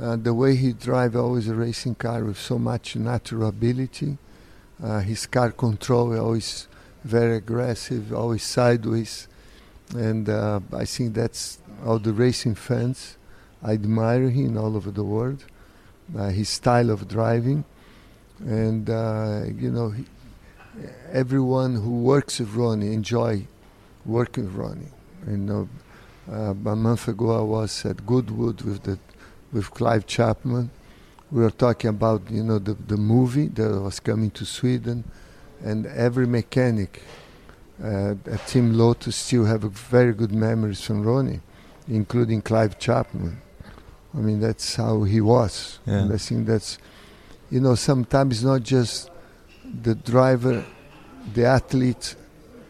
uh, 0.00 0.16
the 0.16 0.34
way 0.34 0.56
he 0.56 0.72
drive 0.72 1.16
always 1.16 1.48
a 1.48 1.54
racing 1.54 1.96
car 1.96 2.24
with 2.24 2.38
so 2.38 2.58
much 2.58 2.96
natural 2.96 3.48
ability, 3.48 4.18
uh, 4.82 5.00
his 5.00 5.26
car 5.26 5.50
control 5.52 6.18
always 6.18 6.68
very 7.04 7.36
aggressive, 7.36 8.12
always 8.12 8.42
sideways, 8.42 9.28
and 9.94 10.28
uh, 10.28 10.60
I 10.72 10.84
think 10.84 11.14
that's 11.14 11.58
all 11.84 11.98
the 11.98 12.12
racing 12.12 12.54
fans 12.54 13.16
I 13.62 13.72
admire 13.72 14.30
him 14.30 14.56
all 14.56 14.76
over 14.76 14.90
the 14.90 15.04
world. 15.04 15.44
Uh, 16.16 16.28
his 16.28 16.48
style 16.48 16.90
of 16.90 17.08
driving, 17.08 17.64
and 18.40 18.88
uh, 18.88 19.42
you 19.56 19.72
know, 19.72 19.90
he, 19.90 20.04
everyone 21.10 21.74
who 21.74 21.98
works 22.02 22.38
with 22.38 22.54
Ronnie 22.54 22.92
enjoy 22.92 23.46
working 24.04 24.44
with 24.44 24.54
Ronnie. 24.54 24.92
You 25.26 25.36
know, 25.36 25.68
uh, 26.30 26.50
a 26.52 26.76
month 26.76 27.08
ago, 27.08 27.36
I 27.36 27.42
was 27.42 27.84
at 27.84 28.06
Goodwood 28.06 28.60
with 28.60 28.84
the 28.84 29.00
with 29.52 29.72
Clive 29.72 30.06
Chapman. 30.06 30.70
We 31.32 31.42
were 31.42 31.50
talking 31.50 31.90
about 31.90 32.30
you 32.30 32.44
know 32.44 32.60
the 32.60 32.74
the 32.74 32.96
movie 32.96 33.48
that 33.48 33.80
was 33.80 33.98
coming 33.98 34.30
to 34.32 34.44
Sweden, 34.44 35.02
and 35.64 35.86
every 35.86 36.28
mechanic 36.28 37.02
uh, 37.82 38.14
Team 38.46 38.74
Lotus 38.74 39.16
still 39.16 39.44
have 39.44 39.64
a 39.64 39.68
very 39.68 40.12
good 40.12 40.32
memories 40.32 40.80
from 40.80 41.02
Ronnie, 41.02 41.40
including 41.88 42.42
Clive 42.42 42.78
Chapman. 42.78 43.40
I 44.14 44.18
mean 44.18 44.40
that's 44.40 44.76
how 44.76 45.02
he 45.02 45.20
was, 45.20 45.78
Yeah. 45.86 45.98
and 46.00 46.12
I 46.12 46.16
think 46.16 46.46
that's 46.46 46.78
you 47.50 47.60
know 47.60 47.74
sometimes 47.74 48.42
not 48.42 48.62
just 48.62 49.10
the 49.82 49.94
driver, 49.94 50.64
the 51.34 51.44
athlete 51.44 52.14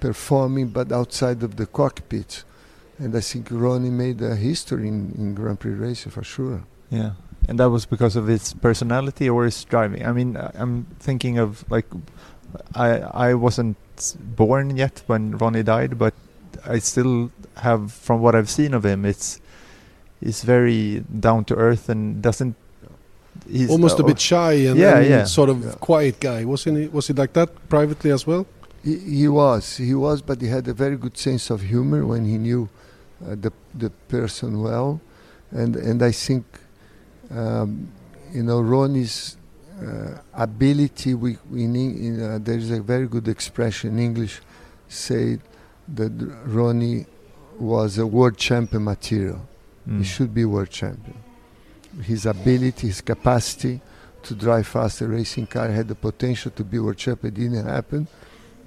performing, 0.00 0.68
but 0.68 0.90
outside 0.92 1.42
of 1.42 1.56
the 1.56 1.66
cockpit. 1.66 2.44
And 2.98 3.14
I 3.14 3.20
think 3.20 3.48
Ronnie 3.50 3.90
made 3.90 4.20
a 4.22 4.34
history 4.34 4.88
in, 4.88 5.12
in 5.18 5.34
Grand 5.34 5.60
Prix 5.60 5.72
racing 5.72 6.12
for 6.12 6.24
sure. 6.24 6.64
Yeah. 6.90 7.12
And 7.48 7.60
that 7.60 7.68
was 7.70 7.84
because 7.86 8.16
of 8.16 8.26
his 8.26 8.54
personality 8.54 9.28
or 9.28 9.44
his 9.44 9.62
driving. 9.64 10.04
I 10.04 10.12
mean, 10.12 10.36
I'm 10.54 10.86
thinking 10.98 11.38
of 11.38 11.64
like, 11.70 11.86
I 12.74 12.88
I 13.28 13.34
wasn't 13.34 13.76
born 14.36 14.76
yet 14.76 15.02
when 15.06 15.38
Ronnie 15.38 15.62
died, 15.62 15.98
but 15.98 16.14
I 16.66 16.78
still 16.80 17.30
have, 17.56 17.92
from 17.92 18.20
what 18.20 18.34
I've 18.34 18.50
seen 18.50 18.74
of 18.74 18.84
him, 18.84 19.04
it's 19.04 19.40
he's 20.20 20.42
very 20.42 21.04
down 21.20 21.44
to 21.46 21.54
earth 21.54 21.88
and 21.88 22.22
doesn't. 22.22 22.54
He's 23.48 23.70
Almost 23.70 23.98
a 24.00 24.02
uh, 24.02 24.06
bit 24.06 24.20
shy 24.20 24.52
and, 24.68 24.78
Yeah, 24.78 24.98
and 24.98 25.08
yeah. 25.08 25.24
sort 25.24 25.50
of 25.50 25.62
Yeah. 25.64 25.72
quiet 25.80 26.20
guy. 26.20 26.44
Wasn't 26.44 26.78
he? 26.78 26.88
Was 26.88 27.06
he 27.08 27.14
like 27.14 27.32
that 27.34 27.50
privately 27.68 28.10
as 28.10 28.26
well? 28.26 28.46
He, 28.82 28.96
he 28.96 29.28
was, 29.28 29.76
he 29.76 29.94
was, 29.94 30.22
but 30.22 30.40
he 30.40 30.48
had 30.48 30.66
a 30.68 30.72
very 30.74 30.96
good 30.96 31.16
sense 31.18 31.50
of 31.50 31.60
humor 31.62 32.06
when 32.06 32.24
he 32.24 32.38
knew 32.38 32.68
uh, 33.24 33.34
the 33.40 33.52
the 33.74 33.90
person 34.08 34.62
well, 34.62 35.00
and 35.50 35.76
and 35.76 36.02
I 36.02 36.12
think, 36.12 36.44
um, 37.30 37.88
you 38.32 38.42
know, 38.42 38.60
Ronnie's 38.60 39.36
ability. 40.34 41.14
We 41.14 41.38
we. 41.50 41.64
In, 41.64 42.22
uh, 42.22 42.38
there 42.40 42.58
is 42.58 42.70
a 42.70 42.80
very 42.80 43.06
good 43.06 43.28
expression 43.28 43.90
in 43.90 43.98
English, 43.98 44.40
say 44.88 45.38
that 45.88 46.12
Ronnie 46.44 47.06
was 47.58 47.98
a 47.98 48.06
world 48.06 48.36
champion 48.36 48.84
material. 48.84 49.40
mm. 49.88 49.98
He 49.98 50.04
should 50.04 50.34
be 50.34 50.44
world 50.44 50.70
champion. 50.70 51.16
His 52.02 52.26
ability, 52.26 52.88
his 52.88 53.00
capacity 53.00 53.80
to 54.22 54.34
drive 54.34 54.66
fast 54.66 55.00
a 55.00 55.06
racing 55.06 55.46
car 55.46 55.68
had 55.68 55.88
the 55.88 55.94
potential 55.94 56.50
to 56.50 56.64
be 56.64 56.78
world 56.78 56.98
champion. 56.98 57.32
It 57.32 57.36
didn't 57.36 57.66
happen, 57.66 58.08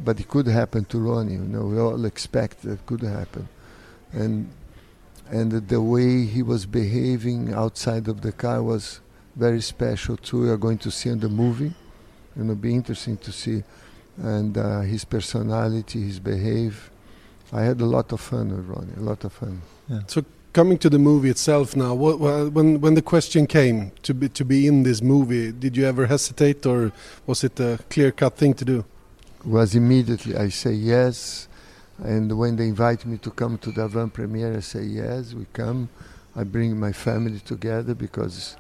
but 0.04 0.20
it 0.20 0.28
could 0.28 0.48
happen 0.48 0.86
to 0.86 1.00
Ronnie. 1.00 1.34
You 1.34 1.40
know, 1.40 1.66
we 1.66 1.80
all 1.80 2.06
expect 2.06 2.62
that 2.64 2.86
could 2.86 3.02
happen, 3.02 3.48
and 4.14 4.50
and 5.30 5.52
the 5.52 5.82
way 5.82 6.26
he 6.26 6.42
was 6.42 6.66
behaving 6.66 7.54
outside 7.54 8.08
of 8.08 8.22
the 8.22 8.32
car 8.32 8.64
was 8.64 9.00
very 9.36 9.62
special 9.62 10.18
too. 10.18 10.50
Are 10.52 10.58
going 10.58 10.78
to 10.80 10.92
see 10.92 11.10
in 11.10 11.20
the 11.20 11.30
movie. 11.30 11.74
You 12.36 12.44
know, 12.44 12.56
be 12.56 12.74
interesting 12.74 13.18
to 13.18 13.32
see, 13.32 13.64
and 14.18 14.58
uh, 14.58 14.82
his 14.82 15.06
personality, 15.06 16.02
his 16.02 16.20
behave. 16.20 16.90
I 17.52 17.62
had 17.64 17.82
a 17.82 17.86
lot 17.86 18.12
of 18.12 18.22
fun 18.22 18.50
with 18.56 18.68
Ronnie. 18.68 18.94
A 18.98 19.02
lot 19.02 19.24
of 19.24 19.34
fun. 19.34 19.62
So, 20.06 20.24
coming 20.54 20.78
to 20.78 20.90
the 20.90 21.00
movie 21.00 21.32
itself 21.32 21.76
now, 21.76 21.96
what, 21.96 22.20
when 22.20 22.80
when 22.80 22.94
the 22.94 23.02
question 23.02 23.48
came 23.48 23.92
to 24.04 24.14
be 24.14 24.30
to 24.30 24.46
be 24.46 24.68
in 24.68 24.84
this 24.84 25.02
movie, 25.02 25.52
did 25.52 25.76
you 25.76 25.86
ever 25.86 26.06
hesitate, 26.06 26.66
or 26.66 26.92
was 27.26 27.44
it 27.44 27.60
a 27.60 27.80
clear 27.90 28.12
cut 28.12 28.38
thing 28.38 28.54
to 28.56 28.66
do? 28.66 28.86
was 29.46 29.76
immediately 29.76 30.36
I 30.36 30.50
say 30.50 30.74
yes, 30.74 31.48
and 31.98 32.38
when 32.38 32.56
they 32.56 32.68
invite 32.68 33.06
me 33.06 33.18
to 33.20 33.32
come 33.32 33.58
to 33.60 33.72
the 33.72 33.84
avant 33.84 34.14
premiere, 34.14 34.58
I 34.58 34.60
say 34.60 34.84
yes. 34.84 35.34
We 35.34 35.46
come. 35.54 35.90
I 36.36 36.44
bring 36.44 36.80
my 36.80 36.92
family 36.92 37.40
together 37.40 37.96
because 37.96 38.56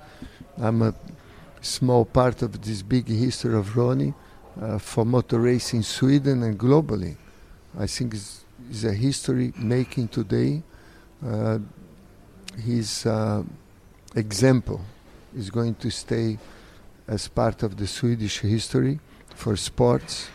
I'm 0.61 0.81
a 0.81 0.93
small 1.61 2.03
part 2.03 2.41
of 2.41 2.61
this 2.61 2.81
big 2.81 3.07
history 3.07 3.55
of 3.55 3.77
Ronnie 3.77 4.13
uh, 4.61 4.77
for 4.77 5.05
motor 5.05 5.39
racing 5.39 5.79
in 5.79 5.83
Sweden 5.83 6.43
and 6.43 6.59
globally. 6.59 7.15
I 7.77 7.87
think 7.87 8.13
it's, 8.13 8.43
a 8.83 8.91
history 8.91 9.53
making 9.57 10.09
today. 10.09 10.61
Uh, 11.25 11.59
his 12.61 13.05
uh, 13.05 13.41
example 14.15 14.81
is 15.35 15.49
going 15.49 15.75
to 15.75 15.89
stay 15.89 16.37
as 17.07 17.29
part 17.29 17.63
of 17.63 17.77
the 17.77 17.87
Swedish 17.87 18.39
history 18.39 18.99
for 19.33 19.55
sports 19.55 20.29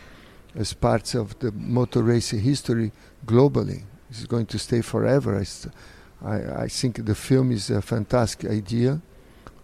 as 0.55 0.73
parts 0.73 1.13
of 1.13 1.37
the 1.39 1.51
motor 1.51 2.01
racing 2.01 2.39
history 2.39 2.91
globally. 3.25 3.83
It's 4.09 4.25
going 4.25 4.47
to 4.47 4.57
stay 4.57 4.81
forever. 4.81 5.39
I, 5.39 6.27
I, 6.27 6.63
I 6.63 6.67
think 6.67 7.05
the 7.05 7.15
film 7.15 7.51
is 7.51 7.69
a 7.69 7.81
fantastic 7.81 8.49
idea. 8.49 9.01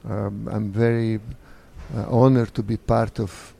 Um, 0.09 0.47
I'm 0.51 0.71
very 0.71 1.19
uh, 1.95 2.05
honor 2.09 2.45
to 2.47 2.63
be 2.63 2.77
part 2.77 3.19
of, 3.19 3.53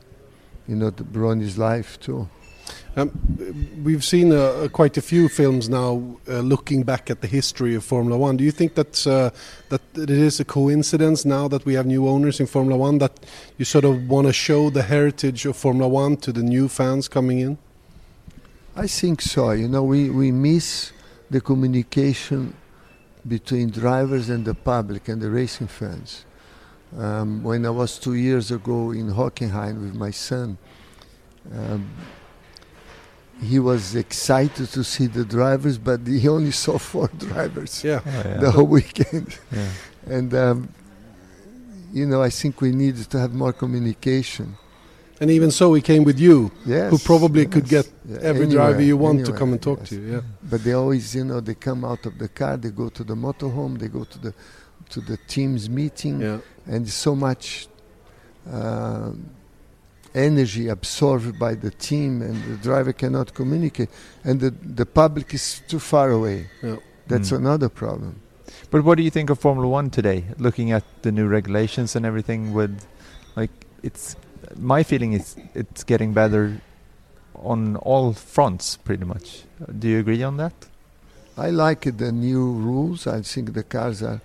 you 0.66 0.76
know, 0.76 0.90
the 0.90 1.04
Ronnie's 1.18 1.58
life 1.58 2.00
too. 2.00 2.28
Um, 2.94 3.10
we've 3.82 4.04
seen 4.04 4.32
uh, 4.32 4.68
quite 4.70 4.98
a 4.98 5.02
few 5.02 5.28
films 5.28 5.68
now 5.68 6.02
uh, 6.28 6.40
looking 6.40 6.82
back 6.82 7.10
at 7.10 7.22
the 7.22 7.26
history 7.26 7.74
of 7.74 7.84
Formula 7.84 8.18
One. 8.18 8.36
Do 8.36 8.44
you 8.44 8.50
think 8.50 8.74
that's, 8.74 9.06
uh, 9.06 9.30
that 9.70 9.80
it 9.94 10.10
is 10.10 10.40
a 10.40 10.44
coincidence 10.44 11.24
now 11.24 11.48
that 11.48 11.64
we 11.64 11.72
have 11.74 11.86
new 11.86 12.06
owners 12.06 12.38
in 12.38 12.46
Formula 12.46 12.76
One 12.76 12.98
that 12.98 13.24
you 13.56 13.64
sort 13.64 13.84
of 13.84 14.08
want 14.08 14.26
to 14.26 14.32
show 14.32 14.68
the 14.68 14.82
heritage 14.82 15.46
of 15.46 15.56
Formula 15.56 15.88
One 15.88 16.18
to 16.18 16.32
the 16.32 16.42
new 16.42 16.68
fans 16.68 17.08
coming 17.08 17.38
in? 17.38 17.58
I 18.76 18.86
think 18.86 19.22
so. 19.22 19.52
You 19.52 19.68
know, 19.68 19.84
we, 19.84 20.10
we 20.10 20.30
miss 20.30 20.92
the 21.30 21.40
communication 21.40 22.54
between 23.26 23.70
drivers 23.70 24.28
and 24.28 24.44
the 24.44 24.54
public 24.54 25.08
and 25.08 25.20
the 25.22 25.30
racing 25.30 25.68
fans. 25.68 26.26
Um, 26.98 27.42
when 27.42 27.64
I 27.64 27.70
was 27.70 27.98
two 27.98 28.14
years 28.14 28.50
ago 28.50 28.90
in 28.90 29.10
Hockenheim 29.10 29.80
with 29.82 29.94
my 29.94 30.10
son, 30.10 30.58
um, 31.54 31.88
he 33.40 33.58
was 33.58 33.94
excited 33.96 34.68
to 34.68 34.84
see 34.84 35.06
the 35.06 35.24
drivers, 35.24 35.78
but 35.78 36.06
he 36.06 36.28
only 36.28 36.50
saw 36.64 36.78
four 36.78 37.08
drivers 37.16 37.82
Yeah. 37.82 38.00
Oh, 38.04 38.10
yeah. 38.10 38.36
the 38.38 38.50
whole 38.50 38.66
weekend. 38.66 39.38
Yeah. 39.50 39.68
And, 40.06 40.34
um, 40.34 40.68
you 41.92 42.06
know, 42.06 42.22
I 42.22 42.30
think 42.30 42.60
we 42.60 42.72
need 42.72 42.96
to 42.96 43.18
have 43.18 43.32
more 43.32 43.52
communication. 43.52 44.56
And 45.20 45.30
even 45.30 45.50
so, 45.50 45.70
we 45.70 45.80
came 45.80 46.04
with 46.04 46.18
you, 46.18 46.50
Yes. 46.66 46.90
who 46.90 46.98
probably 46.98 47.46
could 47.46 47.68
get 47.68 47.88
Yeah, 48.08 48.18
every 48.22 48.46
anywhere, 48.46 48.66
driver 48.68 48.82
you 48.82 48.96
want 48.96 49.24
to 49.26 49.32
come 49.32 49.52
and 49.52 49.62
talk 49.62 49.80
yes. 49.80 49.88
to 49.90 49.94
you. 49.96 50.12
Yeah. 50.14 50.20
But 50.42 50.62
they 50.64 50.72
always, 50.72 51.14
you 51.14 51.24
know, 51.24 51.40
they 51.40 51.54
come 51.54 51.84
out 51.84 52.04
of 52.06 52.18
the 52.18 52.28
car, 52.28 52.56
they 52.56 52.70
go 52.70 52.88
to 52.90 53.04
the 53.04 53.14
motorhome, 53.14 53.78
they 53.78 53.88
go 53.88 54.04
to 54.04 54.18
the 54.18 54.34
to 54.92 55.00
the 55.00 55.16
team's 55.26 55.68
meeting, 55.68 56.20
Yeah. 56.20 56.38
and 56.66 56.88
so 56.88 57.14
much 57.14 57.68
uh, 58.52 59.10
energy 60.14 60.68
absorbed 60.68 61.38
by 61.38 61.54
the 61.54 61.70
team, 61.70 62.22
and 62.22 62.36
the 62.44 62.56
driver 62.62 62.92
cannot 62.92 63.32
communicate, 63.34 63.88
and 64.24 64.40
the 64.40 64.50
the 64.76 64.86
public 64.86 65.32
is 65.34 65.62
too 65.68 65.78
far 65.78 66.10
away. 66.10 66.46
Yeah. 66.62 66.76
That's 67.08 67.30
Mm. 67.32 67.36
another 67.38 67.68
problem. 67.68 68.14
But 68.70 68.84
what 68.84 68.96
do 68.98 69.02
you 69.02 69.10
think 69.10 69.30
of 69.30 69.38
Formula 69.38 69.68
One 69.68 69.90
today? 69.90 70.24
Looking 70.38 70.72
at 70.72 70.84
the 71.02 71.10
new 71.12 71.26
regulations 71.26 71.96
and 71.96 72.04
everything, 72.06 72.52
with 72.54 72.84
like 73.36 73.50
it's 73.82 74.16
my 74.58 74.82
feeling 74.84 75.12
is 75.14 75.36
it's 75.54 75.84
getting 75.84 76.12
better 76.12 76.60
on 77.34 77.76
all 77.76 78.12
fronts, 78.12 78.76
pretty 78.84 79.04
much. 79.04 79.44
Do 79.78 79.88
you 79.88 79.98
agree 79.98 80.22
on 80.22 80.36
that? 80.36 80.52
I 81.36 81.50
like 81.50 81.96
the 81.96 82.12
new 82.12 82.44
rules. 82.52 83.06
I 83.06 83.22
think 83.22 83.54
the 83.54 83.62
cars 83.62 84.02
are, 84.02 84.20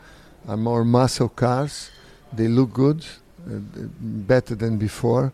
are 0.47 0.57
more 0.57 0.83
muscle 0.83 1.29
cars. 1.29 1.91
They 2.33 2.47
look 2.47 2.73
good, 2.73 3.05
uh, 3.45 3.59
better 3.99 4.55
than 4.55 4.77
before. 4.77 5.33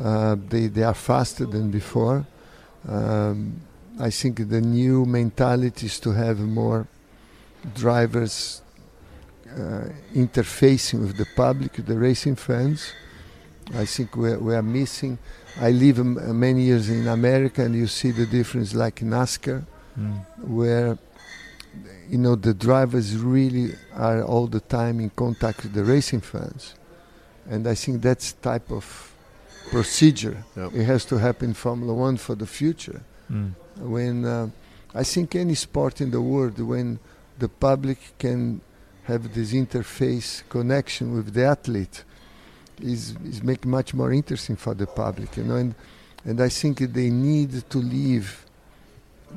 Uh, 0.00 0.36
they, 0.48 0.66
they 0.66 0.82
are 0.82 0.94
faster 0.94 1.46
than 1.46 1.70
before. 1.70 2.26
Um, 2.88 3.60
I 3.98 4.10
think 4.10 4.48
the 4.48 4.60
new 4.60 5.04
mentality 5.04 5.86
is 5.86 6.00
to 6.00 6.12
have 6.12 6.38
more 6.38 6.86
drivers 7.74 8.62
uh, 9.50 9.84
interfacing 10.14 11.00
with 11.00 11.16
the 11.16 11.26
public, 11.36 11.72
the 11.74 11.98
racing 11.98 12.36
fans. 12.36 12.92
I 13.74 13.84
think 13.84 14.16
we 14.16 14.30
are, 14.30 14.38
we 14.38 14.54
are 14.54 14.62
missing. 14.62 15.18
I 15.60 15.70
live 15.70 15.98
um, 15.98 16.38
many 16.38 16.62
years 16.62 16.88
in 16.88 17.08
America, 17.08 17.62
and 17.62 17.74
you 17.74 17.86
see 17.86 18.10
the 18.10 18.26
difference, 18.26 18.74
like 18.74 19.02
in 19.02 19.10
NASCAR 19.10 19.64
where 20.42 20.98
you 22.08 22.18
know 22.18 22.34
the 22.34 22.54
drivers 22.54 23.16
really 23.16 23.74
are 23.94 24.22
all 24.24 24.46
the 24.46 24.60
time 24.60 25.00
in 25.00 25.10
contact 25.10 25.62
with 25.62 25.72
the 25.72 25.84
racing 25.84 26.20
fans 26.20 26.74
and 27.48 27.66
i 27.66 27.74
think 27.74 28.02
that's 28.02 28.32
type 28.32 28.70
of 28.70 28.84
procedure 29.70 30.44
Yep. 30.56 30.72
it 30.74 30.84
has 30.84 31.04
to 31.06 31.18
happen 31.18 31.48
in 31.50 31.54
formula 31.54 31.94
1 31.94 32.16
for 32.16 32.34
the 32.34 32.46
future 32.46 33.00
Mm. 33.30 33.52
when 33.78 34.24
uh, 34.24 34.48
i 34.94 35.04
think 35.04 35.36
any 35.36 35.54
sport 35.54 36.00
in 36.00 36.10
the 36.10 36.20
world 36.20 36.58
when 36.58 36.98
the 37.38 37.48
public 37.48 37.98
can 38.18 38.60
have 39.04 39.32
this 39.34 39.52
interface 39.52 40.42
connection 40.48 41.14
with 41.14 41.32
the 41.32 41.44
athlete 41.44 42.02
is 42.82 43.14
is 43.24 43.40
make 43.42 43.64
much 43.64 43.94
more 43.94 44.12
interesting 44.12 44.56
for 44.56 44.74
the 44.74 44.86
public 44.86 45.36
you 45.36 45.44
know 45.44 45.54
and 45.56 45.74
and 46.24 46.40
i 46.40 46.48
think 46.48 46.78
they 46.92 47.08
need 47.10 47.52
to 47.70 47.78
leave 47.78 48.44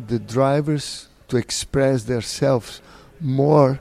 the 0.07 0.17
drivers 0.17 1.07
to 1.33 1.37
express 1.37 2.03
themselves 2.03 2.81
more 3.19 3.79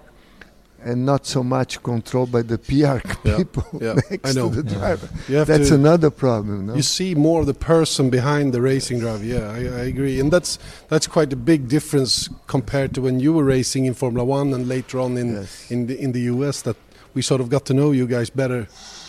and 0.85 1.07
not 1.07 1.25
so 1.27 1.45
much 1.45 1.81
controlled 1.83 2.33
by 2.33 2.43
the 2.43 2.59
PR 2.59 2.99
people 3.37 3.65
yeah, 3.81 3.95
next 4.11 4.31
I 4.31 4.33
know. 4.33 4.49
to 4.51 4.63
the 4.63 4.69
driver. 4.79 5.07
Have 5.29 5.47
That's 5.47 5.69
to, 5.69 5.77
another 5.77 6.11
problem. 6.11 6.67
No? 6.67 6.75
You 6.75 6.83
see 6.83 7.15
more 7.15 7.41
of 7.43 7.47
the 7.47 7.55
person 7.55 8.11
behind 8.11 8.53
the 8.53 8.61
racing 8.61 8.99
driver. 8.99 9.25
Yeah, 9.25 9.47
I, 9.59 9.59
I 9.83 9.85
agree, 9.93 10.19
and 10.19 10.33
that's 10.33 10.59
that's 10.89 11.07
quite 11.07 11.33
a 11.33 11.37
big 11.37 11.69
difference 11.69 12.29
compared 12.49 12.91
to 12.95 13.01
when 13.03 13.21
you 13.21 13.33
were 13.33 13.45
racing 13.45 13.85
in 13.85 13.95
Formula 13.95 14.25
One 14.25 14.53
and 14.55 14.67
later 14.67 14.99
on 14.99 15.17
in 15.17 15.29
Yes. 15.35 15.71
in 15.71 15.87
the 15.87 15.95
in 16.05 16.13
the 16.13 16.23
US. 16.35 16.63
That 16.63 16.77
we 17.15 17.23
sort 17.23 17.41
of 17.41 17.49
got 17.49 17.65
to 17.67 17.75
know 17.75 17.93
you 17.93 18.07
guys 18.07 18.31
better 18.31 18.67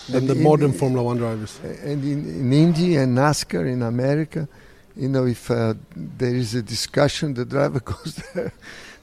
than 0.09 0.17
And 0.17 0.27
the 0.29 0.35
in- 0.35 0.43
modern 0.43 0.73
Formula 0.73 1.01
One 1.03 1.17
drivers. 1.17 1.59
and 1.63 2.03
in, 2.03 2.19
in 2.41 2.53
Indy 2.53 2.97
and 2.97 3.17
NASCAR 3.17 3.65
in 3.65 3.81
America, 3.81 4.47
you 4.95 5.09
know, 5.09 5.25
if 5.25 5.49
uh, 5.51 5.73
there 5.95 6.35
is 6.35 6.53
a 6.55 6.61
discussion, 6.61 7.33
the 7.33 7.45
driver 7.45 7.79
goes 7.93 8.15
there. 8.33 8.53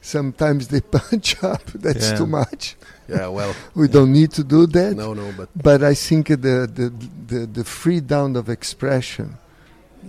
Sometimes 0.00 0.68
they 0.68 0.80
punch 0.80 1.42
up. 1.52 1.64
That's 1.74 2.10
Yeah. 2.10 2.16
too 2.16 2.26
much. 2.26 2.76
Yeah, 3.08 3.26
well, 3.28 3.54
We 3.74 3.88
don't 3.88 4.12
need 4.12 4.30
to 4.32 4.44
do 4.44 4.66
that. 4.66 4.96
no, 4.96 5.14
no, 5.14 5.32
but 5.36 5.48
But 5.54 5.82
I 5.82 5.94
think 5.94 6.28
the, 6.28 6.36
the, 6.72 6.92
the, 7.26 7.46
the 7.46 7.64
freedom 7.64 8.36
of 8.36 8.48
expression 8.48 9.36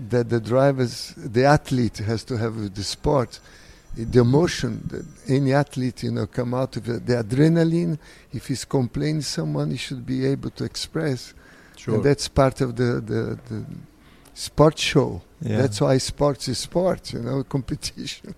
that 0.10 0.30
the 0.30 0.40
drivers, 0.40 1.14
the 1.18 1.44
athlete 1.46 1.98
has 1.98 2.24
to 2.26 2.38
have 2.38 2.56
with 2.56 2.76
the 2.76 2.84
sport, 2.84 3.40
the 3.98 4.20
emotion 4.22 4.88
that 4.92 5.06
any 5.28 5.52
athlete, 5.54 6.04
you 6.04 6.12
know, 6.12 6.26
come 6.28 6.54
out 6.54 6.78
of 6.78 6.88
it, 6.88 7.06
the 7.06 7.16
adrenaline, 7.22 7.98
if 8.32 8.48
he's 8.48 8.64
complaining 8.64 9.22
someone, 9.22 9.72
he 9.72 9.78
should 9.78 10.06
be 10.06 10.26
able 10.26 10.50
to 10.52 10.64
express. 10.64 11.34
sure. 11.76 11.96
And 11.96 12.04
that's 12.06 12.28
part 12.30 12.62
of 12.62 12.78
the, 12.78 13.02
the, 13.02 13.38
the 13.50 13.66
sport 14.34 14.78
show. 14.78 15.22
Yeah. 15.42 15.58
That's 15.58 15.82
why 15.82 15.98
sports 15.98 16.48
is 16.48 16.60
sport, 16.60 17.14
you 17.14 17.20
know, 17.20 17.44
competition. 17.50 18.36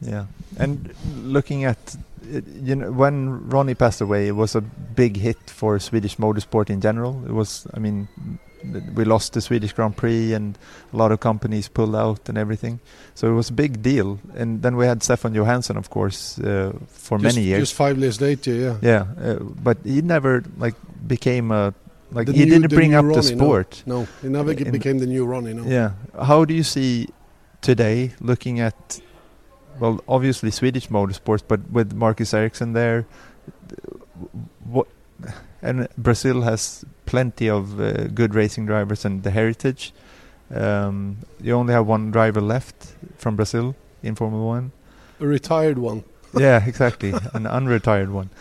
Yeah, 0.00 0.26
and 0.58 0.94
looking 1.22 1.64
at 1.64 1.96
it, 2.30 2.44
you 2.62 2.76
know 2.76 2.92
when 2.92 3.48
Ronnie 3.48 3.74
passed 3.74 4.00
away, 4.00 4.28
it 4.28 4.36
was 4.36 4.54
a 4.54 4.60
big 4.60 5.16
hit 5.16 5.38
for 5.46 5.78
Swedish 5.78 6.16
motorsport 6.16 6.68
in 6.68 6.80
general. 6.80 7.22
It 7.26 7.32
was, 7.32 7.66
I 7.72 7.78
mean, 7.78 8.08
we 8.94 9.04
lost 9.04 9.32
the 9.32 9.40
Swedish 9.40 9.72
Grand 9.72 9.96
Prix, 9.96 10.32
and 10.32 10.58
a 10.92 10.96
lot 10.96 11.12
of 11.12 11.20
companies 11.20 11.68
pulled 11.68 11.94
out 11.94 12.28
and 12.28 12.38
everything. 12.38 12.80
So 13.14 13.28
it 13.28 13.34
was 13.34 13.50
a 13.50 13.52
big 13.52 13.82
deal. 13.82 14.18
And 14.34 14.62
then 14.62 14.76
we 14.76 14.86
had 14.86 15.02
Stefan 15.02 15.34
Johansson, 15.34 15.76
of 15.76 15.90
course, 15.90 16.38
uh, 16.38 16.72
for 16.88 17.18
just, 17.18 17.36
many 17.36 17.46
years. 17.46 17.60
just 17.60 17.74
five 17.74 17.98
years 17.98 18.20
later, 18.20 18.52
yeah. 18.52 18.76
yeah, 18.82 19.06
uh, 19.22 19.38
but 19.40 19.78
he 19.84 20.02
never 20.02 20.42
like 20.58 20.74
became 21.06 21.50
a 21.50 21.74
like 22.14 22.26
The 22.26 22.32
he 22.32 22.44
new- 22.44 22.50
didn't 22.52 22.70
bring 22.70 22.94
up 22.94 23.04
the 23.04 23.08
Ronnie, 23.20 23.34
no. 23.34 23.36
sport. 23.38 23.82
No, 23.86 24.06
he 24.22 24.28
never 24.28 24.54
became 24.54 24.98
the 24.98 25.06
new 25.06 25.24
Ronnie. 25.26 25.54
No. 25.54 25.64
Yeah. 25.64 25.90
How 26.30 26.44
do 26.44 26.54
you 26.54 26.62
see 26.62 27.08
today 27.60 28.12
looking 28.20 28.60
at, 28.60 29.00
well, 29.80 30.00
obviously 30.08 30.50
Swedish 30.50 30.88
motorsports, 30.88 31.42
but 31.46 31.60
with 31.70 31.92
Marcus 31.92 32.32
Ericsson 32.34 32.72
there, 32.72 33.06
what, 34.64 34.86
and 35.62 35.88
Brazil 35.98 36.42
has 36.42 36.84
plenty 37.06 37.48
of 37.48 37.80
uh, 37.80 38.04
good 38.08 38.34
racing 38.34 38.66
drivers 38.66 39.04
and 39.04 39.22
the 39.22 39.30
heritage. 39.30 39.92
Um, 40.54 41.18
you 41.40 41.52
only 41.54 41.72
have 41.72 41.86
one 41.86 42.10
driver 42.10 42.40
left 42.40 42.94
from 43.16 43.34
Brazil 43.36 43.74
in 44.02 44.14
Formula 44.14 44.44
One. 44.44 44.72
A 45.20 45.26
retired 45.26 45.78
one. 45.78 46.04
yeah, 46.36 46.64
exactly, 46.66 47.10
an 47.32 47.44
unretired 47.44 48.10
one. 48.10 48.30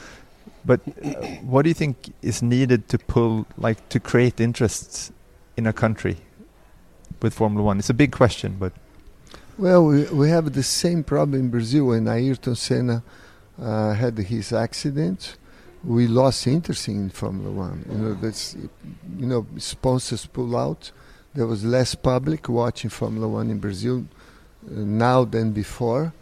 But 0.65 0.81
uh, 0.87 1.11
what 1.41 1.63
do 1.63 1.69
you 1.69 1.73
think 1.73 2.13
is 2.21 2.41
needed 2.41 2.87
to 2.89 2.97
pull, 2.97 3.45
like, 3.57 3.89
to 3.89 3.99
create 3.99 4.39
interest 4.39 5.11
in 5.57 5.67
a 5.67 5.73
country 5.73 6.17
with 7.21 7.33
Formula 7.33 7.63
One? 7.63 7.79
It's 7.79 7.89
a 7.89 7.93
big 7.93 8.11
question, 8.11 8.55
but 8.59 8.73
Well, 9.57 9.85
we, 9.85 10.05
we 10.05 10.29
have 10.29 10.53
the 10.53 10.63
same 10.63 11.03
problem 11.03 11.39
in 11.39 11.49
Brazil 11.49 11.87
when 11.87 12.07
Ayrton 12.07 12.55
Senna 12.55 13.03
uh, 13.61 13.93
had 13.93 14.17
his 14.17 14.53
accident. 14.53 15.37
We 15.83 16.07
lost 16.07 16.47
interest 16.47 16.87
in 16.87 17.09
Formula 17.09 17.51
One. 17.51 17.85
You 17.91 17.97
know, 17.97 18.13
that's 18.13 18.55
you 19.19 19.25
know 19.25 19.45
sponsors 19.57 20.25
pull 20.25 20.55
out. 20.55 20.91
There 21.33 21.45
was 21.45 21.65
less 21.65 21.93
public 21.93 22.47
watching 22.47 22.89
Formula 22.89 23.27
One 23.27 23.49
in 23.51 23.59
Brazil 23.59 24.05
uh, 24.65 24.79
now 24.79 25.25
than 25.25 25.51
before, 25.51 26.13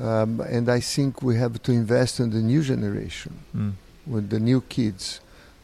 um, 0.00 0.40
and 0.40 0.68
I 0.68 0.80
think 0.80 1.22
we 1.22 1.36
have 1.36 1.62
to 1.62 1.72
invest 1.72 2.20
in 2.20 2.30
the 2.30 2.38
new 2.38 2.62
generation 2.62 3.38
mm, 3.56 3.72
with 4.06 4.30
the 4.30 4.38
new 4.38 4.60
kids. 4.60 5.20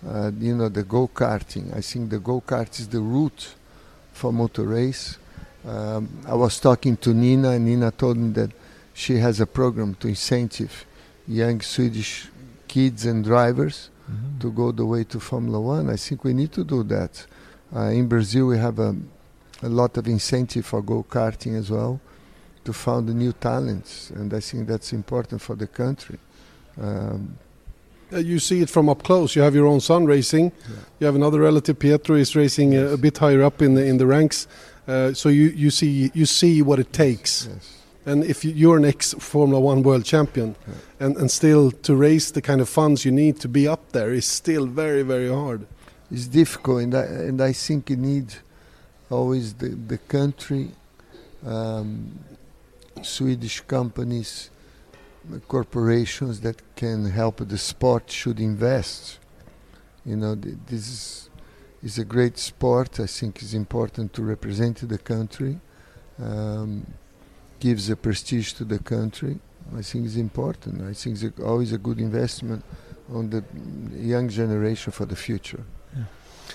Uh, 0.07 0.31
you 0.39 0.55
know, 0.55 0.69
the 0.69 0.83
go 0.83 1.09
karting. 1.09 1.75
I 1.75 1.81
think 1.81 2.11
the 2.11 2.19
go 2.19 2.41
kart 2.41 2.79
is 2.79 2.89
the 2.89 3.01
route 3.01 3.55
for 4.13 4.33
motor 4.33 4.65
race. 4.65 5.19
Um, 5.67 6.09
I 6.27 6.35
was 6.35 6.61
talking 6.61 6.97
to 6.99 7.15
Nina, 7.15 7.51
and 7.51 7.65
Nina 7.65 7.91
told 7.91 8.19
me 8.19 8.31
that 8.33 8.51
she 8.93 9.17
has 9.17 9.41
a 9.41 9.47
program 9.47 9.95
to 9.97 10.09
incentive 10.09 10.85
young 11.27 11.61
Swedish 11.63 12.29
kids 12.69 13.07
and 13.07 13.25
drivers 13.25 13.89
to 14.41 14.53
go 14.53 14.73
the 14.73 14.85
way 14.85 15.05
to 15.05 15.19
Formula 15.19 15.59
One. 15.59 15.89
I 15.89 15.97
think 15.97 16.25
we 16.25 16.35
need 16.35 16.53
to 16.53 16.65
do 16.65 16.83
that. 16.85 17.27
Uh, 17.75 17.85
in 17.85 18.07
Brazil, 18.07 18.49
we 18.49 18.59
have 18.59 18.79
a, 18.79 18.95
a 19.63 19.69
lot 19.69 19.97
of 19.97 20.07
incentive 20.07 20.67
for 20.67 20.83
go 20.83 21.03
karting 21.09 21.59
as 21.59 21.71
well 21.71 21.99
to 22.65 22.73
found 22.73 23.09
new 23.15 23.33
talents, 23.33 24.11
and 24.11 24.33
I 24.35 24.41
think 24.41 24.69
that's 24.69 24.93
important 24.93 25.41
for 25.43 25.57
the 25.57 25.67
country. 25.67 26.19
Um, 26.81 27.37
Uh, 28.13 28.19
You 28.19 28.39
see 28.39 28.61
it 28.63 28.71
from 28.71 28.89
up 28.89 29.03
close. 29.03 29.35
You 29.39 29.45
have 29.45 29.57
your 29.57 29.67
own 29.67 29.81
son 29.81 30.07
racing. 30.07 30.53
You 31.01 31.07
have 31.07 31.17
another 31.17 31.41
relative, 31.41 31.75
Pietro, 31.79 32.17
is 32.17 32.35
racing 32.37 32.75
uh, 32.77 32.93
a 32.93 32.97
bit 32.97 33.19
higher 33.19 33.43
up 33.47 33.63
in 33.63 33.75
the 33.75 33.85
in 33.85 33.97
the 33.99 34.05
ranks. 34.07 34.47
Uh, 34.87 35.15
so 35.15 35.29
you, 35.31 35.51
you 35.57 35.71
see 35.71 36.11
you 36.15 36.27
see 36.27 36.63
what 36.63 36.79
it 36.79 36.93
takes. 36.93 37.49
yes. 37.51 37.71
And 38.07 38.23
if 38.25 38.45
you- 38.45 38.55
you're 38.55 38.77
an 38.77 38.85
ex 38.85 39.15
Formula 39.19 39.59
One 39.73 39.83
world 39.83 40.05
champion, 40.05 40.55
and, 41.01 41.17
and 41.17 41.31
still 41.31 41.71
to 41.71 41.97
raise 41.97 42.33
the 42.33 42.41
kind 42.43 42.61
of 42.61 42.69
funds 42.69 43.05
you 43.05 43.13
need 43.15 43.41
to 43.41 43.49
be 43.49 43.67
up 43.73 43.81
there 43.93 44.15
is 44.17 44.27
still 44.27 44.67
very 44.67 45.03
very 45.05 45.29
hard. 45.29 45.61
it's 46.11 46.29
difficult, 46.29 46.83
and 46.83 46.95
I, 46.95 47.29
and 47.29 47.41
I 47.41 47.53
think 47.55 47.89
you 47.91 47.97
need 47.97 48.27
always 49.11 49.55
the, 49.55 49.69
the 49.89 49.99
country, 50.09 50.67
um, 51.47 52.19
Swedish 53.03 53.61
companies, 53.61 54.51
uh, 55.33 55.39
corporations 55.49 56.41
that 56.41 56.63
can 56.77 57.07
help 57.07 57.37
the 57.49 57.59
sport 57.59 58.11
should 58.11 58.41
invest. 58.41 59.19
You 60.05 60.17
know, 60.17 60.37
th- 60.37 60.57
this 60.67 60.89
is, 60.89 61.31
is 61.83 61.99
a 61.99 62.05
great 62.05 62.39
sport. 62.39 63.01
I 63.01 63.07
think 63.07 63.43
it's 63.43 63.55
important 63.55 64.13
to 64.15 64.23
represent 64.23 64.89
the 64.89 64.99
country, 64.99 65.61
um, 66.23 66.87
gives 67.61 67.91
a 67.91 67.97
prestige 67.97 68.53
to 68.55 68.65
the 68.65 68.79
country. 68.79 69.39
I 69.77 69.83
think 69.83 70.07
it's 70.07 70.17
important. 70.17 70.83
I 70.83 70.93
think 70.93 71.23
it's 71.23 71.41
always 71.41 71.73
a 71.73 71.79
good 71.79 71.99
investment 71.99 72.65
on 73.13 73.31
the 73.31 73.43
young 73.97 74.29
generation 74.29 74.93
for 74.93 75.07
the 75.07 75.17
future. 75.17 75.65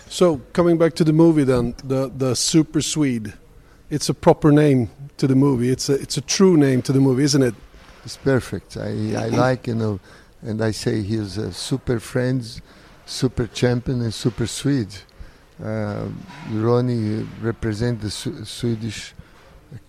So 0.07 0.41
coming 0.53 0.77
back 0.77 0.93
to 0.95 1.03
the 1.03 1.13
movie, 1.13 1.43
then 1.43 1.75
the 1.83 2.11
the 2.15 2.35
Super 2.35 2.81
Swede, 2.81 3.33
it's 3.89 4.09
a 4.09 4.13
proper 4.13 4.51
name 4.51 4.89
to 5.17 5.27
the 5.27 5.35
movie. 5.35 5.69
It's 5.69 5.89
a 5.89 5.93
it's 5.95 6.17
a 6.17 6.21
true 6.21 6.57
name 6.57 6.81
to 6.83 6.91
the 6.93 6.99
movie, 6.99 7.23
isn't 7.23 7.41
it? 7.43 7.55
It's 8.05 8.17
perfect. 8.17 8.77
I, 8.77 8.89
I 9.15 9.27
like, 9.27 9.67
you 9.67 9.75
know, 9.75 9.99
and 10.41 10.61
I 10.63 10.71
say 10.71 11.01
he's 11.01 11.37
a 11.37 11.51
super 11.51 11.99
friends, 11.99 12.61
super 13.05 13.45
champion, 13.47 14.01
and 14.01 14.13
super 14.13 14.47
Swede. 14.47 14.95
Uh, 15.63 16.05
Ronnie 16.51 17.27
represent 17.41 17.99
the 17.99 18.09
Swe- 18.09 18.45
Swedish 18.45 19.13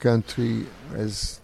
country 0.01 0.67
as 0.95 1.41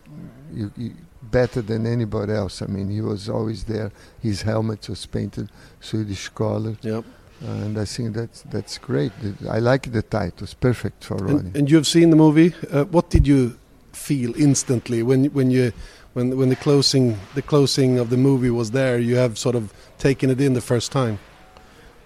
you, 0.52 0.72
you, 0.76 0.92
better 1.22 1.62
than 1.62 1.86
anybody 1.86 2.32
else. 2.32 2.60
I 2.62 2.66
mean, 2.66 2.90
he 2.90 3.00
was 3.00 3.28
always 3.28 3.64
there. 3.64 3.92
His 4.20 4.42
helmet 4.42 4.88
was 4.88 5.06
painted 5.06 5.48
Swedish 5.80 6.28
color, 6.30 6.76
Yep. 6.82 7.04
And 7.40 7.78
I 7.78 7.84
think 7.84 8.14
that's 8.14 8.42
that's 8.42 8.78
great. 8.78 9.12
I 9.48 9.58
like 9.58 9.92
the 9.92 10.02
title. 10.02 10.44
It's 10.44 10.54
perfect 10.54 11.04
for 11.04 11.16
Ronnie. 11.16 11.38
And, 11.38 11.56
and 11.56 11.70
you 11.70 11.76
have 11.76 11.86
seen 11.86 12.10
the 12.10 12.16
movie. 12.16 12.54
Uh, 12.70 12.84
what 12.84 13.10
did 13.10 13.26
you 13.26 13.58
feel 13.92 14.34
instantly 14.36 15.02
when 15.02 15.26
when 15.26 15.50
you 15.50 15.72
when 16.14 16.36
when 16.36 16.48
the 16.48 16.56
closing 16.56 17.18
the 17.34 17.42
closing 17.42 17.98
of 17.98 18.08
the 18.08 18.16
movie 18.16 18.50
was 18.50 18.70
there? 18.70 18.98
You 18.98 19.16
have 19.16 19.36
sort 19.38 19.54
of 19.54 19.72
taken 19.98 20.30
it 20.30 20.40
in 20.40 20.54
the 20.54 20.60
first 20.60 20.92
time. 20.92 21.18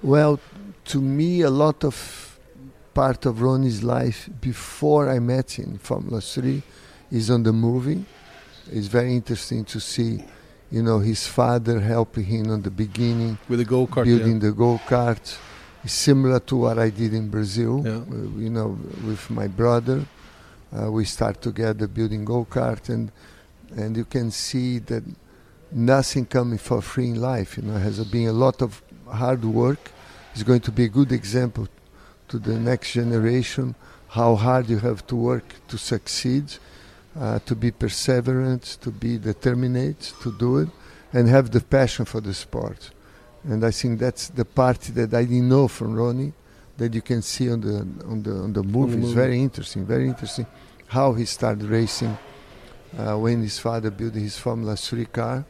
Well, 0.02 0.40
to 0.86 1.00
me, 1.00 1.42
a 1.42 1.50
lot 1.50 1.84
of 1.84 2.38
part 2.94 3.26
of 3.26 3.42
Ronnie's 3.42 3.82
life 3.82 4.28
before 4.40 5.08
I 5.08 5.18
met 5.18 5.52
him, 5.52 5.78
Formula 5.78 6.20
3, 6.20 6.62
is 7.12 7.30
on 7.30 7.42
the 7.42 7.52
movie. 7.52 8.04
It's 8.70 8.86
very 8.86 9.14
interesting 9.14 9.64
to 9.66 9.80
see, 9.80 10.24
you 10.70 10.82
know, 10.82 10.98
his 11.00 11.26
father 11.26 11.80
helping 11.80 12.24
him 12.24 12.50
on 12.50 12.62
the 12.62 12.70
beginning, 12.70 13.38
with 13.48 13.58
the 13.58 13.64
go 13.64 13.86
kart. 13.86 14.04
building 14.04 14.38
the 14.38 14.52
go-kart. 14.52 15.36
It's 15.82 15.94
similar 15.94 16.40
to 16.40 16.56
what 16.56 16.78
I 16.78 16.90
did 16.90 17.12
in 17.14 17.28
Brazil, 17.30 17.82
Yeah. 17.84 17.96
uh, 17.96 18.38
you 18.38 18.50
know, 18.50 18.78
with 19.06 19.30
my 19.30 19.48
brother. 19.48 20.04
Uh, 20.72 20.90
we 20.92 21.04
start 21.04 21.40
together 21.42 21.88
building 21.88 22.24
go-kart 22.24 22.88
and 22.88 23.10
and 23.76 23.96
you 23.96 24.04
can 24.04 24.30
see 24.32 24.78
that 24.80 25.04
nothing 25.70 26.26
coming 26.26 26.58
for 26.58 26.82
free 26.82 27.08
in 27.10 27.20
life. 27.20 27.56
You 27.56 27.62
know, 27.64 27.78
has 27.78 27.98
been 28.04 28.28
a 28.28 28.32
lot 28.32 28.62
of 28.62 28.82
hard 29.06 29.44
work. 29.44 29.92
It's 30.34 30.42
going 30.42 30.60
to 30.62 30.72
be 30.72 30.84
a 30.84 30.88
good 30.88 31.12
example 31.12 31.66
to 32.28 32.38
the 32.38 32.58
next 32.58 32.92
generation 32.92 33.74
how 34.08 34.34
hard 34.34 34.68
you 34.68 34.78
have 34.78 35.06
to 35.06 35.14
work 35.16 35.54
to 35.68 35.78
succeed, 35.78 36.44
uh, 37.18 37.38
to 37.40 37.54
be 37.54 37.70
perseverant, 37.70 38.78
to 38.80 38.90
be 38.90 39.18
determined 39.18 40.00
to 40.22 40.32
do 40.38 40.58
it, 40.58 40.68
and 41.12 41.28
have 41.28 41.50
the 41.50 41.60
passion 41.60 42.04
for 42.04 42.20
the 42.20 42.34
sport. 42.34 42.90
And 43.44 43.64
I 43.64 43.70
think 43.70 43.98
that's 43.98 44.28
the 44.28 44.44
part 44.44 44.80
that 44.80 45.14
I 45.14 45.24
didn't 45.24 45.48
know 45.48 45.66
from 45.66 45.94
Ronnie 45.94 46.32
that 46.76 46.94
you 46.94 47.02
can 47.02 47.22
see 47.22 47.50
on 47.50 47.60
the 47.60 47.78
on 48.06 48.22
the 48.22 48.32
on 48.32 48.52
the 48.52 48.62
movie. 48.62 49.00
It's 49.02 49.12
very 49.12 49.40
interesting, 49.40 49.86
very 49.86 50.08
interesting 50.08 50.46
how 50.86 51.12
he 51.14 51.24
started 51.24 51.64
racing 51.64 52.16
uh, 52.98 53.16
when 53.16 53.42
his 53.42 53.58
father 53.58 53.90
built 53.90 54.14
his 54.14 54.36
Formula 54.36 54.76
3 54.76 55.04
car 55.06 55.44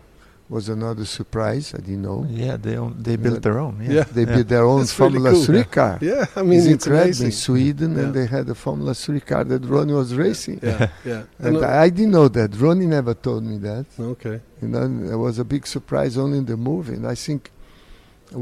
was 0.51 0.69
another 0.69 1.05
surprise. 1.19 1.73
I 1.75 1.79
didn't 1.79 2.03
know. 2.03 2.27
Yeah, 2.29 2.57
they 2.57 2.77
own, 2.77 2.93
they 3.07 3.17
built 3.17 3.41
their 3.47 3.59
own. 3.61 3.75
Yeah, 3.83 3.93
Yeah. 3.99 4.05
They 4.17 4.25
built 4.25 4.49
their 4.49 4.65
own 4.65 4.83
It's 4.83 4.99
really 4.99 5.13
Formula 5.19 5.31
cool. 5.37 5.45
3 5.45 5.57
Yeah. 5.59 5.65
car. 5.79 5.99
Yeah, 6.03 6.27
I 6.37 6.43
mean 6.43 6.59
it's, 6.59 6.67
it's, 6.67 6.87
incredible. 6.87 7.03
amazing. 7.05 7.27
In 7.27 7.33
Sweden, 7.33 7.91
Yeah. 7.95 8.01
and 8.03 8.15
they 8.17 8.27
had 8.37 8.49
a 8.49 8.55
Formula 8.67 8.93
3 8.95 9.21
car 9.21 9.45
that 9.45 9.63
Ronnie 9.65 9.93
was 10.03 10.11
racing. 10.25 10.59
Yeah, 10.63 10.89
yeah. 11.05 11.23
And 11.47 11.55
I, 11.65 11.83
I 11.85 11.89
didn't 11.97 12.11
know 12.19 12.29
that. 12.29 12.51
Ronnie 12.65 12.87
never 12.99 13.15
told 13.15 13.43
me 13.45 13.57
that. 13.59 13.87
okay. 13.99 14.41
You 14.61 14.69
know, 14.69 14.83
it 15.15 15.17
was 15.27 15.39
a 15.39 15.45
big 15.45 15.65
surprise 15.67 16.19
only 16.19 16.39
in 16.39 16.47
the 16.53 16.57
movie. 16.57 16.95
And 16.95 17.07
I 17.07 17.15
think 17.27 17.51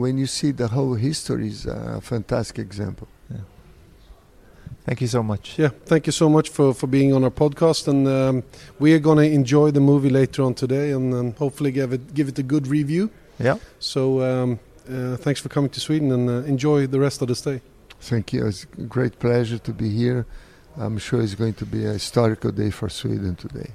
when 0.02 0.16
you 0.18 0.26
see 0.26 0.50
the 0.52 0.68
whole 0.68 0.94
history 0.94 1.48
is 1.48 1.66
a 1.66 2.00
fantastic 2.00 2.58
example. 2.68 3.06
Thank 4.84 5.00
you 5.00 5.08
so 5.08 5.22
much. 5.22 5.58
Yeah, 5.58 5.70
thank 5.86 6.06
you 6.06 6.12
so 6.12 6.28
much 6.28 6.48
for, 6.48 6.74
for 6.74 6.86
being 6.86 7.14
on 7.14 7.24
our 7.24 7.30
podcast, 7.30 7.88
and 7.88 8.06
um, 8.06 8.42
we 8.78 8.94
are 8.94 9.00
going 9.00 9.18
to 9.18 9.34
enjoy 9.34 9.70
the 9.70 9.80
movie 9.80 10.10
later 10.10 10.42
on 10.42 10.54
today, 10.54 10.92
and, 10.92 11.14
um 11.14 11.34
hopefully 11.38 11.72
give 11.72 11.92
it 11.92 12.14
give 12.14 12.28
it 12.28 12.38
a 12.38 12.42
good 12.42 12.66
review. 12.66 13.08
Yeah. 13.38 13.58
So 13.78 14.20
um, 14.22 14.58
uh, 14.90 15.16
thanks 15.16 15.40
for 15.40 15.48
coming 15.48 15.70
to 15.70 15.80
Sweden, 15.80 16.12
and 16.12 16.28
uh, 16.28 16.48
enjoy 16.48 16.86
the 16.86 16.98
rest 16.98 17.22
of 17.22 17.28
the 17.28 17.34
stay. 17.34 17.60
Thank 18.00 18.32
you. 18.32 18.48
It's 18.48 18.66
a 18.78 18.82
great 18.82 19.18
pleasure 19.18 19.58
to 19.58 19.72
be 19.72 19.88
here. 19.88 20.24
I'm 20.76 20.98
sure 20.98 21.22
it's 21.22 21.34
going 21.34 21.54
to 21.54 21.66
be 21.66 21.86
a 21.86 21.92
historical 21.92 22.52
day 22.52 22.70
for 22.70 22.88
Sweden 22.88 23.36
today. 23.36 23.70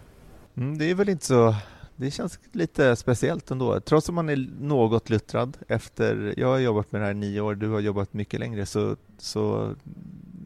Mm, 0.56 0.78
det 0.78 0.86
är 0.86 0.96
väl 0.96 1.10
inte 1.10 1.26
så... 1.26 1.56
Det 1.96 2.12
känns 2.12 2.40
lite 2.52 2.96
speciellt 2.96 3.52
ändå. 3.52 3.80
Trots 3.80 4.10
att 4.10 4.16
man 4.16 4.30
är 4.30 4.50
något 4.62 5.10
luttrad 5.10 5.58
efter... 5.68 6.34
Jag 6.38 6.48
har 6.48 6.60
jobbat 6.60 6.92
med 6.92 7.02
det 7.02 7.06
här 7.06 7.12
i 7.12 7.18
nio 7.18 7.42
år, 7.42 7.56
du 7.56 7.70
har 7.70 7.80
jobbat 7.80 8.14
mycket 8.14 8.40
längre, 8.40 8.66
så, 8.66 8.96
så 9.18 9.76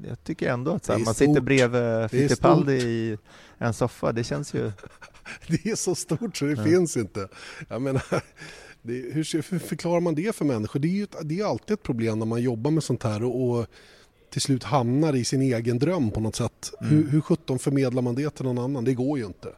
jag 0.08 0.24
tycker 0.24 0.50
ändå 0.50 0.72
att 0.72 0.86
så 0.86 0.92
här, 0.92 1.00
man 1.00 1.14
sitter 1.14 1.34
stort. 1.34 1.44
bredvid 1.46 1.82
är 1.82 2.08
Fittipaldi 2.08 2.74
i 2.74 3.18
en 3.58 3.74
soffa, 3.74 4.12
det 4.12 4.24
känns 4.24 4.54
ju... 4.54 4.72
Det 5.48 5.66
är 5.66 5.76
så 5.76 5.96
stort 5.96 6.38
så 6.38 6.46
det 6.46 6.52
Ja. 6.52 6.64
finns 6.64 6.98
inte. 6.98 7.28
Jag 7.70 7.82
menar, 7.82 8.04
det, 8.82 8.94
hur, 9.14 9.42
förklarar 9.60 10.00
man 10.00 10.16
det 10.16 10.36
för 10.36 10.46
människor? 10.46 10.80
Det 10.80 10.88
är 10.88 10.92
ju 10.92 11.08
det 11.24 11.40
är 11.40 11.46
alltid 11.46 11.74
ett 11.74 11.84
problem 11.84 12.20
när 12.20 12.26
man 12.26 12.42
jobbar 12.42 12.72
med 12.72 12.84
sånt 12.84 13.04
här 13.04 13.24
och, 13.24 13.50
och 13.50 13.66
till 14.32 14.42
slut 14.42 14.64
hamnar 14.64 15.16
i 15.16 15.24
sin 15.24 15.42
egen 15.42 15.80
dröm 15.80 16.12
på 16.12 16.20
något 16.20 16.36
sätt. 16.36 16.72
Mm. 16.82 16.94
Hur, 16.96 17.08
hur 17.10 17.22
sjutton 17.22 17.60
förmedlar 17.60 18.02
man 18.02 18.16
det 18.16 18.30
till 18.30 18.46
någon 18.46 18.58
annan? 18.58 18.84
Det 18.86 18.94
går 18.94 19.18
ju 19.20 19.26
inte 19.26 19.50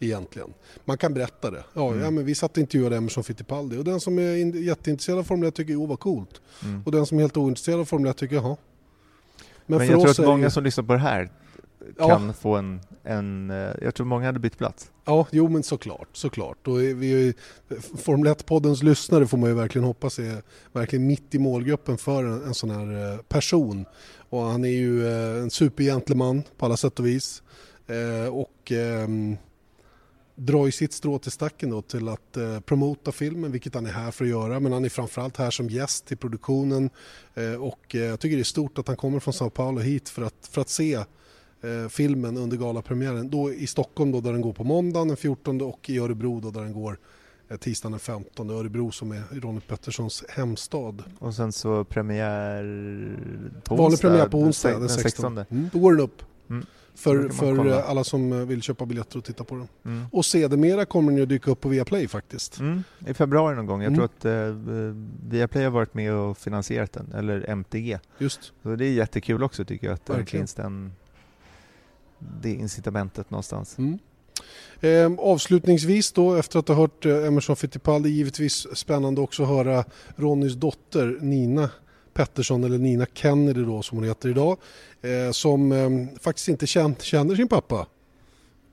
egentligen. 0.00 0.54
Man 0.84 0.98
kan 0.98 1.14
berätta 1.14 1.50
det. 1.50 1.64
Ja, 1.74 1.88
Mm. 1.88 2.04
ja 2.04 2.10
men 2.10 2.24
vi 2.24 2.34
satt 2.34 2.52
och 2.52 2.58
intervjuade 2.58 2.96
Emerson 2.96 3.24
Fittipaldi 3.24 3.76
och 3.76 3.84
den 3.84 4.00
som 4.00 4.18
är 4.18 4.36
in, 4.36 4.62
jätteintresserad 4.62 5.18
av 5.18 5.24
Formel 5.24 5.48
1 5.48 5.54
tycker 5.54 5.72
jo 5.72 5.86
vad 5.86 6.00
coolt. 6.00 6.40
Mm. 6.64 6.82
Och 6.86 6.92
den 6.92 7.06
som 7.06 7.18
är 7.18 7.22
helt 7.22 7.36
ointresserad 7.36 7.80
av 7.80 7.84
Formel 7.84 8.10
1 8.10 8.16
tycker 8.16 8.36
jaha. 8.36 8.56
Men, 9.68 9.78
för 9.78 9.86
jag 9.86 10.00
tror 10.00 10.10
att 10.10 10.18
många 10.18 10.44
ju- 10.44 10.50
som 10.50 10.64
lyssnar 10.64 10.84
på 10.84 10.92
det 10.92 10.98
här 10.98 11.30
Ja. 11.98 12.08
kan 12.08 12.34
få 12.34 12.56
en, 12.56 12.80
en... 13.04 13.50
eh, 13.50 13.70
Jag 13.82 13.94
tror 13.94 14.06
många 14.06 14.26
hade 14.26 14.38
bytt 14.38 14.58
plats. 14.58 14.90
Ja, 15.04 15.26
jo 15.30 15.48
men 15.48 15.62
såklart, 15.62 16.08
såklart. 16.12 16.68
Och 16.68 16.80
vi 16.80 17.34
Formel 17.98 18.32
1-poddens 18.32 18.82
lyssnare 18.84 19.26
får 19.26 19.38
man 19.38 19.48
ju 19.50 19.56
verkligen 19.56 19.84
hoppas 19.84 20.18
är 20.18 20.42
verkligen 20.72 21.06
mitt 21.06 21.34
i 21.34 21.38
målgruppen 21.38 21.98
för 21.98 22.24
en, 22.24 22.42
en 22.44 22.54
sån 22.54 22.70
här 22.70 23.12
eh, 23.14 23.18
person. 23.18 23.84
Och 24.30 24.42
han 24.42 24.64
är 24.64 24.68
ju 24.68 25.06
eh, 25.06 25.42
en 25.42 25.50
supergentleman 25.50 26.42
på 26.58 26.66
alla 26.66 26.76
sätt 26.76 26.98
och 26.98 27.06
vis. 27.06 27.42
Och 28.32 28.72
ehm, 28.72 29.36
drar 30.38 30.70
sitt 30.70 30.92
strå 30.92 31.18
till 31.18 31.32
stacken 31.32 31.70
då 31.70 31.82
till 31.82 32.08
att 32.08 32.36
eh, 32.36 32.60
promota 32.60 33.12
filmen, 33.12 33.52
vilket 33.52 33.74
han 33.74 33.86
är 33.86 33.90
här 33.90 34.10
för 34.10 34.24
att 34.24 34.30
göra. 34.30 34.60
Men 34.60 34.72
han 34.72 34.84
är 34.84 34.88
framförallt 34.88 35.36
här 35.36 35.50
som 35.50 35.68
gäst 35.68 36.06
till 36.06 36.16
produktionen. 36.16 36.90
Eh, 37.34 37.54
och 37.54 37.94
eh, 37.94 38.00
jag 38.00 38.20
tycker 38.20 38.36
det 38.36 38.42
är 38.42 38.44
stort 38.44 38.78
att 38.78 38.88
han 38.88 38.96
kommer 38.96 39.20
från 39.20 39.34
Sao 39.34 39.50
Paulo 39.50 39.80
hit 39.80 40.08
för 40.08 40.22
att, 40.22 40.48
för 40.50 40.60
att 40.60 40.68
se 40.68 40.94
eh, 40.94 41.88
filmen 41.90 42.36
under 42.36 42.56
galapremiären. 42.56 43.30
Då 43.30 43.52
i 43.52 43.66
Stockholm 43.66 44.12
då, 44.12 44.20
där 44.20 44.32
den 44.32 44.40
går 44.40 44.52
på 44.52 44.64
måndagen 44.64 45.08
den 45.08 45.16
14 45.16 45.60
och 45.60 45.90
i 45.90 45.98
Örebro 45.98 46.40
då, 46.40 46.50
där 46.50 46.60
den 46.60 46.72
går 46.72 46.98
eh, 47.48 47.56
tisdagen 47.56 47.92
den 47.92 48.00
15. 48.00 48.50
Örebro 48.50 48.90
som 48.90 49.12
är 49.12 49.22
Ronny 49.30 49.60
Petterssons 49.60 50.24
hemstad. 50.28 51.02
Och 51.18 51.34
sen 51.34 51.52
så 51.52 51.84
premiär 51.84 52.62
på 53.64 53.76
Vanlig 53.76 53.92
onsdag, 53.92 54.08
premiär 54.08 54.28
på 54.28 54.38
onsdag 54.38 54.70
den 54.70 54.80
den 54.80 54.88
16. 54.88 55.02
16. 55.02 55.38
Mm, 55.38 55.70
då 55.72 55.78
går 55.78 55.92
den 55.92 56.00
upp. 56.00 56.22
Mm. 56.50 56.66
För, 56.98 57.28
för 57.28 57.66
eh, 57.66 57.90
alla 57.90 58.04
som 58.04 58.32
eh, 58.32 58.38
vill 58.38 58.62
köpa 58.62 58.86
biljetter 58.86 59.18
och 59.18 59.24
titta 59.24 59.44
på 59.44 59.54
den. 59.54 59.68
Mm. 59.84 60.04
Och 60.12 60.24
sedermera 60.26 60.84
kommer 60.84 61.10
den 61.12 61.18
ju 61.18 61.26
dyka 61.26 61.50
upp 61.50 61.60
på 61.60 61.68
Viaplay 61.68 62.08
faktiskt. 62.08 62.58
Mm, 62.60 62.82
I 63.06 63.14
februari 63.14 63.56
någon 63.56 63.66
gång. 63.66 63.82
Jag 63.82 63.92
Mm. 63.92 63.96
tror 63.96 64.04
att 64.04 64.24
eh, 64.24 64.54
Viaplay 65.28 65.64
har 65.64 65.70
varit 65.70 65.94
med 65.94 66.12
och 66.12 66.38
finansierat 66.38 66.92
den, 66.92 67.12
eller 67.12 67.50
MTG. 67.50 67.98
Just. 68.18 68.52
Så 68.62 68.76
det 68.76 68.86
är 68.86 68.92
jättekul 68.92 69.42
också 69.42 69.64
tycker 69.64 69.86
jag 69.86 69.94
att 69.94 70.06
det 70.06 70.26
finns 70.26 70.54
den, 70.54 70.92
det 72.18 72.50
incitamentet 72.50 73.30
någonstans. 73.30 73.76
Eh, 74.80 75.12
avslutningsvis 75.18 76.12
då, 76.12 76.34
efter 76.34 76.58
att 76.58 76.68
ha 76.68 76.74
hört 76.74 77.06
eh, 77.06 77.26
Emerson 77.26 77.56
Fittipaldi, 77.56 78.08
givetvis 78.10 78.76
spännande 78.76 79.20
också 79.20 79.42
att 79.42 79.48
höra 79.48 79.84
Ronnys 80.16 80.54
dotter 80.54 81.18
Nina 81.20 81.70
Pettersson, 82.14 82.64
eller 82.64 82.78
Nina 82.78 83.06
Kennedy 83.14 83.64
då 83.64 83.82
som 83.82 83.98
hon 83.98 84.06
heter 84.06 84.28
idag, 84.28 84.58
eh, 85.02 85.30
som 85.32 85.72
eh, 85.72 86.18
faktiskt 86.20 86.48
inte 86.48 86.66
känt, 86.66 87.02
känner 87.02 87.34
sin 87.34 87.48
pappa 87.48 87.86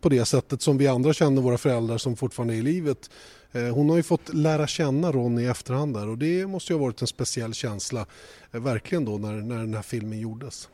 på 0.01 0.09
det 0.09 0.25
sättet 0.25 0.61
som 0.61 0.77
vi 0.77 0.87
andra 0.87 1.13
känner 1.13 1.41
våra 1.41 1.57
föräldrar 1.57 1.97
som 1.97 2.15
fortfarande 2.15 2.53
är 2.53 2.57
i 2.57 2.61
livet. 2.61 3.09
Eh, 3.51 3.61
hon 3.61 3.89
har 3.89 3.97
ju 3.97 4.03
fått 4.03 4.33
lära 4.33 4.67
känna 4.67 5.11
Ronny 5.11 5.41
i 5.41 5.45
efterhand 5.45 5.93
där 5.93 6.07
och 6.07 6.17
det 6.17 6.47
måste 6.47 6.73
ju 6.73 6.79
ha 6.79 6.85
varit 6.85 7.01
en 7.01 7.07
speciell 7.07 7.53
känsla, 7.53 8.05
eh, 8.51 8.59
verkligen 8.59 9.05
då 9.05 9.17
när, 9.17 9.33
när 9.33 9.57
den 9.57 9.73
här 9.73 9.81
filmen 9.81 10.19
gjordes. 10.19 10.69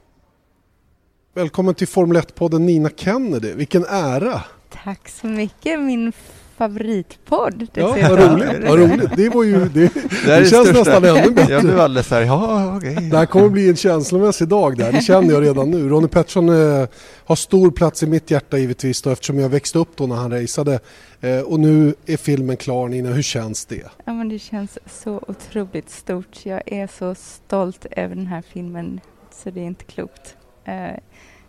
Välkommen 1.34 1.76
till 1.76 1.88
Formel 1.88 2.18
1-podden 2.18 2.66
Nina 2.66 2.89
Kennedy, 2.95 3.53
vilken 3.53 3.86
ära! 3.86 4.43
Tack 4.84 5.09
så 5.09 5.28
mycket, 5.28 5.80
min 5.80 6.14
favoritpodd. 6.58 7.68
Ja, 7.74 7.88
vad 7.88 8.20
roligt, 8.20 8.70
vad 8.70 8.80
roligt. 8.80 9.10
Det 9.16 9.30
var 9.30 9.43
ju, 9.43 9.60
det, 9.60 9.70
det 9.70 9.89
det 10.26 10.49
känns 10.49 10.70
största. 10.70 10.99
nästan 10.99 11.06
ännu 11.06 11.32
bättre. 11.32 11.54
Jag 11.54 11.64
blev 11.64 11.80
alldeles 11.80 12.08
såhär, 12.08 12.22
ja 12.22 12.78
okej. 12.78 12.95
Det 12.95 13.18
här 13.18 13.26
kommer 13.26 13.49
bli 13.49 13.70
en 13.70 13.76
känslomässig 13.76 14.47
dag 14.47 14.78
där, 14.78 14.91
det 14.91 15.02
känner 15.02 15.34
jag 15.34 15.43
redan 15.43 15.72
nu. 15.72 15.89
Ronny 15.89 16.08
Pettersson 16.08 16.49
eh, 16.49 16.88
har 17.26 17.36
stor 17.36 17.72
plats 17.72 18.04
i 18.04 18.08
mitt 18.08 18.32
hjärta 18.32 18.58
givetvis 18.58 19.02
då, 19.02 19.10
eftersom 19.10 19.39
jag 19.39 19.49
växte 19.49 19.80
upp 19.80 19.89
då 19.95 20.08
när 20.08 20.16
han 20.16 20.32
raceade. 20.32 20.80
Eh, 21.22 21.39
och 21.39 21.60
nu 21.60 21.93
är 22.06 22.18
filmen 22.18 22.58
klar 22.58 22.88
Nina, 22.88 23.10
hur 23.10 23.22
känns 23.22 23.66
det? 23.66 23.84
Ja, 24.06 24.14
men 24.14 24.30
det 24.30 24.39
känns 24.39 24.80
så 24.86 25.22
otroligt 25.28 25.89
stort. 25.89 26.45
Jag 26.45 26.62
är 26.66 26.88
så 26.88 27.16
stolt 27.16 27.86
över 27.91 28.16
den 28.16 28.28
här 28.28 28.43
filmen 28.54 28.99
så 29.32 29.49
det 29.49 29.60
är 29.60 29.66
inte 29.66 29.84
klokt. 29.84 30.36
Eh, 30.66 30.97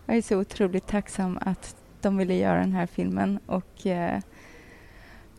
jag 0.07 0.17
är 0.17 0.23
så 0.23 0.37
otroligt 0.37 0.87
tacksam 0.87 1.39
att 1.41 1.77
de 2.01 2.17
ville 2.17 2.35
göra 2.35 2.61
den 2.61 2.73
här 2.73 2.87
filmen 2.87 3.39
och 3.47 3.87
eh, 3.87 4.21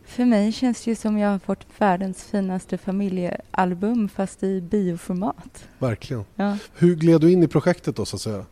för 0.04 0.24
mig 0.24 0.52
känns 0.52 0.84
det 0.84 0.90
ju 0.90 0.94
som 0.94 1.18
jag 1.18 1.28
har 1.28 1.38
fått 1.38 1.66
världens 1.78 2.24
finaste 2.24 2.78
familjealbum 2.78 4.08
fast 4.08 4.42
i 4.42 4.60
bioformat. 4.60 5.68
Verkligen. 5.78 6.24
Ja. 6.34 6.58
Hur 6.74 6.94
gled 6.96 7.20
du 7.20 7.32
in 7.32 7.42
i 7.42 7.48
projektet 7.48 7.96
då 7.96 8.04
så 8.04 8.16
att 8.16 8.22
säga? 8.22 8.44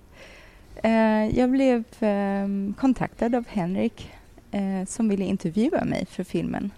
Eh, 0.82 1.38
jag 1.38 1.50
blev 1.50 1.84
eh, 2.00 2.48
kontaktad 2.78 3.34
av 3.34 3.44
Henrik 3.48 4.10
eh, 4.50 4.84
som 4.86 5.08
ville 5.08 5.24
intervjua 5.24 5.84
mig 5.84 6.06
för 6.06 6.24
filmen. 6.24 6.70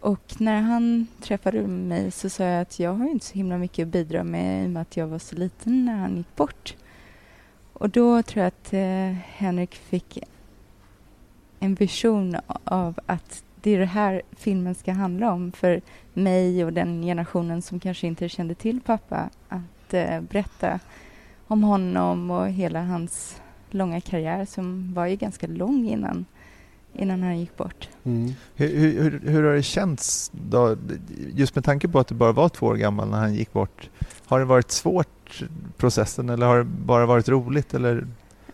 Och 0.00 0.34
när 0.38 0.60
han 0.60 1.06
träffade 1.22 1.66
mig 1.66 2.10
så 2.10 2.30
sa 2.30 2.44
jag 2.44 2.60
att 2.60 2.78
jag 2.78 2.94
har 2.94 3.08
inte 3.08 3.26
så 3.26 3.34
himla 3.34 3.58
mycket 3.58 3.82
att 3.86 3.92
bidra 3.92 4.24
med 4.24 4.64
i 4.64 4.66
och 4.66 4.70
med 4.70 4.82
att 4.82 4.96
jag 4.96 5.06
var 5.06 5.18
så 5.18 5.36
liten 5.36 5.84
när 5.84 5.96
han 5.96 6.16
gick 6.16 6.36
bort. 6.36 6.74
Och 7.72 7.90
då 7.90 8.22
tror 8.22 8.42
jag 8.42 8.48
att 8.48 8.72
eh, 8.72 9.16
Henrik 9.36 9.74
fick 9.74 10.18
en 11.60 11.74
vision 11.74 12.36
av 12.64 13.00
att 13.06 13.43
det 13.64 13.70
är 13.70 13.78
det 13.78 13.84
här 13.84 14.22
filmen 14.36 14.74
ska 14.74 14.92
handla 14.92 15.32
om 15.32 15.52
för 15.52 15.80
mig 16.14 16.64
och 16.64 16.72
den 16.72 17.02
generationen 17.02 17.62
som 17.62 17.80
kanske 17.80 18.06
inte 18.06 18.28
kände 18.28 18.54
till 18.54 18.80
pappa. 18.80 19.30
Att 19.48 19.94
eh, 19.94 20.20
berätta 20.20 20.80
om 21.46 21.62
honom 21.62 22.30
och 22.30 22.48
hela 22.48 22.82
hans 22.82 23.40
långa 23.70 24.00
karriär 24.00 24.44
som 24.44 24.94
var 24.94 25.06
ju 25.06 25.16
ganska 25.16 25.46
lång 25.46 25.88
innan, 25.88 26.24
innan 26.92 27.22
han 27.22 27.40
gick 27.40 27.56
bort. 27.56 27.88
Mm. 28.04 28.32
Hur, 28.54 28.68
hur, 28.78 29.20
hur, 29.24 29.42
har 29.42 29.54
det 29.54 29.62
känts 29.62 30.30
då, 30.34 30.76
just 31.34 31.54
med 31.54 31.64
tanke 31.64 31.88
på 31.88 31.98
att 31.98 32.08
du 32.08 32.14
bara 32.14 32.32
var 32.32 32.48
två 32.48 32.66
år 32.66 32.74
gammal 32.74 33.08
när 33.08 33.18
han 33.18 33.34
gick 33.34 33.52
bort? 33.52 33.90
Har 34.26 34.38
det 34.38 34.44
varit 34.44 34.70
svårt 34.70 35.42
processen 35.76 36.28
eller 36.28 36.46
har 36.46 36.58
det 36.58 36.64
bara 36.64 37.06
varit 37.06 37.28
roligt 37.28 37.74
eller? 37.74 38.06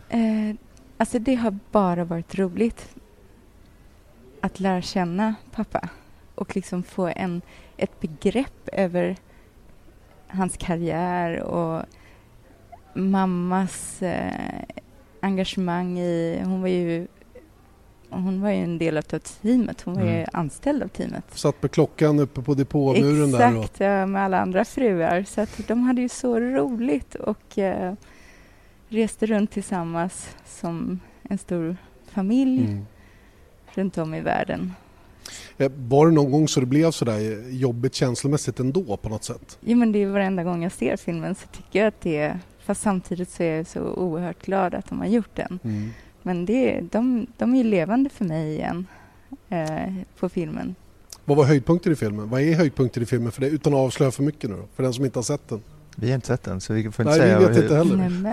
Eh, 0.09 0.57
alltså 0.97 1.19
det 1.19 1.35
har 1.35 1.59
bara 1.73 2.05
varit 2.05 2.35
roligt 2.35 2.89
att 4.41 4.61
lära 4.61 4.83
känna 4.83 5.35
pappa 5.53 5.89
och 6.35 6.57
liksom 6.57 6.83
få 6.83 7.13
en, 7.17 7.43
ett 7.77 8.01
begrepp 8.01 8.69
över 8.73 9.17
hans 10.27 10.57
karriär 10.57 11.41
och 11.43 11.83
mammas 12.95 14.03
eh, 14.03 14.65
engagemang 15.21 15.99
i... 15.99 16.41
Hon 16.45 16.61
var 16.61 16.69
ju 16.69 17.07
hon 18.13 18.41
var 18.41 18.51
ju 18.51 18.57
en 18.57 18.79
del 18.79 18.97
av 18.97 19.03
teamet. 19.03 19.83
Hon 19.83 19.95
var 19.95 20.03
ju 20.03 20.09
Mm. 20.09 20.29
anställd 20.33 20.83
av 20.83 20.89
teamet. 20.89 21.25
Satt 21.31 21.63
med 21.63 21.71
klockan 21.71 22.19
uppe 22.19 22.43
på 22.43 22.55
depåmuren 22.55 23.31
där. 23.31 23.57
Och, 23.57 23.65
Exakt, 23.65 23.81
ja, 23.81 24.07
med 24.07 24.23
alla 24.23 24.41
andra 24.41 24.65
fruar. 24.65 25.23
Så 25.23 25.41
att 25.41 25.69
de 25.69 25.83
hade 25.83 26.01
ju 26.01 26.09
så 26.09 26.41
roligt 26.41 27.15
och 27.15 27.59
eh, 27.59 27.95
reste 28.89 29.27
runt 29.27 29.51
tillsammans 29.51 30.37
som 30.47 31.01
en 31.23 31.39
stor 31.39 31.77
familj 32.07 32.65
mm. 32.65 32.87
Runt 33.75 33.99
om 33.99 34.15
i 34.15 34.21
världen. 34.21 34.73
Eh, 35.59 35.71
Var 35.89 36.07
det 36.07 36.13
någon 36.13 36.31
gång 36.31 36.49
så 36.49 36.61
det 36.61 36.67
blev 36.67 36.91
sådär 36.91 37.51
jobbigt 37.51 37.95
känslomässigt 37.95 38.61
ändå 38.61 38.97
på 38.97 39.09
något 39.09 39.25
sätt? 39.25 39.59
Jo, 39.61 39.77
men 39.77 39.93
det 39.93 39.99
är 40.03 40.07
varenda 40.07 40.45
gång 40.45 40.63
jag 40.63 40.73
ser 40.73 40.97
filmen 40.97 41.35
så 41.35 41.47
tycker 41.47 41.79
jag 41.79 41.89
att 41.89 42.01
det 42.01 42.17
är... 42.19 42.39
Fast 42.65 42.83
samtidigt 42.83 43.31
så 43.31 43.43
är 43.43 43.57
jag 43.57 43.67
så 43.67 43.81
oerhört 43.81 44.43
glad 44.47 44.75
att 44.75 44.89
de 44.89 44.99
har 44.99 45.07
gjort 45.07 45.37
den. 45.37 45.59
Mm. 45.65 45.91
Men 46.23 46.45
det, 46.47 46.81
de, 46.93 47.27
de 47.39 47.53
är 47.55 47.59
ju 47.59 47.65
levande 47.65 48.11
för 48.11 48.25
mig 48.25 48.55
igen 48.55 48.87
eh, 49.49 49.95
på 50.19 50.29
filmen. 50.29 50.75
Vad 51.25 51.37
var 51.37 51.45
höjdpunkter 51.45 51.91
i 51.91 51.97
filmen? 51.97 52.29
Vad 52.29 52.41
är 52.41 52.55
höjdpunkter 52.55 53.01
i 53.01 53.07
filmen 53.07 53.33
för 53.33 53.41
det? 53.41 53.47
Utan 53.49 53.73
att 53.75 53.79
avslöja 53.79 54.11
för 54.11 54.23
mycket 54.23 54.51
nu 54.51 54.57
då, 54.57 54.63
för 54.75 54.83
den 54.83 54.93
som 54.93 55.05
inte 55.05 55.19
har 55.19 55.25
sett 55.25 55.49
den. 55.49 55.63
Vi 55.97 56.09
har 56.09 56.15
inte 56.15 56.27
sett 56.27 56.43
den 56.43 56.61
så 56.61 56.73
vi 56.73 56.83
får 56.83 57.07
inte 57.07 57.19
Nej, 57.19 57.21
säga 57.21 57.39
vi 57.39 57.45
vet 57.45 57.57
hur, 57.57 57.63
inte 57.63 57.77
heller. 57.77 57.97
Nej, 57.97 58.11
men, 58.11 58.33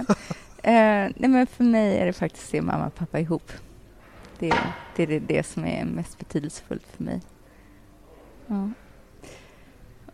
eh, 0.63 1.13
nej, 1.17 1.29
men 1.29 1.47
för 1.47 1.63
mig 1.63 1.97
är 1.97 2.05
det 2.05 2.13
faktiskt 2.13 2.43
att 2.43 2.49
se 2.49 2.61
mamma 2.61 2.87
och 2.87 2.95
pappa 2.95 3.19
ihop. 3.19 3.51
Det, 4.39 4.53
det 4.95 5.03
är 5.03 5.19
det, 5.19 5.43
som 5.43 5.65
är 5.65 5.85
mest 5.85 6.19
betydelsefullt 6.19 6.87
för 6.87 7.03
mig. 7.03 7.21
Ja. 8.47 8.69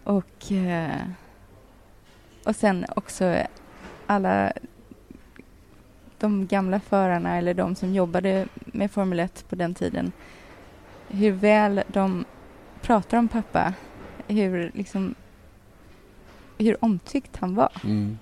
Och, 0.04 0.52
eh, 0.52 1.02
och 2.46 2.56
sen 2.56 2.86
också 2.96 3.36
alla 4.06 4.54
de 6.18 6.48
gamla 6.48 6.80
förarna 6.80 7.38
eller 7.38 7.54
de 7.54 7.76
som 7.76 7.94
jobbade 7.94 8.48
med 8.66 8.92
Formel 8.92 9.20
1 9.20 9.46
på 9.50 9.56
den 9.56 9.74
tiden. 9.74 10.12
Hur 11.08 11.32
väl 11.32 11.84
de 11.88 12.26
pratar 12.82 13.18
om 13.18 13.28
pappa. 13.28 13.74
Hur 14.28 14.72
liksom 14.74 15.16
hur 16.58 16.84
omtyckt 16.84 17.38
han 17.38 17.56
var. 17.56 17.72
Mm 17.84 18.18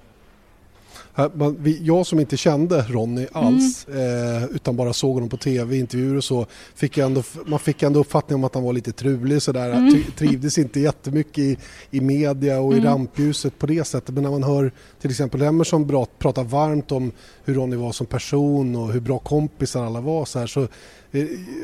jag 1.82 2.06
som 2.06 2.20
inte 2.20 2.38
kände 2.38 2.86
Ronny 2.90 3.28
alls 3.32 3.88
eh, 3.88 4.46
utan 4.46 4.76
bara 4.76 4.94
såg 4.94 5.14
honom 5.14 5.30
på 5.30 5.38
tv, 5.38 5.78
intervjuer 5.78 6.18
och 6.18 6.24
så 6.24 6.46
fick 6.76 6.98
ändå, 6.98 7.24
man 7.46 7.60
fick 7.60 7.84
ändå 7.84 8.00
uppfattning 8.00 8.36
om 8.36 8.44
att 8.44 8.54
han 8.54 8.64
var 8.64 8.74
lite 8.74 8.92
trulig 8.92 9.42
sådär, 9.42 9.72
Mm. 9.72 10.04
Trivdes 10.18 10.58
inte 10.58 10.80
jättemycket 10.80 11.38
i, 11.38 11.58
i 11.92 12.02
media 12.02 12.60
och 12.60 12.74
i 12.74 12.78
Mm. 12.78 12.88
rampljuset 12.90 13.60
på 13.60 13.66
det 13.68 13.84
sättet 13.88 14.16
men 14.16 14.24
när 14.24 14.32
man 14.32 14.44
hör 14.44 14.72
till 15.02 15.10
exempel 15.10 15.42
Emerson 15.42 16.06
prata 16.20 16.44
varmt 16.44 16.92
om 16.92 17.12
hur 17.46 17.54
Ronny 17.54 17.76
var 17.76 17.92
som 17.92 18.06
person 18.06 18.76
och 18.76 18.94
hur 18.94 19.00
bra 19.00 19.20
kompisar 19.20 19.84
alla 19.86 20.02
var 20.02 20.26
så 20.26 20.40
här 20.40 20.48
så 20.48 20.68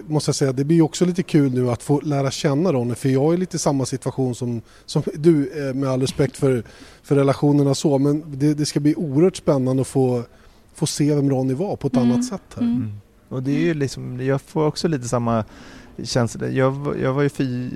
måste 0.07 0.29
jag 0.29 0.35
säga 0.35 0.51
det 0.53 0.63
blir 0.63 0.81
också 0.81 1.05
lite 1.05 1.23
kul 1.23 1.53
nu 1.53 1.69
att 1.69 1.83
få 1.83 1.99
lära 2.01 2.31
känna 2.31 2.73
Ronny 2.73 2.95
för 2.95 3.09
jag 3.09 3.33
är 3.33 3.37
lite 3.37 3.55
i 3.55 3.59
samma 3.59 3.85
situation 3.85 4.35
som, 4.35 4.61
som 4.85 5.03
du 5.15 5.67
eh, 5.69 5.73
med 5.73 5.89
all 5.89 6.01
respekt 6.01 6.37
för, 6.37 6.63
för 7.03 7.15
relationerna 7.15 7.75
så 7.75 7.97
men 7.97 8.23
det, 8.27 8.53
det 8.53 8.65
ska 8.65 8.79
bli 8.79 8.95
oerhört 8.95 9.35
spännande 9.35 9.81
att 9.81 9.87
få, 9.87 10.23
få 10.73 10.85
se 10.85 11.15
vem 11.15 11.29
Ronny 11.29 11.53
var 11.53 11.75
på 11.75 11.87
ett 11.87 11.95
Mm. 11.95 12.11
annat 12.11 12.25
sätt 12.25 12.41
här. 12.55 12.61
Mm. 12.61 12.75
Mm. 12.75 12.93
Och 13.29 13.43
det 13.43 13.51
är 13.51 13.59
ju 13.59 13.73
liksom, 13.73 14.25
jag 14.25 14.41
får 14.41 14.65
också 14.67 14.87
lite 14.87 15.07
samma 15.07 15.43
känsla. 16.03 16.47
Jag, 16.49 16.71
var- 16.71 16.95
jag 16.95 17.13
var 17.13 17.21
ju 17.21 17.29
fy... 17.29 17.69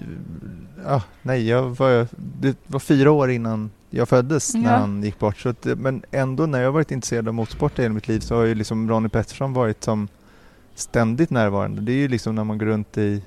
Ah, 0.86 1.02
nej, 1.22 1.48
jag 1.48 1.70
var, 1.70 2.08
det 2.42 2.58
var 2.68 2.80
fyra 2.80 3.12
år 3.12 3.32
innan 3.32 3.72
jag 3.90 4.10
föddes 4.10 4.54
när 4.56 4.64
Ja. 4.72 4.78
han 4.78 5.04
gick 5.04 5.20
bort. 5.20 5.38
Så 5.38 5.50
att, 5.50 5.66
men 5.78 6.04
ändå 6.12 6.46
när 6.46 6.62
jag 6.62 6.72
varit 6.72 6.92
intresserad 6.92 7.28
av 7.28 7.34
motorsport 7.34 7.80
i 7.80 7.82
hela 7.82 7.94
mitt 7.94 8.08
liv 8.08 8.20
så 8.20 8.36
har 8.36 8.44
ju 8.44 8.56
liksom 8.56 8.90
Ronny 8.90 9.10
Pettersson 9.10 9.54
varit 9.54 9.84
som 9.84 10.08
ständigt 10.76 11.30
närvarande. 11.30 11.82
Det 11.82 11.92
är 11.92 11.98
ju 11.98 12.08
liksom 12.08 12.36
när 12.36 12.44
man 12.44 12.58
går 12.58 12.66
runt 12.66 12.98
i 12.98 13.24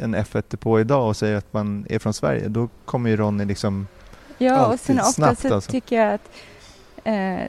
en 0.00 0.16
F1-depå 0.16 0.80
idag 0.80 1.08
och 1.08 1.16
säger 1.16 1.36
att 1.36 1.52
man 1.52 1.86
är 1.88 1.98
från 1.98 2.14
Sverige, 2.14 2.48
då 2.48 2.68
kommer 2.84 3.10
ju 3.10 3.16
Ronny 3.16 3.44
liksom... 3.44 3.86
Ja, 4.38 4.66
och 4.66 4.80
sen 4.80 4.98
ofta 4.98 5.12
snabbt, 5.12 5.40
så 5.40 5.54
alltså. 5.54 5.70
tycker 5.70 5.96
jag 5.96 6.14
att 6.14 6.30
eh, 7.04 7.48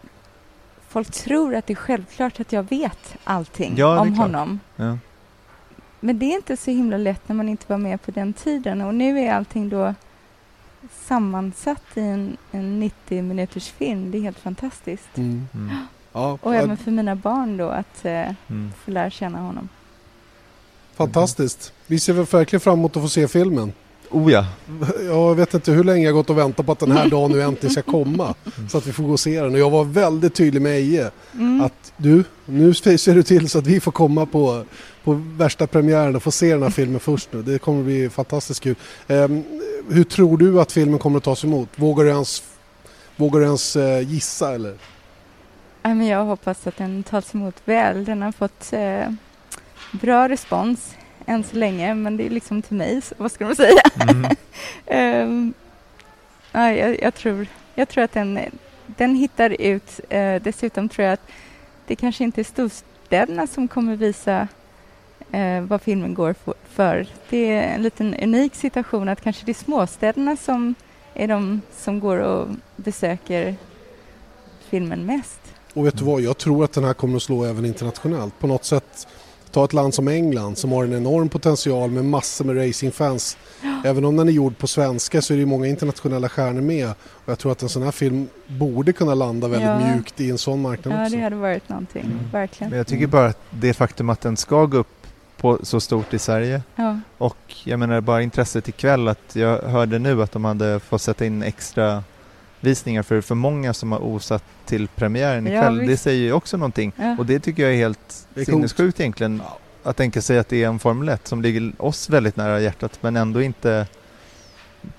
folk 0.87 1.11
tror 1.11 1.55
att 1.55 1.67
det 1.67 1.73
är 1.73 1.75
självklart 1.75 2.39
att 2.39 2.51
jag 2.51 2.69
vet 2.69 3.15
allting 3.23 3.73
Ja, 3.77 3.99
om 3.99 4.13
honom. 4.13 4.59
Ja. 4.75 4.97
Men 5.99 6.19
det 6.19 6.25
är 6.25 6.35
inte 6.35 6.57
så 6.57 6.71
himla 6.71 6.97
lätt 6.97 7.29
när 7.29 7.35
man 7.35 7.49
inte 7.49 7.65
var 7.67 7.77
med 7.77 8.01
på 8.01 8.11
den 8.11 8.33
tiden 8.33 8.81
och 8.81 8.95
nu 8.95 9.19
är 9.19 9.33
allting 9.33 9.69
då 9.69 9.93
sammansatt 10.91 11.83
i 11.95 12.01
en, 12.01 12.37
en 12.51 12.79
90 12.79 13.21
minuters 13.23 13.71
film. 13.71 14.11
Det 14.11 14.17
är 14.17 14.21
helt 14.21 14.39
fantastiskt. 14.39 15.17
Mm. 15.17 15.47
Mm. 15.53 15.75
Ja, 16.13 16.37
Och 16.41 16.55
även 16.55 16.77
för 16.77 16.91
mina 16.91 17.15
barn 17.15 17.57
då 17.57 17.69
att 17.69 18.05
eh, 18.05 18.11
Mm. 18.49 18.71
få 18.85 18.91
lära 18.91 19.09
känna 19.09 19.37
honom. 19.39 19.69
fantastiskt. 20.95 21.73
Vi 21.87 21.99
ser 21.99 22.13
väl 22.13 22.25
verkligen 22.25 22.59
fram 22.61 22.79
emot 22.79 22.95
att 22.97 23.03
få 23.03 23.09
se 23.09 23.27
filmen. 23.27 23.73
Oh 24.09 24.31
ja, 24.31 24.45
Jag 25.05 25.35
vet 25.35 25.53
inte 25.53 25.71
hur 25.71 25.83
länge 25.83 26.05
jag 26.05 26.13
gått 26.13 26.29
och 26.29 26.37
väntat 26.37 26.65
på 26.65 26.71
att 26.71 26.79
den 26.79 26.91
här 26.91 27.09
dagen 27.09 27.31
nu 27.31 27.41
äntligen 27.41 27.71
ska 27.71 27.81
komma. 27.81 28.33
Så 28.69 28.77
att 28.77 28.87
vi 28.87 28.91
får 28.93 29.03
gå 29.03 29.11
och 29.11 29.19
se 29.19 29.41
den. 29.41 29.53
Och 29.53 29.59
jag 29.59 29.69
var 29.69 29.83
väldigt 29.83 30.35
tydlig 30.35 30.61
med 30.61 30.71
Eje. 30.71 31.11
Mm. 31.33 31.61
Att 31.61 31.93
du, 31.97 32.23
nu 32.45 32.73
ser 32.73 33.15
du 33.15 33.23
till 33.23 33.49
så 33.49 33.59
att 33.59 33.67
vi 33.67 33.79
får 33.79 33.91
komma 33.91 34.25
på, 34.25 34.63
på 35.03 35.13
värsta 35.37 35.67
premiären 35.67 36.15
och 36.15 36.23
få 36.23 36.31
se 36.31 36.51
den 36.53 36.63
här 36.63 36.69
filmen 36.69 36.99
först 36.99 37.29
nu. 37.33 37.41
Det 37.41 37.59
kommer 37.59 37.83
bli 37.83 38.09
fantastiskt 38.09 38.59
kul. 38.59 38.75
Ehm, 39.07 39.43
hur 39.89 40.03
tror 40.03 40.37
du 40.37 40.61
att 40.61 40.71
filmen 40.71 40.99
kommer 40.99 41.17
att 41.17 41.23
tas 41.23 41.43
emot? 41.43 41.69
Vågar 41.75 42.03
du 42.03 42.09
ens, 42.09 42.43
vågar 43.15 43.39
du 43.39 43.45
ens 43.45 43.75
eh, 43.75 44.09
gissa 44.11 44.53
eller? 44.55 44.73
Ja, 45.85 45.93
men 45.93 46.07
jag 46.07 46.25
hoppas 46.25 46.67
att 46.67 46.77
den 46.77 47.03
tas 47.03 47.35
emot 47.35 47.61
väl. 47.65 48.05
Den 48.05 48.21
har 48.21 48.31
fått 48.31 48.73
eh, 48.73 49.09
bra 49.91 50.29
respons 50.29 50.95
än 51.25 51.43
så 51.43 51.57
länge, 51.57 51.93
men 51.93 52.17
det 52.17 52.25
är 52.25 52.29
liksom 52.29 52.61
till 52.61 52.77
mig, 52.77 53.01
så 53.01 53.15
vad 53.17 53.31
ska 53.31 53.45
man 53.45 53.55
säga? 53.55 53.81
mm. 54.09 54.31
Ehm, 54.85 55.53
ja, 56.51 56.71
jag, 56.71 57.01
jag, 57.01 57.15
tror, 57.15 57.47
jag 57.75 57.89
tror 57.89 58.03
att 58.03 58.11
den, 58.11 58.39
den 58.87 59.15
hittar 59.15 59.61
ut. 59.61 59.99
Eh, 60.09 60.41
dessutom 60.41 60.89
tror 60.89 61.05
jag 61.05 61.13
att 61.13 61.29
det 61.87 61.95
kanske 61.95 62.23
inte 62.23 62.41
är 62.41 62.43
storstäderna 62.43 63.47
som 63.47 63.67
kommer 63.67 63.95
visa 63.95 64.47
eh, 65.31 65.61
vad 65.61 65.81
filmen 65.81 66.13
går 66.13 66.35
för. 66.69 67.07
Det 67.29 67.51
är 67.51 67.75
en 67.75 67.83
liten 67.83 68.15
unik 68.15 68.55
situation 68.55 69.09
att 69.09 69.21
kanske 69.21 69.45
det 69.45 69.51
är 69.51 69.63
småstäderna 69.63 70.37
som 70.37 70.75
är 71.13 71.27
de 71.27 71.61
som 71.71 71.99
går 71.99 72.17
och 72.17 72.47
besöker 72.75 73.55
filmen 74.69 75.05
mest. 75.05 75.42
Och 75.73 75.85
vet 75.85 75.97
du 75.97 76.03
vad, 76.05 76.21
jag 76.21 76.37
tror 76.37 76.63
att 76.63 76.73
den 76.73 76.83
här 76.83 76.93
kommer 76.93 77.15
att 77.15 77.23
slå 77.23 77.43
även 77.43 77.65
internationellt. 77.65 78.39
På 78.39 78.47
något 78.47 78.65
sätt, 78.65 79.07
ta 79.51 79.65
ett 79.65 79.73
land 79.73 79.93
som 79.93 80.07
England 80.07 80.57
som 80.57 80.71
har 80.71 80.83
en 80.83 80.93
enorm 80.93 81.29
potential 81.29 81.89
med 81.91 82.05
massor 82.05 82.45
med 82.45 82.57
racingfans. 82.67 83.37
Även 83.85 84.05
om 84.05 84.15
den 84.15 84.27
är 84.27 84.31
gjord 84.31 84.57
på 84.57 84.67
svenska 84.67 85.21
så 85.21 85.33
är 85.33 85.35
det 85.35 85.39
ju 85.39 85.45
många 85.45 85.67
internationella 85.67 86.29
stjärnor 86.29 86.61
med. 86.61 86.89
Och 86.89 87.29
jag 87.31 87.39
tror 87.39 87.51
att 87.51 87.61
en 87.63 87.69
sån 87.69 87.83
här 87.83 87.91
film 87.91 88.27
borde 88.47 88.93
kunna 88.93 89.13
landa 89.13 89.47
väldigt 89.47 89.69
Ja. 89.69 89.93
mjukt 89.93 90.21
i 90.21 90.29
en 90.29 90.37
sån 90.37 90.61
marknad 90.61 90.93
Ja, 90.99 91.03
också. 91.05 91.15
det 91.17 91.23
hade 91.23 91.35
varit 91.35 91.69
någonting, 91.69 92.03
Mm. 92.05 92.17
verkligen. 92.31 92.69
Men 92.69 92.77
jag 92.77 92.87
tycker 92.87 93.07
bara 93.07 93.25
att 93.25 93.39
det 93.49 93.73
faktum 93.73 94.09
att 94.09 94.21
den 94.21 94.37
ska 94.37 94.65
gå 94.65 94.77
upp 94.77 94.87
på 95.37 95.59
så 95.63 95.79
stort 95.79 96.13
i 96.13 96.19
Sverige 96.19 96.61
Ja, 96.75 96.99
och 97.17 97.37
jag 97.63 97.79
menar 97.79 98.01
bara 98.01 98.21
intresset 98.21 98.67
ikväll 98.67 99.07
att 99.07 99.35
jag 99.35 99.61
hörde 99.61 99.99
nu 99.99 100.23
att 100.23 100.31
de 100.31 100.45
hade 100.45 100.79
fått 100.79 101.01
sätta 101.01 101.25
in 101.25 101.43
extra 101.43 102.03
visningar 102.63 103.03
för 103.03 103.21
för 103.21 103.35
många 103.35 103.73
som 103.73 103.91
har 103.91 103.99
osatt 103.99 104.43
till 104.65 104.87
premiären 104.87 105.45
Ja, 105.45 105.51
ikväll. 105.59 105.77
det 105.77 105.85
visst. 105.85 106.03
säger 106.03 106.21
ju 106.21 106.31
också 106.33 106.57
någonting 106.57 106.91
ja. 106.95 107.15
och 107.19 107.25
det 107.25 107.39
tycker 107.39 107.63
jag 107.63 107.71
är 107.71 107.77
helt 107.77 108.27
Det 108.33 108.41
är 108.41 108.45
sinnessjukt 108.45 108.99
egentligen 108.99 109.41
Ja. 109.43 109.57
att 109.89 109.97
tänka 109.97 110.21
sig 110.21 110.39
att 110.39 110.49
det 110.49 110.63
är 110.63 110.67
en 110.67 110.79
Formel 110.79 111.09
1 111.09 111.27
som 111.27 111.41
ligger 111.41 111.71
oss 111.77 112.09
väldigt 112.09 112.35
nära 112.37 112.59
hjärtat 112.59 112.97
men 113.01 113.15
ändå 113.15 113.41
inte 113.41 113.87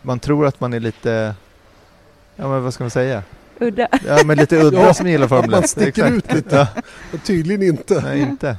man 0.03 0.19
tror 0.19 0.47
att 0.47 0.61
man 0.61 0.73
är 0.73 0.81
lite 0.81 1.35
ja 2.37 2.49
men 2.49 2.63
vad 2.65 2.75
ska 2.75 2.85
man 2.85 2.91
säga 2.91 3.23
Udda. 3.59 3.89
ja 4.07 4.25
men 4.25 4.37
lite 4.39 4.57
udda 4.57 4.81
Ja, 4.87 4.95
som 4.95 5.09
gillar 5.09 5.29
Formel 5.29 5.51
1 5.51 5.55
att 5.55 5.61
man 5.61 5.69
sticker 5.69 5.89
Exakt. 6.07 6.17
ut 6.17 6.35
lite. 6.35 6.57
ja, 7.13 7.19
Tydligen 7.25 7.63
inte. 7.63 8.01
nej 8.01 8.21
inte 8.21 8.57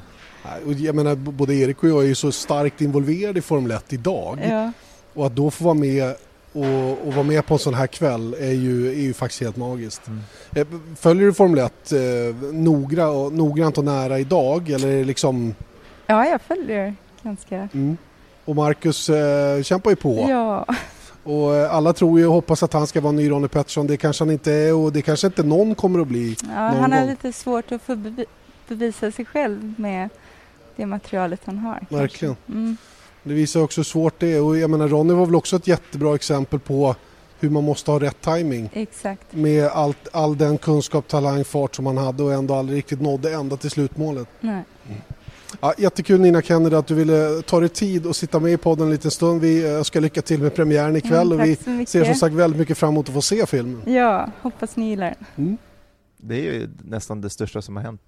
Jag 0.77 0.95
menar, 0.95 1.15
både 1.15 1.53
Erik 1.55 1.83
och 1.83 1.89
jag 1.89 2.03
är 2.03 2.07
ju 2.07 2.15
så 2.15 2.31
starkt 2.31 2.81
involverade 2.81 3.39
i 3.39 3.41
Formel 3.41 3.71
1 3.71 3.93
idag. 3.93 4.39
Ja, 4.49 4.71
Och 5.13 5.25
att 5.25 5.35
då 5.35 5.51
få 5.51 5.63
vara 5.63 5.73
med 5.73 6.15
och, 6.55 7.07
och 7.07 7.13
vara 7.13 7.23
med 7.23 7.45
på 7.45 7.53
en 7.53 7.59
sån 7.59 7.73
här 7.73 7.87
kväll 7.87 8.35
är 8.39 8.51
ju, 8.51 8.87
är 8.89 9.01
ju 9.01 9.13
faktiskt 9.13 9.41
helt 9.41 9.57
magiskt. 9.57 10.01
Mm. 10.07 10.21
Eh, 10.55 10.67
Följer 10.95 11.25
du 11.25 11.33
Formel 11.33 11.59
1 11.59 11.91
eh, 11.91 11.99
nogra 12.53 13.09
och, 13.09 13.33
noggrant 13.33 13.77
och 13.77 13.83
nära 13.85 14.19
idag? 14.19 14.69
Eller 14.69 14.87
är 14.87 14.97
det 14.97 15.03
liksom... 15.03 15.55
ja 16.07 16.25
jag 16.25 16.41
följer 16.41 16.95
ganska... 17.23 17.55
Mm. 17.73 17.97
Och 18.45 18.55
Marcus 18.55 19.09
eh, 19.09 19.61
kämpar 19.63 19.89
ju 19.89 19.95
på. 19.95 20.25
Ja, 20.29 20.65
Och 21.23 21.55
eh, 21.55 21.73
alla 21.75 21.93
tror 21.93 22.19
ju 22.19 22.25
och 22.27 22.33
hoppas 22.33 22.63
att 22.63 22.73
han 22.73 22.87
ska 22.87 23.01
vara 23.01 23.11
ny 23.11 23.29
Ronnie 23.29 23.47
Pettersson. 23.47 23.87
Det 23.87 23.97
kanske 23.97 24.23
han 24.23 24.31
inte 24.31 24.51
är 24.53 24.73
och 24.73 24.91
det 24.93 25.01
kanske 25.01 25.27
inte 25.27 25.43
någon 25.43 25.75
kommer 25.75 25.99
att 25.99 26.07
bli. 26.07 26.35
ja 26.41 26.47
han 26.55 26.91
har 26.91 26.99
gång. 26.99 27.09
lite 27.09 27.33
svårt 27.33 27.71
att 27.71 27.81
få 27.81 27.93
bevi- 27.95 28.25
bevisa 28.67 29.11
sig 29.11 29.25
själv 29.25 29.73
med 29.77 30.09
det 30.75 30.85
materialet 30.85 31.41
han 31.45 31.57
har. 31.57 31.85
Verkligen. 31.89 32.35
Mm. 32.49 32.77
Det 33.25 33.33
visar 33.33 33.61
också 33.61 33.79
hur 33.79 33.83
svårt 33.83 34.19
det 34.19 34.33
är. 34.33 34.41
Och 34.41 34.57
jag 34.57 34.69
menar 34.69 34.87
Ronnie 34.87 35.13
var 35.13 35.25
väl 35.25 35.35
också 35.35 35.55
ett 35.55 35.67
jättebra 35.67 36.15
exempel 36.15 36.59
på 36.59 36.95
hur 37.39 37.49
man 37.49 37.63
måste 37.63 37.91
ha 37.91 37.99
rätt 37.99 38.21
timing 38.21 38.69
Exakt. 38.73 39.35
med 39.35 39.65
allt, 39.65 40.07
all 40.11 40.37
den 40.37 40.57
kunskap, 40.57 41.07
talang, 41.07 41.43
fart 41.43 41.75
som 41.75 41.85
han 41.85 41.97
hade 41.97 42.23
och 42.23 42.33
ändå 42.33 42.53
aldrig 42.53 42.77
riktigt 42.77 43.01
nådde 43.01 43.33
ända 43.33 43.57
till 43.57 43.71
slutmålet. 43.71 44.27
Nej. 44.39 44.63
Ja, 45.61 45.73
jättekul 45.77 46.21
Nina 46.21 46.41
Kennedy 46.41 46.75
att 46.75 46.87
du 46.87 46.95
ville 46.95 47.41
ta 47.41 47.59
dig 47.59 47.69
tid 47.69 48.05
och 48.05 48.15
sitta 48.15 48.39
med 48.39 48.51
i 48.51 48.57
podden 48.57 48.85
en 48.85 48.91
liten 48.91 49.11
stund. 49.11 49.41
Vi 49.41 49.75
eh, 49.75 49.81
ska 49.81 49.99
lycka 49.99 50.21
till 50.21 50.41
med 50.41 50.55
premiären 50.55 50.95
ikväll 50.95 51.29
Ja, 51.29 51.35
och 51.35 51.45
vi 51.45 51.85
ser 51.85 52.05
som 52.05 52.15
sagt 52.15 52.35
väldigt 52.35 52.59
mycket 52.59 52.77
fram 52.77 52.89
emot 52.89 53.07
att 53.07 53.15
få 53.15 53.21
se 53.21 53.45
filmen. 53.45 53.93
Ja, 53.93 54.31
hoppas 54.41 54.75
ni 54.75 54.89
gillar 54.89 55.15
den. 55.35 55.45
Mm. 55.45 55.57
Det 56.17 56.35
är 56.35 56.53
ju 56.53 56.69
nästan 56.83 57.21
det 57.21 57.29
största 57.29 57.61
som 57.61 57.75
har 57.75 57.83
hänt. 57.83 58.01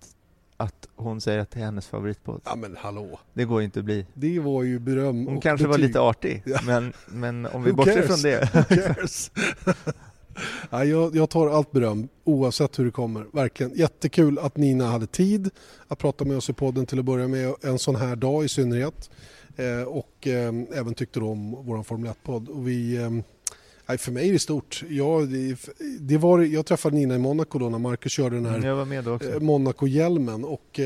Att 0.60 0.88
hon 0.96 1.22
säger 1.22 1.40
att 1.40 1.52
det 1.52 1.60
är 1.60 1.64
hennes 1.66 1.88
favoritpodd. 1.88 2.42
Ja 2.46 2.56
men 2.56 2.76
hallå, 2.80 3.20
Det 3.34 3.46
går 3.46 3.60
ju 3.62 3.66
inte 3.66 3.80
att 3.80 3.86
bli. 3.86 4.06
det 4.14 4.40
var 4.40 4.64
ju 4.64 4.80
beröm 4.80 5.26
Hon 5.26 5.38
och 5.38 5.44
kanske 5.44 5.68
var 5.68 5.74
betyg. 5.74 5.88
lite 5.88 6.00
artig, 6.02 6.44
Ja. 6.46 6.60
men, 6.66 6.94
men 7.08 7.46
om 7.46 7.64
vi 7.64 7.74
bortser 7.74 8.02
från 8.02 8.22
det. 8.22 8.50
Who 8.54 8.64
cares? 8.94 9.32
ja, 10.70 10.84
jag, 10.86 11.16
jag 11.16 11.30
tar 11.30 11.48
allt 11.50 11.72
beröm 11.72 12.08
oavsett 12.24 12.80
hur 12.80 12.86
det 12.86 12.92
kommer. 12.92 13.26
Verkligen 13.34 13.72
jättekul 13.76 14.40
att 14.40 14.58
Nina 14.58 14.86
hade 14.88 15.08
tid 15.08 15.50
att 15.88 16.00
prata 16.00 16.26
med 16.26 16.38
oss 16.38 16.50
i 16.50 16.54
podden 16.54 16.86
till 16.86 17.00
att 17.00 17.06
börja 17.06 17.28
med 17.28 17.54
en 17.64 17.80
sån 17.80 17.96
här 17.96 18.16
dag 18.16 18.46
i 18.46 18.50
synnerhet. 18.50 19.10
Eh, 19.56 19.82
och 19.88 20.28
eh, 20.28 20.54
även 20.74 20.94
tyckte 20.94 21.20
om 21.20 21.52
vår 21.66 21.84
Formel 21.84 22.12
1-podd. 22.12 22.50
Och 22.50 22.68
vi, 22.68 22.98
eh, 22.98 23.10
nej, 23.88 23.98
för 23.98 24.12
mig 24.12 24.30
är 24.30 24.34
det 24.34 24.40
stort. 24.40 24.84
Jag, 24.90 25.30
det, 25.30 25.58
det 26.00 26.18
var, 26.18 26.40
jag 26.40 26.66
träffade 26.66 26.96
Nina 26.96 27.16
i 27.16 27.18
Monaco 27.20 27.60
då 27.60 27.70
när 27.70 27.80
Marcus 27.80 28.12
körde 28.12 28.36
den 28.36 28.46
här 28.46 28.60
också. 29.16 29.34
eh, 29.34 29.40
Monaco-hjälmen 29.40 30.44
och 30.46 30.80
eh, 30.80 30.86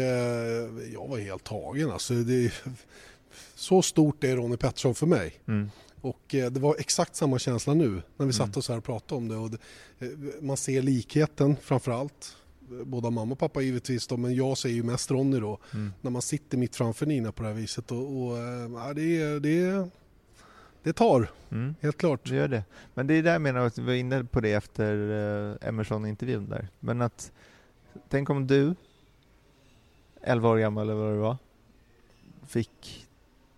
jag 0.93 1.08
var 1.10 1.18
helt 1.20 1.43
tagen. 1.43 1.91
Alltså, 1.91 2.14
det, 2.14 2.54
så 3.56 3.82
stort 3.82 4.24
är 4.24 4.36
Ronnie 4.36 4.58
Pettersson 4.58 4.95
för 4.95 5.06
mig. 5.06 5.34
Mm. 5.47 5.70
Och 6.02 6.36
eh, 6.36 6.52
det 6.52 6.60
var 6.60 6.76
exakt 6.80 7.16
samma 7.16 7.39
känsla 7.39 7.74
nu 7.74 7.89
när 7.89 8.02
vi 8.18 8.24
Mm. 8.24 8.34
satt 8.34 8.58
oss 8.58 8.70
här 8.70 8.78
och 8.78 8.84
pratade 8.84 9.16
om 9.18 9.28
det. 9.28 9.36
Och 9.36 9.49
det 9.52 9.58
eh, 10.06 10.12
man 10.41 10.58
ser 10.58 10.82
likheten 10.82 11.56
framför 11.62 11.91
allt. 11.91 12.36
Båda 12.86 13.10
mamma 13.10 13.32
och 13.34 13.39
pappa 13.39 13.62
givetvis 13.62 14.08
då, 14.08 14.18
men 14.18 14.36
jag 14.36 14.58
ser 14.58 14.70
ju 14.70 14.84
mest 14.84 15.12
Ronny 15.12 15.39
då. 15.39 15.60
Mm. 15.74 15.91
När 16.02 16.12
man 16.12 16.22
sitter 16.22 16.58
mitt 16.58 16.76
framför 16.76 17.06
Nina 17.06 17.32
på 17.32 17.43
det 17.43 17.49
här 17.49 17.56
viset. 17.56 17.91
Och, 17.91 17.97
och 17.97 18.38
eh, 18.38 18.93
det, 18.95 19.22
är- 19.22 19.39
det, 19.39 19.60
är- 19.60 19.89
det 20.84 20.93
tar, 20.93 21.29
Mm. 21.49 21.75
helt 21.82 21.97
klart. 21.97 22.29
Det 22.29 22.36
gör 22.36 22.47
det. 22.47 22.63
Men 22.93 23.07
det 23.07 23.13
är 23.13 23.23
där 23.23 23.32
jag 23.32 23.41
menar 23.41 23.65
att 23.65 23.77
vi 23.77 23.82
var 23.84 23.93
inne 23.93 24.23
på 24.23 24.39
det 24.41 24.53
efter 24.53 24.93
eh, 25.61 25.67
Emerson-intervjun 25.69 26.49
där. 26.49 26.67
Men 26.79 27.01
att, 27.01 27.32
tänk 28.09 28.29
om 28.29 28.47
du, 28.47 28.75
11 30.21 30.49
år 30.49 30.57
gammal 30.57 30.89
eller 30.89 30.99
vad 31.01 31.13
det 31.13 31.17
var, 31.19 31.38
fick 32.47 33.07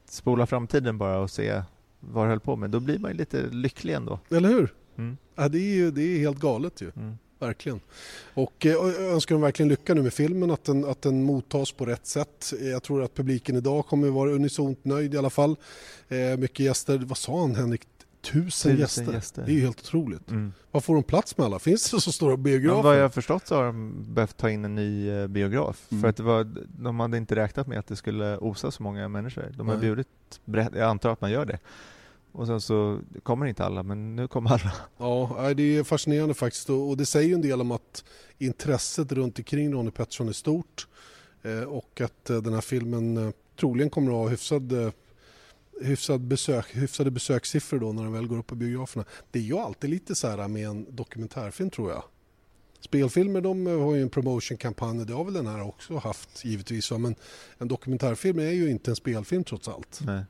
spola 0.06 0.46
framtiden 0.46 0.98
bara 0.98 1.20
och 1.20 1.32
se 1.32 1.62
vad 2.00 2.26
du 2.26 2.30
höll 2.30 2.40
på 2.40 2.56
med. 2.56 2.70
Då 2.70 2.80
blir 2.80 3.00
man 3.00 3.12
ju 3.12 3.18
lite 3.18 3.42
lycklig 3.42 3.94
ändå. 3.94 4.20
Eller 4.30 4.50
hur? 4.50 4.74
Mm. 4.96 5.18
Ja, 5.36 5.50
det, 5.50 5.58
är 5.58 5.76
ju, 5.76 5.92
det 5.92 6.02
är 6.02 6.20
helt 6.20 6.40
galet 6.40 6.82
ju. 6.82 6.92
Mm. 6.96 7.18
Verkligen. 7.44 7.80
Och 8.34 8.66
eh, 8.66 8.76
och 8.76 8.90
jag 8.90 9.02
önskar 9.02 9.36
dem 9.36 9.42
verkligen 9.42 9.70
lycka 9.70 9.94
nu 9.94 10.02
med 10.02 10.14
filmen, 10.14 10.52
att 10.52 10.64
den, 10.64 10.86
att 10.86 11.02
den 11.02 11.24
mottas 11.24 11.72
på 11.72 11.86
rätt 11.86 12.08
sätt. 12.08 12.54
Jag 12.62 12.84
tror 12.84 13.04
att 13.04 13.14
publiken 13.14 13.56
idag 13.56 13.86
kommer 13.86 14.10
vara 14.10 14.30
unisont 14.32 14.86
nöjd 14.86 15.14
i 15.14 15.18
alla 15.18 15.30
fall. 15.30 15.56
Eh, 16.10 16.38
mycket 16.38 16.60
gäster, 16.60 16.98
vad 16.98 17.18
sa 17.18 17.42
han 17.42 17.56
Henrik? 17.56 17.82
Tusen, 18.22 18.78
gäster. 18.78 19.14
gäster. 19.14 19.44
Det 19.46 19.52
är 19.52 19.56
ju 19.56 19.62
helt 19.62 19.80
otroligt. 19.80 20.30
Mm. 20.30 20.54
Vad 20.72 20.84
får 20.84 20.94
de 20.94 21.04
plats 21.04 21.38
med 21.38 21.46
alla? 21.46 21.60
Finns 21.60 21.92
det 21.92 22.02
så 22.02 22.12
stora 22.12 22.32
Men 22.32 22.44
biografer? 22.44 22.84
vad 22.84 22.98
jag 22.98 23.02
har 23.02 23.10
förstått 23.10 23.48
så 23.48 23.56
har 23.56 23.64
de 23.64 24.06
behövt 24.14 24.38
ta 24.38 24.50
in 24.50 24.66
en 24.66 24.76
ny 24.76 25.10
eh, 25.10 25.28
biograf. 25.28 25.88
Mm. 25.92 26.02
För 26.02 26.10
att 26.10 26.18
det 26.18 26.24
var, 26.24 26.48
de 26.80 27.00
hade 27.00 27.18
inte 27.18 27.36
räknat 27.36 27.68
med 27.68 27.80
att 27.80 27.88
det 27.88 27.96
skulle 27.96 28.38
osa 28.38 28.72
så 28.72 28.84
många 28.84 29.08
människor. 29.08 29.52
De 29.58 29.68
har 29.68 29.78
bjudit, 29.78 30.08
brett, 30.46 30.70
jag 30.76 30.90
antar 30.90 31.10
att 31.10 31.22
man 31.22 31.32
gör 31.32 31.46
det. 31.46 31.60
Och 32.34 32.48
sen 32.48 32.62
så 32.62 33.00
kommer 33.24 33.46
inte 33.46 33.66
alla, 33.66 33.84
men 33.84 34.16
nu 34.16 34.28
kommer 34.28 34.52
alla. 34.52 34.74
Ja, 34.98 35.54
det 35.54 35.78
är 35.78 35.84
fascinerande 35.84 36.34
faktiskt 36.34 36.70
och 36.70 36.98
det 36.98 37.06
säger 37.06 37.28
ju 37.28 37.34
en 37.34 37.42
del 37.42 37.62
om 37.62 37.72
att 37.72 38.04
intresset 38.38 39.12
runt 39.12 39.40
omkring 39.40 39.74
Ronnie 39.74 39.92
Pettersson 39.92 40.28
är 40.28 40.34
stort 40.34 40.88
eh, 41.42 41.64
och 41.64 42.02
att 42.02 42.30
eh, 42.30 42.38
den 42.38 42.54
här 42.54 42.62
filmen 42.62 43.18
eh, 43.18 43.34
troligen 43.60 43.90
kommer 43.90 44.12
att 44.12 44.18
ha 44.18 44.28
hyfsad, 44.28 44.92
hyfsad 45.82 46.22
besök, 46.22 46.76
hyfsade 46.76 47.12
besökssiffror 47.12 47.80
då 47.80 47.94
när 47.94 48.04
den 48.04 48.14
väl 48.14 48.28
går 48.28 48.38
upp 48.38 48.48
på 48.48 48.56
biograferna. 48.56 49.06
Det 49.32 49.40
är 49.40 49.44
ju 49.44 49.58
alltid 49.58 49.90
lite 49.90 50.16
så 50.16 50.28
här 50.28 50.48
med 50.48 50.68
en 50.68 50.96
dokumentärfilm 50.96 51.70
tror 51.70 51.92
jag. 51.92 52.04
Spelfilmer 52.80 53.42
de 53.42 53.66
har 53.66 53.96
ju 53.96 54.02
en 54.02 54.10
promotionkampanj 54.10 55.06
det 55.06 55.14
har 55.14 55.24
väl 55.24 55.34
den 55.34 55.48
här 55.48 55.62
också 55.62 55.98
haft 55.98 56.46
givetvis. 56.46 56.92
Men 56.92 57.16
en 57.58 57.68
dokumentärfilm 57.68 58.40
är 58.40 58.52
ju 58.52 58.70
inte 58.70 58.92
en 58.92 58.96
spelfilm 58.96 59.44
trots 59.44 59.68
allt. 59.68 60.00
Nej. 60.06 60.24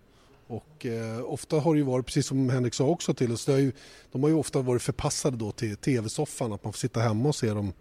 Och 0.48 0.86
eh, 0.86 1.24
ofta 1.26 1.60
har 1.60 1.74
det 1.74 1.78
ju 1.78 1.86
varit, 1.86 2.06
precis 2.06 2.28
som 2.28 2.50
Henrik 2.50 2.74
sa 2.74 2.86
också 2.86 3.14
till 3.14 3.32
oss, 3.32 3.48
har 3.48 3.58
ju, 3.58 3.72
de 4.12 4.24
har 4.24 4.30
ju 4.30 4.36
ofta 4.36 4.62
varit 4.62 4.82
förpassade 4.82 5.38
då 5.38 5.52
till 5.52 5.76
tv-soffan, 5.78 6.54
att 6.54 6.64
man 6.64 6.74
får 6.74 6.78
sitta 6.78 7.00
hemma 7.00 7.30
och 7.30 7.36
se 7.36 7.50
dem 7.50 7.74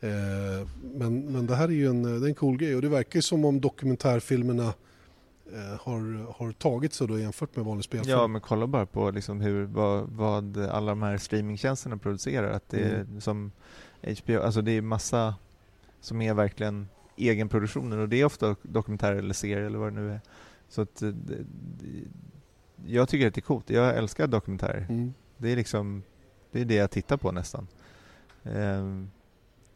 Eh, 0.00 0.68
men, 0.94 1.20
men 1.20 1.46
det 1.46 1.56
här 1.56 1.68
är 1.68 1.72
ju 1.72 1.86
en, 1.86 2.02
det 2.02 2.26
är 2.26 2.28
en 2.28 2.34
cool 2.34 2.56
grej 2.56 2.76
och 2.76 2.82
det 2.82 2.88
verkar 2.88 3.16
ju 3.16 3.22
som 3.22 3.44
om 3.44 3.60
dokumentärfilmerna 3.60 4.74
eh, 5.52 5.80
har, 5.80 6.32
har 6.38 6.52
tagit 6.52 6.92
sig 6.92 7.06
då 7.06 7.18
jämfört 7.18 7.56
med 7.56 7.64
vanlig 7.64 7.84
spelfilm. 7.84 8.18
Ja, 8.18 8.26
men 8.26 8.40
kolla 8.40 8.66
bara 8.66 8.86
på 8.86 9.10
liksom 9.10 9.40
hur, 9.40 9.64
vad, 9.64 10.08
vad 10.08 10.58
alla 10.58 10.92
de 10.92 11.02
här 11.02 11.18
streamingtjänsterna 11.18 11.96
producerar. 11.96 12.50
Att 12.50 12.68
det 12.68 12.80
är 12.80 12.94
Mm. 12.94 13.20
som 13.20 13.52
HBO, 14.02 14.40
alltså 14.40 14.62
det 14.62 14.72
är 14.72 14.82
massa 14.82 15.34
som 16.00 16.22
är 16.22 16.34
verkligen 16.34 16.88
egenproduktioner 17.16 17.98
och 17.98 18.08
det 18.08 18.20
är 18.20 18.24
ofta 18.24 18.56
dokumentärer 18.62 19.16
eller 19.16 19.34
serier 19.34 19.60
eller 19.60 19.78
vad 19.78 19.92
det 19.92 20.00
nu 20.00 20.10
är. 20.10 20.20
Så 20.70 20.82
att 20.82 21.02
eh, 21.02 21.12
jag 22.86 23.08
tycker 23.08 23.26
att 23.26 23.34
det 23.34 23.38
är 23.38 23.42
coolt. 23.42 23.70
Jag 23.70 23.96
älskar 23.96 24.26
dokumentärer. 24.26 24.86
Mm. 24.88 25.14
Det 25.36 25.52
är 25.52 25.56
liksom, 25.56 26.02
det 26.50 26.60
är 26.60 26.64
det 26.64 26.74
jag 26.74 26.90
tittar 26.90 27.16
på 27.16 27.32
nästan. 27.32 27.66
Ehm, 28.44 29.10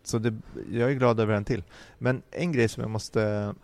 så 0.03 0.19
det, 0.19 0.35
jag 0.71 0.91
är 0.91 0.95
glad 0.95 1.21
över 1.21 1.35
en 1.35 1.45
till. 1.45 1.65
Men 1.99 2.23
en 2.31 2.53
grej 2.53 2.69
som 2.69 2.81
jag 2.81 2.91
måste 2.91 3.55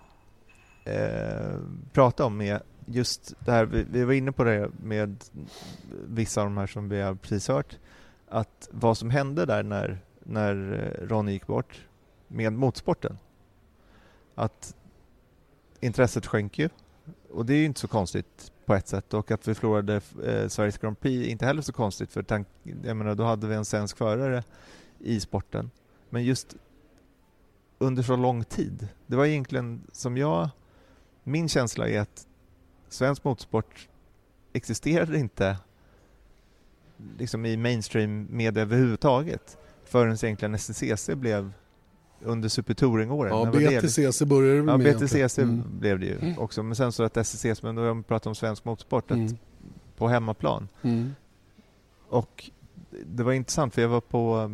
eh, 0.85 1.59
prata 1.93 2.25
om 2.25 2.41
är 2.41 2.63
just 2.87 3.35
det 3.45 3.53
här, 3.53 3.65
vi, 3.65 3.87
vi 3.91 4.05
var 4.05 4.13
inne 4.13 4.33
på 4.33 4.45
det 4.45 4.71
med 4.83 5.25
vissa 6.07 6.41
av 6.41 6.47
de 6.47 6.57
här 6.57 6.67
som 6.67 6.89
vi 6.89 7.01
har 7.01 7.15
precis 7.15 7.49
hört, 7.49 7.79
att 8.29 8.69
vad 8.71 8.99
som 8.99 9.11
hände 9.11 9.47
där 9.47 9.63
när, 9.63 9.99
när 10.21 10.55
Ronny 11.09 11.33
gick 11.33 11.47
bort 11.47 11.87
med 12.29 12.53
motorsporten. 12.53 13.19
Att 14.35 14.75
intresset 15.81 16.27
sjönk 16.27 16.59
ju 16.59 16.69
och 17.33 17.47
det 17.47 17.55
är 17.55 17.59
ju 17.59 17.65
inte 17.65 17.81
så 17.81 17.89
konstigt 17.89 18.53
på 18.67 18.75
ett 18.75 18.89
sätt 18.89 19.15
och 19.15 19.31
att 19.31 19.49
vi 19.49 19.55
förlorade 19.55 20.01
eh, 20.25 20.49
Sveriges 20.49 20.79
Grand 20.79 21.01
Prix 21.01 21.27
är 21.27 21.31
inte 21.31 21.47
heller 21.47 21.63
så 21.63 21.73
konstigt 21.73 22.13
för 22.13 22.23
tank, 22.23 22.49
jag 22.83 22.97
menar, 22.97 23.15
då 23.15 23.25
hade 23.25 23.47
vi 23.47 23.55
en 23.55 23.65
svensk 23.65 23.97
förare 23.97 24.45
i 24.99 25.21
sporten. 25.21 25.71
Men 26.11 26.25
just 26.25 26.57
under 27.79 28.03
så 28.03 28.17
lång 28.17 28.45
tid. 28.45 28.89
Det 29.07 29.17
var 29.17 29.27
egentligen 29.27 29.83
som 29.93 30.17
jag, 30.17 30.49
min 31.23 31.49
känsla 31.49 31.89
är 31.89 32.01
att 32.01 32.27
svensk 32.89 33.25
motorsport 33.25 33.89
existerade 34.53 35.19
inte 35.19 35.57
liksom 37.19 37.47
i 37.47 37.57
mainstream 37.57 38.27
media 38.31 38.63
överhuvudtaget 38.63 39.59
förrän 39.85 40.13
egentligen 40.13 40.59
SCC 40.59 41.11
blev 41.15 41.53
under 42.25 42.49
supertouring-åren. 42.49 43.33
Ja, 43.33 43.45
När 43.45 43.53
var 43.53 43.61
det? 43.61 43.83
BTCC 43.83 44.23
började 44.23 44.61
det 44.63 44.71
Ja, 44.71 44.77
med 44.77 44.97
BTCC. 44.97 45.39
Mm. 45.39 45.63
blev 45.81 45.99
det 45.99 46.07
ju 46.07 46.35
också. 46.39 46.63
Men 46.63 46.77
sen 46.77 46.93
så 46.93 47.03
att 47.03 47.27
STCC, 47.27 47.63
men 47.63 47.75
då 47.75 47.83
har 47.83 47.95
vi 47.95 48.03
pratat 48.03 48.27
om 48.27 48.35
svensk 48.35 48.65
motorsport, 48.65 49.11
att 49.11 49.17
Mm. 49.17 49.37
på 49.97 50.09
hemmaplan. 50.09 50.69
Mm. 50.83 51.15
Och 52.09 52.51
det 53.07 53.23
var 53.23 53.33
intressant 53.33 53.75
för 53.75 53.83
jag 53.83 53.89
var 53.89 54.01
på, 54.01 54.51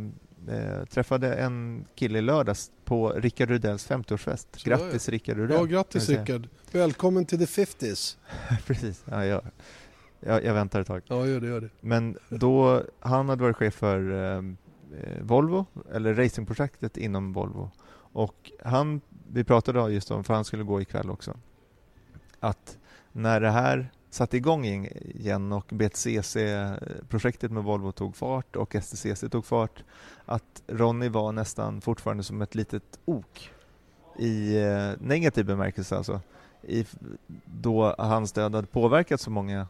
eh, 0.49 0.85
träffade 0.85 1.35
en 1.35 1.85
kille 1.95 2.19
i 2.19 2.23
lördags 2.23 2.71
på 2.85 3.09
Rickard 3.11 3.49
Rudells 3.49 3.87
50-årsfest. 3.91 4.49
Så 4.57 4.69
där, 4.71 4.77
Grattis 4.77 5.09
Rickard 5.09 5.37
Rudell. 5.37 5.57
Ja, 5.57 5.65
grattis. 5.65 6.09
Rickard. 6.09 6.49
Välkommen 6.73 7.25
till 7.27 7.39
the 7.39 7.45
50s. 7.63 8.17
Precis, 8.67 9.05
ja, 9.11 9.25
jag, 9.25 9.43
jag, 10.21 10.45
jag 10.45 10.55
väntar 10.55 10.81
ett 10.81 10.87
tag. 10.87 11.03
Ja, 11.07 11.27
gör 11.27 11.41
det, 11.41 11.47
gör 11.47 11.61
det. 11.61 11.69
Men 11.81 12.19
då, 12.29 12.83
han 13.01 13.29
hade 13.29 13.43
varit 13.43 13.57
chef 13.57 13.75
för 13.75 14.35
eh, 14.37 14.43
Eh, 15.03 15.23
Volvo, 15.23 15.67
eller 15.93 16.15
racingprojektet 16.15 16.97
inom 16.97 17.33
Volvo. 17.33 17.71
Och 18.13 18.51
han, 18.65 19.01
vi 19.33 19.45
pratade 19.45 19.93
just 19.93 20.11
om, 20.11 20.25
för 20.25 20.35
han 20.35 20.45
skulle 20.45 20.63
gå 20.63 20.81
ikväll 20.81 21.11
också, 21.11 21.37
att 22.41 22.79
när 23.13 23.41
det 23.41 23.51
här 23.51 23.91
satte 24.11 24.37
igång 24.37 24.67
igen 24.67 25.53
och 25.53 25.67
BTCC-projektet 25.73 27.53
med 27.53 27.65
Volvo 27.65 27.93
tog 27.93 28.17
fart 28.17 28.57
och 28.57 28.77
STCC 28.83 29.25
tog 29.31 29.45
fart, 29.45 29.85
att 30.25 30.63
Ronny 30.67 31.09
var 31.09 31.33
nästan 31.33 31.81
fortfarande 31.81 32.23
som 32.23 32.43
ett 32.43 32.55
litet 32.55 32.99
ok 33.05 33.51
i 34.19 34.63
eh, 34.63 34.91
negativ 35.01 35.47
bemärkelse 35.47 35.97
alltså. 35.97 36.21
I, 36.63 36.87
då 37.45 37.95
hans 37.99 38.33
död 38.33 38.55
hade 38.55 38.67
påverkat 38.67 39.21
så 39.21 39.31
många 39.31 39.67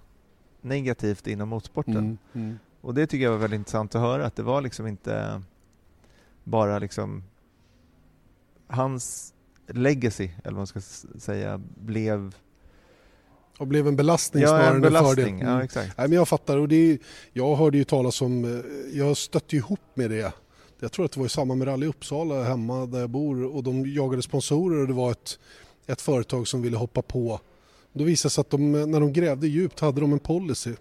negativt 0.61 1.27
inom 1.27 1.49
motorsporten. 1.49 1.97
Mm. 1.97 2.19
Mm. 2.33 2.59
Och 2.87 2.95
det 2.95 3.07
tycker 3.07 3.25
jag 3.25 3.31
var 3.31 3.39
väldigt 3.39 3.59
intressant 3.59 3.95
att 3.95 4.01
höra, 4.01 4.27
att 4.27 4.37
det 4.37 4.43
var 4.43 4.61
liksom 4.61 4.87
inte 4.87 5.43
bara 6.45 6.79
liksom 6.79 7.25
hans 8.67 9.35
legacy, 9.69 10.25
eller 10.45 10.53
vad 10.53 10.55
man 10.55 10.67
ska 10.67 10.81
säga, 11.19 11.61
blev 11.81 12.35
Och 13.59 13.67
blev 13.67 13.89
en 13.89 13.97
belastning 13.97 14.43
ja, 14.43 14.49
snarare 14.49 14.67
en 14.67 14.71
än 14.71 14.77
en 14.77 14.83
fördel. 14.83 14.93
belastning. 14.93 15.41
Mm. 15.41 15.53
Ja, 15.53 15.65
exakt. 15.65 15.99
Nej, 15.99 16.09
men 16.09 16.17
jag 16.17 16.29
fattar. 16.29 16.57
Och 16.57 16.69
det 16.69 16.77
är, 16.77 16.99
jag 17.33 17.57
hörde 17.57 17.79
ju 17.79 17.85
talas 17.85 18.23
om, 18.23 18.45
eh, 18.45 18.99
jag 18.99 19.17
stötte 19.17 19.57
ihop 19.57 19.81
med 19.95 20.11
det. 20.11 20.33
Jag 20.81 20.93
tror 20.93 21.05
att 21.05 21.13
det 21.13 21.21
var 21.21 21.27
i 21.27 21.31
samband 21.31 21.59
med 21.59 21.69
Rally 21.69 21.87
Uppsala 21.87 22.43
hemma 22.43 22.87
där 22.87 23.01
jag 23.01 23.11
bor 23.11 23.45
och 23.57 23.63
de 23.63 23.87
jagade 23.87 24.23
sponsorer 24.23 24.81
och 24.81 24.87
det 24.87 24.95
var 24.95 25.11
ett, 25.11 25.39
ett 25.87 26.01
företag 26.01 26.49
som 26.49 26.63
ville 26.63 26.77
hoppa 26.77 27.03
på. 27.03 27.41
Då 27.93 28.05
visade 28.05 28.27
det 28.29 28.33
sig 28.33 28.41
att 28.41 28.51
de, 28.51 28.73
när 28.73 29.01
de 29.01 29.13
grävde 29.13 29.47
djupt 29.47 29.81
hade 29.81 30.01
de 30.01 30.13
en 30.13 30.19
policy 30.19 30.75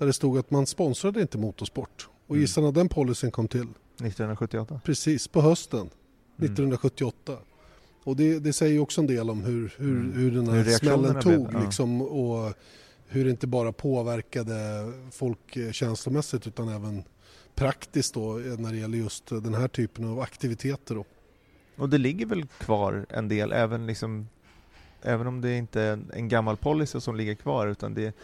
där 0.00 0.06
det 0.06 0.12
stod 0.12 0.38
att 0.38 0.50
man 0.50 0.66
sponsrade 0.66 1.20
inte 1.20 1.38
motorsport. 1.38 2.08
Och 2.26 2.30
Mm. 2.34 2.40
gissa 2.40 2.60
när 2.60 2.72
den 2.72 2.88
policyn 2.88 3.30
kom 3.30 3.48
till? 3.48 3.60
1978. 3.60 4.80
Precis, 4.84 5.28
på 5.28 5.40
hösten 5.40 5.78
Mm. 5.80 5.90
1978. 6.52 7.36
Och 8.04 8.16
det, 8.16 8.38
det 8.38 8.52
säger 8.52 8.72
ju 8.72 8.80
också 8.80 9.00
en 9.00 9.06
del 9.06 9.30
om 9.30 9.44
hur, 9.44 9.74
hur, 9.78 9.90
Mm. 9.90 10.12
hur 10.12 10.30
den 10.30 10.48
här 10.48 10.62
Hur 10.64 10.72
smällen 10.72 11.20
tog 11.20 11.48
blev, 11.48 11.60
ja. 11.60 11.64
liksom, 11.64 12.02
och 12.02 12.52
hur 13.08 13.24
det 13.24 13.30
inte 13.30 13.46
bara 13.46 13.72
påverkade 13.72 14.92
folk 15.12 15.56
eh, 15.56 15.70
känslomässigt 15.72 16.46
utan 16.46 16.68
även 16.68 17.02
praktiskt 17.54 18.14
då 18.14 18.38
eh, 18.38 18.44
när 18.58 18.72
det 18.72 18.78
gäller 18.78 18.98
just 18.98 19.26
den 19.26 19.54
här 19.54 19.68
typen 19.68 20.04
av 20.04 20.20
aktiviteter. 20.20 20.94
Då. 20.94 21.04
Och 21.76 21.88
det 21.88 21.98
ligger 21.98 22.26
väl 22.26 22.46
kvar 22.46 23.06
en 23.08 23.28
del, 23.28 23.52
även 23.52 23.86
liksom 23.86 24.28
Även 25.02 25.26
om 25.26 25.40
det 25.40 25.56
inte 25.56 25.80
är 25.80 25.92
en, 25.92 26.10
en 26.14 26.28
gammal 26.28 26.56
policy 26.56 27.00
som 27.00 27.16
ligger 27.16 27.34
kvar 27.34 27.66
utan 27.66 27.94
det 27.94 28.14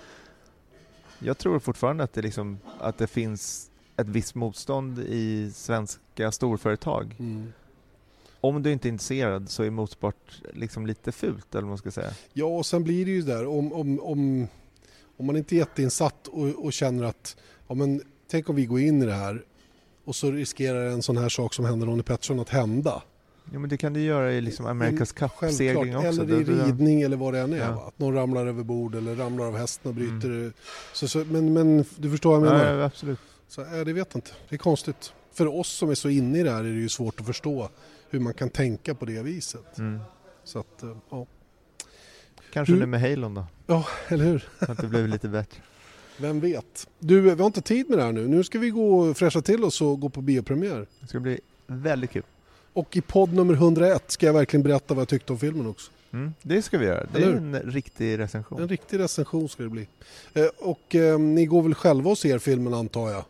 Jag 1.19 1.39
tror 1.39 1.59
fortfarande 1.59 2.05
att 2.05 2.13
det 2.13 2.23
liksom 2.23 2.59
att 2.81 2.99
det 2.99 3.07
finns 3.07 3.71
ett 3.97 4.09
visst 4.09 4.35
motstånd 4.35 4.99
i 4.99 5.51
svenska 5.55 6.33
storföretag. 6.33 7.17
Om 8.41 8.63
du 8.63 8.73
inte 8.73 8.89
är 8.89 8.91
intresserad 8.91 9.51
så 9.51 9.63
är 9.63 9.71
motorsport 9.71 10.43
liksom 10.55 10.87
lite 10.87 11.13
fult 11.13 11.55
eller 11.55 11.63
vad 11.63 11.69
man 11.69 11.79
ska 11.79 11.91
säga. 11.91 12.11
Ja, 12.33 12.47
och 12.47 12.67
sen 12.67 12.85
blir 12.85 13.05
det 13.05 13.11
ju 13.11 13.23
där 13.23 13.47
om, 13.47 13.73
om, 13.73 14.01
om, 14.01 14.49
om 15.17 15.27
man 15.27 15.37
inte 15.37 15.55
är 15.55 15.57
jätteinsatt 15.57 16.29
och, 16.29 16.65
och 16.65 16.73
känner 16.73 17.05
att 17.05 17.37
ja, 17.69 17.75
men, 17.75 18.03
tänk 18.31 18.49
om 18.49 18.57
vi 18.57 18.67
går 18.67 18.81
in 18.81 19.03
i 19.03 19.07
det 19.07 19.13
här 19.13 19.45
och 20.05 20.17
så 20.17 20.31
riskerar 20.31 20.87
en 20.87 21.03
sån 21.03 21.17
här 21.17 21.29
sak 21.29 21.55
som 21.55 21.65
hände 21.65 21.87
Ronnie 21.87 22.03
Pettersson 22.03 22.41
att 22.41 22.49
hända. 22.49 23.03
Ja 23.53 23.59
men 23.59 23.71
det 23.71 23.77
kan 23.77 23.93
du 23.93 24.01
göra 24.01 24.33
i 24.33 24.41
liksom 24.41 24.67
America's 24.67 25.15
Cup-segling 25.15 25.97
också. 25.97 26.09
eller 26.09 26.41
i 26.41 26.45
Det- 26.45 26.55
det- 26.55 26.65
ridning 26.67 27.03
eller 27.03 27.17
vad 27.17 27.35
det 27.35 27.41
än 27.41 27.53
är. 27.53 27.57
Ja. 27.59 27.85
Att 27.89 27.99
någon 27.99 28.15
ramlar 28.15 28.47
över 28.47 28.63
bord 28.65 28.95
eller 28.95 29.15
ramlar 29.17 29.45
av 29.47 29.57
hästen 29.57 29.89
och 29.89 29.95
bryter. 29.95 30.53
Så, 30.93 31.09
så, 31.09 31.19
men, 31.19 31.53
men 31.53 31.85
du 31.97 32.11
förstår 32.11 32.31
vad 32.41 32.49
jag 32.49 32.53
menar? 32.57 32.73
Ja, 32.73 32.79
ja, 32.79 32.85
absolut. 32.85 33.19
Så, 33.49 33.61
äh, 33.63 33.67
det 33.85 33.93
vet 33.93 34.09
jag 34.13 34.17
inte. 34.19 34.31
Det 34.49 34.55
är 34.57 34.59
konstigt. 34.59 35.13
För 35.33 35.47
oss 35.59 35.69
som 35.69 35.91
är 35.91 35.95
så 35.95 36.09
inne 36.09 36.39
i 36.39 36.43
det 36.43 36.51
här 36.51 36.59
är 36.59 36.63
det 36.73 36.81
ju 36.81 36.89
svårt 36.89 37.21
att 37.21 37.27
förstå 37.27 37.69
hur 38.11 38.21
man 38.21 38.35
kan 38.35 38.51
tänka 38.51 38.95
på 38.95 39.05
det 39.05 39.23
viset. 39.23 39.79
Mm. 39.79 40.01
Så 40.45 40.59
att, 40.59 40.83
eh, 40.83 40.97
ja. 41.11 41.27
Kanske 42.53 42.73
Hur- 42.73 42.81
nu 42.81 42.87
med 42.87 43.01
Halon 43.01 43.35
då, 43.35 43.45
ja, 43.67 43.87
eller 44.09 44.25
hur? 44.25 44.49
att 44.59 44.79
det 44.79 44.87
blev 44.87 45.09
lite 45.09 45.29
bättre. 45.29 45.61
Vem 46.19 46.41
vet? 46.41 46.89
Du, 46.99 47.21
vi 47.21 47.31
har 47.31 47.47
inte 47.47 47.61
tid 47.63 47.89
med 47.89 47.99
det 47.99 48.05
här 48.05 48.13
nu. 48.13 48.29
Nu 48.29 48.45
ska 48.45 48.59
vi 48.59 48.71
gå 48.71 48.99
och 48.99 49.17
fräscha 49.17 49.41
till 49.43 49.65
oss 49.65 49.81
och 49.81 50.01
gå 50.01 50.09
på 50.09 50.21
biopremiär. 50.21 50.87
Det 51.01 51.07
ska 51.07 51.21
bli 51.21 51.41
väldigt 51.67 52.11
kul. 52.11 52.23
Och 52.77 52.97
i 52.97 53.01
podd 53.01 53.33
nummer 53.33 53.55
101 53.55 54.11
ska 54.11 54.27
jag 54.27 54.33
verkligen 54.33 54.63
berätta 54.63 54.95
vad 54.95 55.01
jag 55.01 55.09
tyckte 55.09 55.33
om 55.33 55.39
filmen 55.39 55.67
också. 55.67 55.91
Mm, 56.13 56.35
det 56.43 56.63
ska 56.63 56.79
vi 56.79 56.87
göra. 56.87 57.07
Det 57.15 57.23
är 57.23 57.33
en 57.33 57.55
riktig 57.61 58.19
recension. 58.19 58.63
En 58.63 58.69
riktig 58.69 58.99
recension 58.99 59.49
ska 59.49 59.63
det 59.63 59.69
bli. 59.69 59.89
Eh, 60.35 60.47
och 60.59 60.95
eh, 60.95 61.19
ni 61.19 61.47
går 61.47 61.63
väl 61.63 61.75
själva 61.75 62.11
och 62.11 62.19
ser 62.19 62.39
filmen 62.39 62.75
antar 62.75 63.11
jag? 63.11 63.25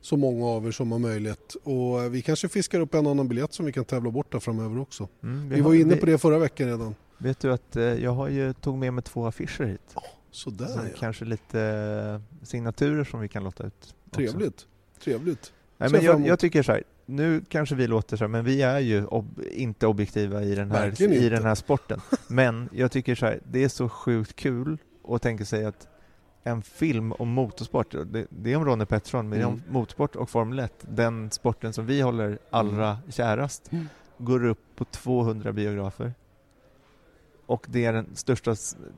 Så 0.00 0.16
många 0.16 0.46
av 0.46 0.66
er 0.66 0.70
som 0.70 0.92
har 0.92 0.98
möjlighet. 0.98 1.54
Och 1.62 2.02
eh, 2.02 2.10
vi 2.10 2.22
kanske 2.22 2.48
fiskar 2.48 2.80
upp 2.80 2.94
en 2.94 3.06
annan 3.06 3.28
biljett 3.28 3.52
som 3.54 3.66
vi 3.66 3.72
kan 3.72 3.84
tävla 3.84 4.10
bort 4.10 4.32
där 4.32 4.38
framöver 4.40 4.80
också. 4.80 5.08
Mm, 5.22 5.48
Vi 5.48 5.56
har- 5.60 5.62
var 5.68 5.74
inne 5.74 5.94
vi- 5.94 6.00
på 6.00 6.06
det 6.06 6.18
förra 6.18 6.38
veckan 6.38 6.66
redan. 6.68 6.94
Vet 7.18 7.40
du 7.40 7.52
att 7.52 7.76
jag 8.00 8.10
har 8.10 8.28
ju 8.28 8.52
tog 8.52 8.78
med 8.78 8.92
mig 8.94 9.04
två 9.04 9.26
affischer 9.26 9.64
hit. 9.64 9.94
Sådär 10.30 10.66
Så 10.66 10.78
ja. 10.78 10.96
Kanske 10.98 11.24
lite 11.24 12.20
signaturer 12.42 13.04
som 13.04 13.20
vi 13.20 13.28
kan 13.28 13.44
låta 13.44 13.64
ut. 13.66 13.72
också. 14.06 14.20
Trevligt. 14.20 14.66
Trevligt. 15.04 15.52
Nej, 15.78 15.90
men 15.90 16.04
jag, 16.04 16.26
jag 16.26 16.38
tycker 16.38 16.62
så 16.62 16.72
här, 16.72 16.82
nu 17.10 17.44
kanske 17.48 17.74
vi 17.74 17.86
låter 17.86 18.16
så 18.16 18.24
här, 18.24 18.28
men 18.28 18.44
vi 18.44 18.62
är 18.62 18.78
ju 18.78 19.04
ob- 19.06 19.48
inte 19.50 19.86
objektiva 19.86 20.42
i 20.42 20.54
den, 20.54 20.70
här, 20.70 21.02
i 21.02 21.28
den 21.28 21.42
här 21.42 21.54
sporten. 21.54 22.00
Men 22.28 22.68
jag 22.72 22.92
tycker 22.92 23.14
så 23.14 23.26
här, 23.26 23.40
det 23.50 23.64
är 23.64 23.68
så 23.68 23.88
sjukt 23.88 24.36
kul 24.36 24.78
att 25.08 25.22
tänka 25.22 25.44
sig 25.44 25.64
att 25.64 25.88
en 26.42 26.62
film 26.62 27.12
om 27.12 27.28
motorsport, 27.28 27.90
det, 28.06 28.26
det 28.30 28.52
är 28.52 28.56
om 28.56 28.64
Ronnie 28.64 28.86
Pettersson, 28.86 29.28
men 29.28 29.40
är 29.40 29.44
om 29.46 29.52
Mm. 29.52 29.64
motorsport 29.72 30.16
och 30.16 30.30
Formel 30.30 30.58
1, 30.58 30.72
den 30.88 31.30
sporten 31.30 31.72
som 31.72 31.86
vi 31.86 32.00
håller 32.00 32.38
allra 32.50 32.98
kärast, 33.08 33.72
Mm. 33.72 33.88
går 34.18 34.44
upp 34.44 34.60
på 34.76 34.84
200 34.84 35.52
biografer. 35.52 36.14
Och 37.46 37.66
det 37.68 37.84
är 37.84 37.92
den 37.92 38.06
största 38.16 38.54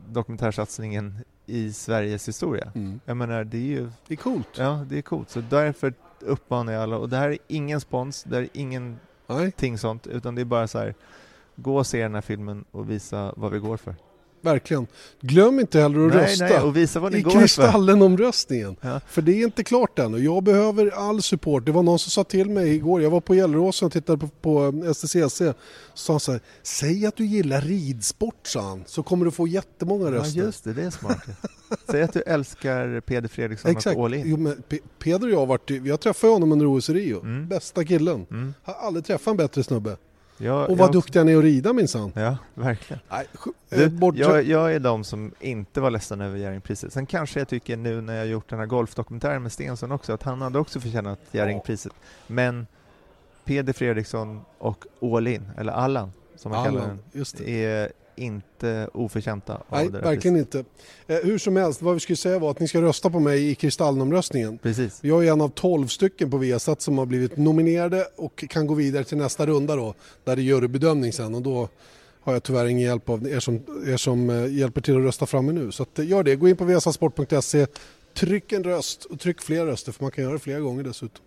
dokumentärsatsningen 0.09 1.19
i 1.47 1.73
Sveriges 1.73 2.29
historia. 2.29 2.73
Mm. 2.75 3.01
Jag 3.05 3.17
menar, 3.17 3.45
det 3.45 3.57
är 3.57 3.61
ju 3.61 3.91
Det 4.09 4.15
är 4.15 4.17
coolt. 4.19 4.49
Ja, 4.59 4.85
det 4.89 4.99
är 4.99 5.03
coolt. 5.03 5.31
Så 5.31 5.41
därför 5.41 5.95
uppmanar 6.25 6.73
jag 6.73 6.83
alla, 6.83 6.97
och 6.97 7.09
det 7.09 7.17
här 7.17 7.31
är 7.31 7.39
ingen 7.49 7.81
spons, 7.81 8.23
det 8.23 8.37
här 8.37 8.43
är 8.43 8.49
ingen 8.53 8.99
någonting 9.27 9.79
sånt, 9.79 10.07
utan 10.07 10.35
det 10.35 10.41
är 10.41 10.45
bara 10.45 10.69
så 10.69 10.79
här, 10.79 10.95
gå 11.57 11.77
och 11.77 11.87
se 11.87 12.03
den 12.03 12.15
här 12.15 12.21
filmen 12.21 12.65
och 12.71 12.91
visa 12.91 13.35
vad 13.37 13.53
vi 13.53 13.59
går 13.59 13.77
för. 13.77 13.95
Verkligen. 14.43 14.87
Glöm 15.21 15.61
inte 15.61 15.81
heller 15.81 16.07
att 16.07 16.15
nej, 16.15 16.25
rösta 16.25 16.45
nej, 16.45 16.61
och 16.61 16.77
visa 16.77 17.01
vad 17.01 17.13
ni 17.13 17.19
i 17.19 17.23
går 17.23 17.31
för. 17.31 17.41
Kristallen-omröstningen. 17.41 18.77
Ja. 18.81 19.01
För 19.09 19.23
det 19.23 19.33
är 19.33 19.45
inte 19.45 19.65
klart 19.65 19.99
ännu. 19.99 20.19
Jag 20.19 20.43
behöver 20.43 20.91
all 21.09 21.23
support. 21.23 21.67
Det 21.67 21.73
var 21.73 21.83
någon 21.83 21.99
som 21.99 22.11
sa 22.11 22.25
till 22.25 22.51
mig 22.51 22.75
igår, 22.75 23.03
jag 23.03 23.11
var 23.11 23.21
på 23.21 23.35
Gelleråsen 23.35 23.87
och 23.87 23.93
tittade 23.93 24.19
på, 24.19 24.29
på 24.29 24.95
STCC. 24.95 25.13
Så 25.35 25.55
sa 25.95 26.13
han 26.13 26.21
så 26.21 26.33
här, 26.33 26.41
säg 26.63 27.07
att 27.07 27.17
du 27.17 27.27
gillar 27.27 27.61
ridsport 27.61 28.49
han, 28.55 28.85
så 28.87 29.03
kommer 29.03 29.25
du 29.25 29.31
få 29.31 29.47
jättemånga 29.49 30.05
Ja, 30.05 30.11
röster. 30.13 30.41
just 30.41 30.65
det, 30.65 30.73
det 30.73 30.83
är 30.83 30.91
smart. 30.91 31.19
Säg 31.91 32.03
att 32.03 32.13
du 32.13 32.21
älskar 32.23 33.01
Peder 33.01 33.29
Fredriksson 33.29 33.71
Exakt. 33.71 33.97
och 33.97 34.05
All 34.05 34.15
In. 34.15 34.23
Jo, 34.27 34.37
men 34.37 34.63
Pe- 34.69 34.81
Peder 34.99 35.27
och 35.27 35.33
jag 35.33 35.39
har 35.39 35.47
varit, 35.47 35.71
jag 35.85 36.01
träffade 36.01 36.33
honom 36.33 36.53
under 36.53 36.77
OS 36.79 36.89
Rio. 36.89 37.21
Mm. 37.21 37.49
Bästa 37.49 37.85
killen. 37.85 38.27
Mm. 38.31 38.55
Har 38.63 38.75
aldrig 38.75 39.05
träffat 39.05 39.31
en 39.31 39.37
bättre 39.37 39.63
snubbe. 39.65 39.97
Jag, 40.37 40.71
Och 40.71 40.79
vad 40.79 40.87
jag, 40.87 40.93
duktig 40.93 41.19
han 41.19 41.29
är 41.29 41.37
att 41.37 41.45
rida 41.45 41.73
minsann. 41.73 42.13
Ja, 42.15 42.37
verkligen. 42.55 43.01
Nej, 43.11 43.27
Du, 43.69 43.85
eh, 43.85 43.91
bort, 43.91 44.17
jag, 44.17 44.43
jag 44.45 44.75
är 44.75 44.81
de 44.81 45.05
som 45.05 45.33
inte 45.41 45.81
var 45.81 45.91
ledsna 45.91 46.25
över 46.25 46.39
Jerringpriset. 46.39 46.93
Sen 46.93 47.07
kanske 47.07 47.39
jag 47.39 47.49
tycker 47.49 47.77
nu 47.77 48.01
när 48.01 48.17
jag 48.17 48.27
gjort 48.27 48.51
den 48.51 48.59
här 48.59 48.67
golfdokumentären 48.67 49.43
med 49.43 49.53
Stensson 49.53 49.93
också, 49.93 50.13
att 50.13 50.23
han 50.23 50.41
hade 50.41 50.59
också 50.59 50.81
förtjänat 50.81 51.19
Jerringpriset. 51.31 51.93
Men 52.27 52.67
Peder 53.45 53.73
Fredriksson 53.73 54.41
och 54.59 54.85
All 55.01 55.27
In, 55.27 55.51
eller 55.59 55.73
Allan 55.73 56.13
som 56.37 56.53
man 56.53 56.65
kallar 56.65 56.81
den, 56.81 56.99
är 57.49 57.93
inte 58.17 58.89
oförtjänta 58.95 59.55
av 59.55 59.63
Nej, 59.69 59.87
det 59.87 59.93
där 59.93 60.03
verkligen 60.03 60.45
priset. 60.45 60.55
inte. 60.55 61.15
Eh, 61.15 61.21
hur 61.25 61.39
som 61.39 61.57
helst, 61.57 61.83
vad 61.83 61.95
vi 61.95 62.01
skulle 62.01 62.17
säga 62.17 62.39
var 62.39 62.51
att 62.51 62.61
ni 62.61 62.69
ska 62.69 62.83
rösta 62.83 63.11
på 63.11 63.21
mig 63.21 63.51
i 63.51 63.55
Kristallenomröstningen. 63.55 64.59
Precis. 64.59 64.99
Jag 65.03 65.27
är 65.27 65.33
en 65.33 65.41
av 65.41 65.49
12 65.49 65.87
stycken 65.87 66.31
på 66.31 66.37
Viasat 66.37 66.81
som 66.81 66.99
har 66.99 67.07
blivit 67.07 67.37
nominerade 67.37 68.07
och 68.17 68.45
kan 68.49 68.67
gå 68.67 68.75
vidare 68.75 69.05
till 69.05 69.19
nästa 69.19 69.47
runda 69.47 69.77
då, 69.77 69.95
där 70.25 70.37
det 70.37 70.43
är 70.43 70.45
jurybedömning 70.45 71.13
sen 71.13 71.35
och 71.35 71.43
då 71.43 71.69
har 72.23 72.33
jag 72.33 72.43
tyvärr 72.43 72.67
ingen 72.67 72.89
hjälp 72.89 73.09
av 73.09 73.29
er 73.29 73.41
som, 73.41 73.55
er 73.87 73.97
som 73.97 74.31
eh, 74.31 74.55
hjälper 74.55 74.81
till 74.81 74.97
att 74.97 75.03
rösta 75.03 75.27
fram 75.27 75.47
mig 75.47 75.55
nu. 75.55 75.73
Så 75.73 75.87
eh, 75.99 76.09
gör 76.09 76.23
det, 76.23 76.37
gå 76.37 76.49
in 76.49 76.57
på 76.57 76.65
viasatsport.se, 76.65 77.67
tryck 78.15 78.53
en 78.53 78.65
röst 78.65 79.05
och 79.05 79.21
tryck 79.21 79.43
fler 79.43 79.67
röster 79.67 79.93
för 79.93 80.05
man 80.05 80.11
kan 80.11 80.25
göra 80.25 80.33
det 80.33 80.39
flera 80.39 80.61
gånger 80.61 80.83
dessutom. 80.83 81.25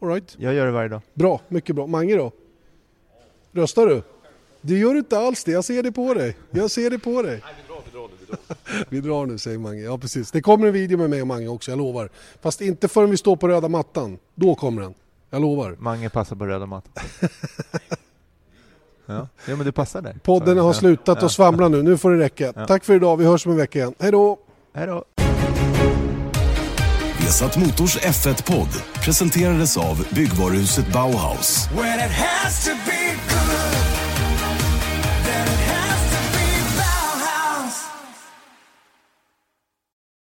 All 0.00 0.08
right. 0.08 0.36
Jag 0.38 0.54
gör 0.54 0.66
det 0.66 0.72
varje 0.72 0.88
dag. 0.88 1.00
Bra, 1.14 1.40
mycket 1.48 1.76
bra. 1.76 1.86
Mange 1.86 2.16
då? 2.16 2.32
Röstar 3.52 3.86
du? 3.86 4.02
Det 4.66 4.78
gör 4.78 4.92
du 4.92 4.98
inte 4.98 5.18
alls 5.18 5.44
det, 5.44 5.52
jag 5.52 5.64
ser 5.64 5.82
det 5.82 5.92
på 5.92 6.14
dig. 6.14 6.36
Jag 6.50 6.70
ser 6.70 6.90
det 6.90 6.98
på 6.98 7.22
dig. 7.22 7.40
Nej, 7.44 7.54
vi 7.62 7.68
drar, 7.74 7.82
vi 7.84 7.90
drar 7.90 8.08
nu. 8.08 8.14
Vi 8.20 8.26
drar. 8.26 8.84
vi 8.88 9.00
drar 9.00 9.26
nu 9.26 9.38
säger 9.38 9.58
Mange. 9.58 9.80
Ja 9.80 9.98
precis. 9.98 10.30
Det 10.30 10.42
kommer 10.42 10.66
en 10.66 10.72
video 10.72 10.98
med 10.98 11.10
mig 11.10 11.20
och 11.20 11.26
Mange 11.26 11.48
också, 11.48 11.70
jag 11.70 11.78
lovar. 11.78 12.10
Fast 12.42 12.60
inte 12.60 12.88
förrän 12.88 13.10
vi 13.10 13.16
står 13.16 13.36
på 13.36 13.48
röda 13.48 13.68
mattan. 13.68 14.18
Då 14.34 14.54
kommer 14.54 14.82
den. 14.82 14.94
Jag 15.30 15.42
lovar. 15.42 15.76
Mange 15.78 16.10
passar 16.10 16.36
på 16.36 16.46
röda 16.46 16.66
mattan. 16.66 17.04
ja. 19.06 19.28
ja, 19.46 19.56
men 19.56 19.64
du 19.66 19.72
passar 19.72 20.02
där. 20.02 20.16
Podden 20.22 20.58
har 20.58 20.72
slutat 20.72 21.18
Ja. 21.20 21.26
att 21.26 21.32
svamla 21.32 21.68
nu, 21.68 21.82
nu 21.82 21.98
får 21.98 22.10
det 22.10 22.18
räcka. 22.18 22.52
Ja. 22.56 22.66
Tack 22.66 22.84
för 22.84 22.94
idag, 22.94 23.16
vi 23.16 23.24
hörs 23.24 23.46
om 23.46 23.52
en 23.52 23.58
vecka 23.58 23.78
igen. 23.78 23.94
Hej 23.98 24.12
då! 24.12 24.38
Hej 24.74 24.86
då. 24.86 25.04
Vesat 27.20 27.56
Motors 27.56 27.98
F1-podd 27.98 28.68
presenterades 29.04 29.76
av 29.76 30.06
byggvaruhuset 30.14 30.92
Bauhaus. 30.92 31.68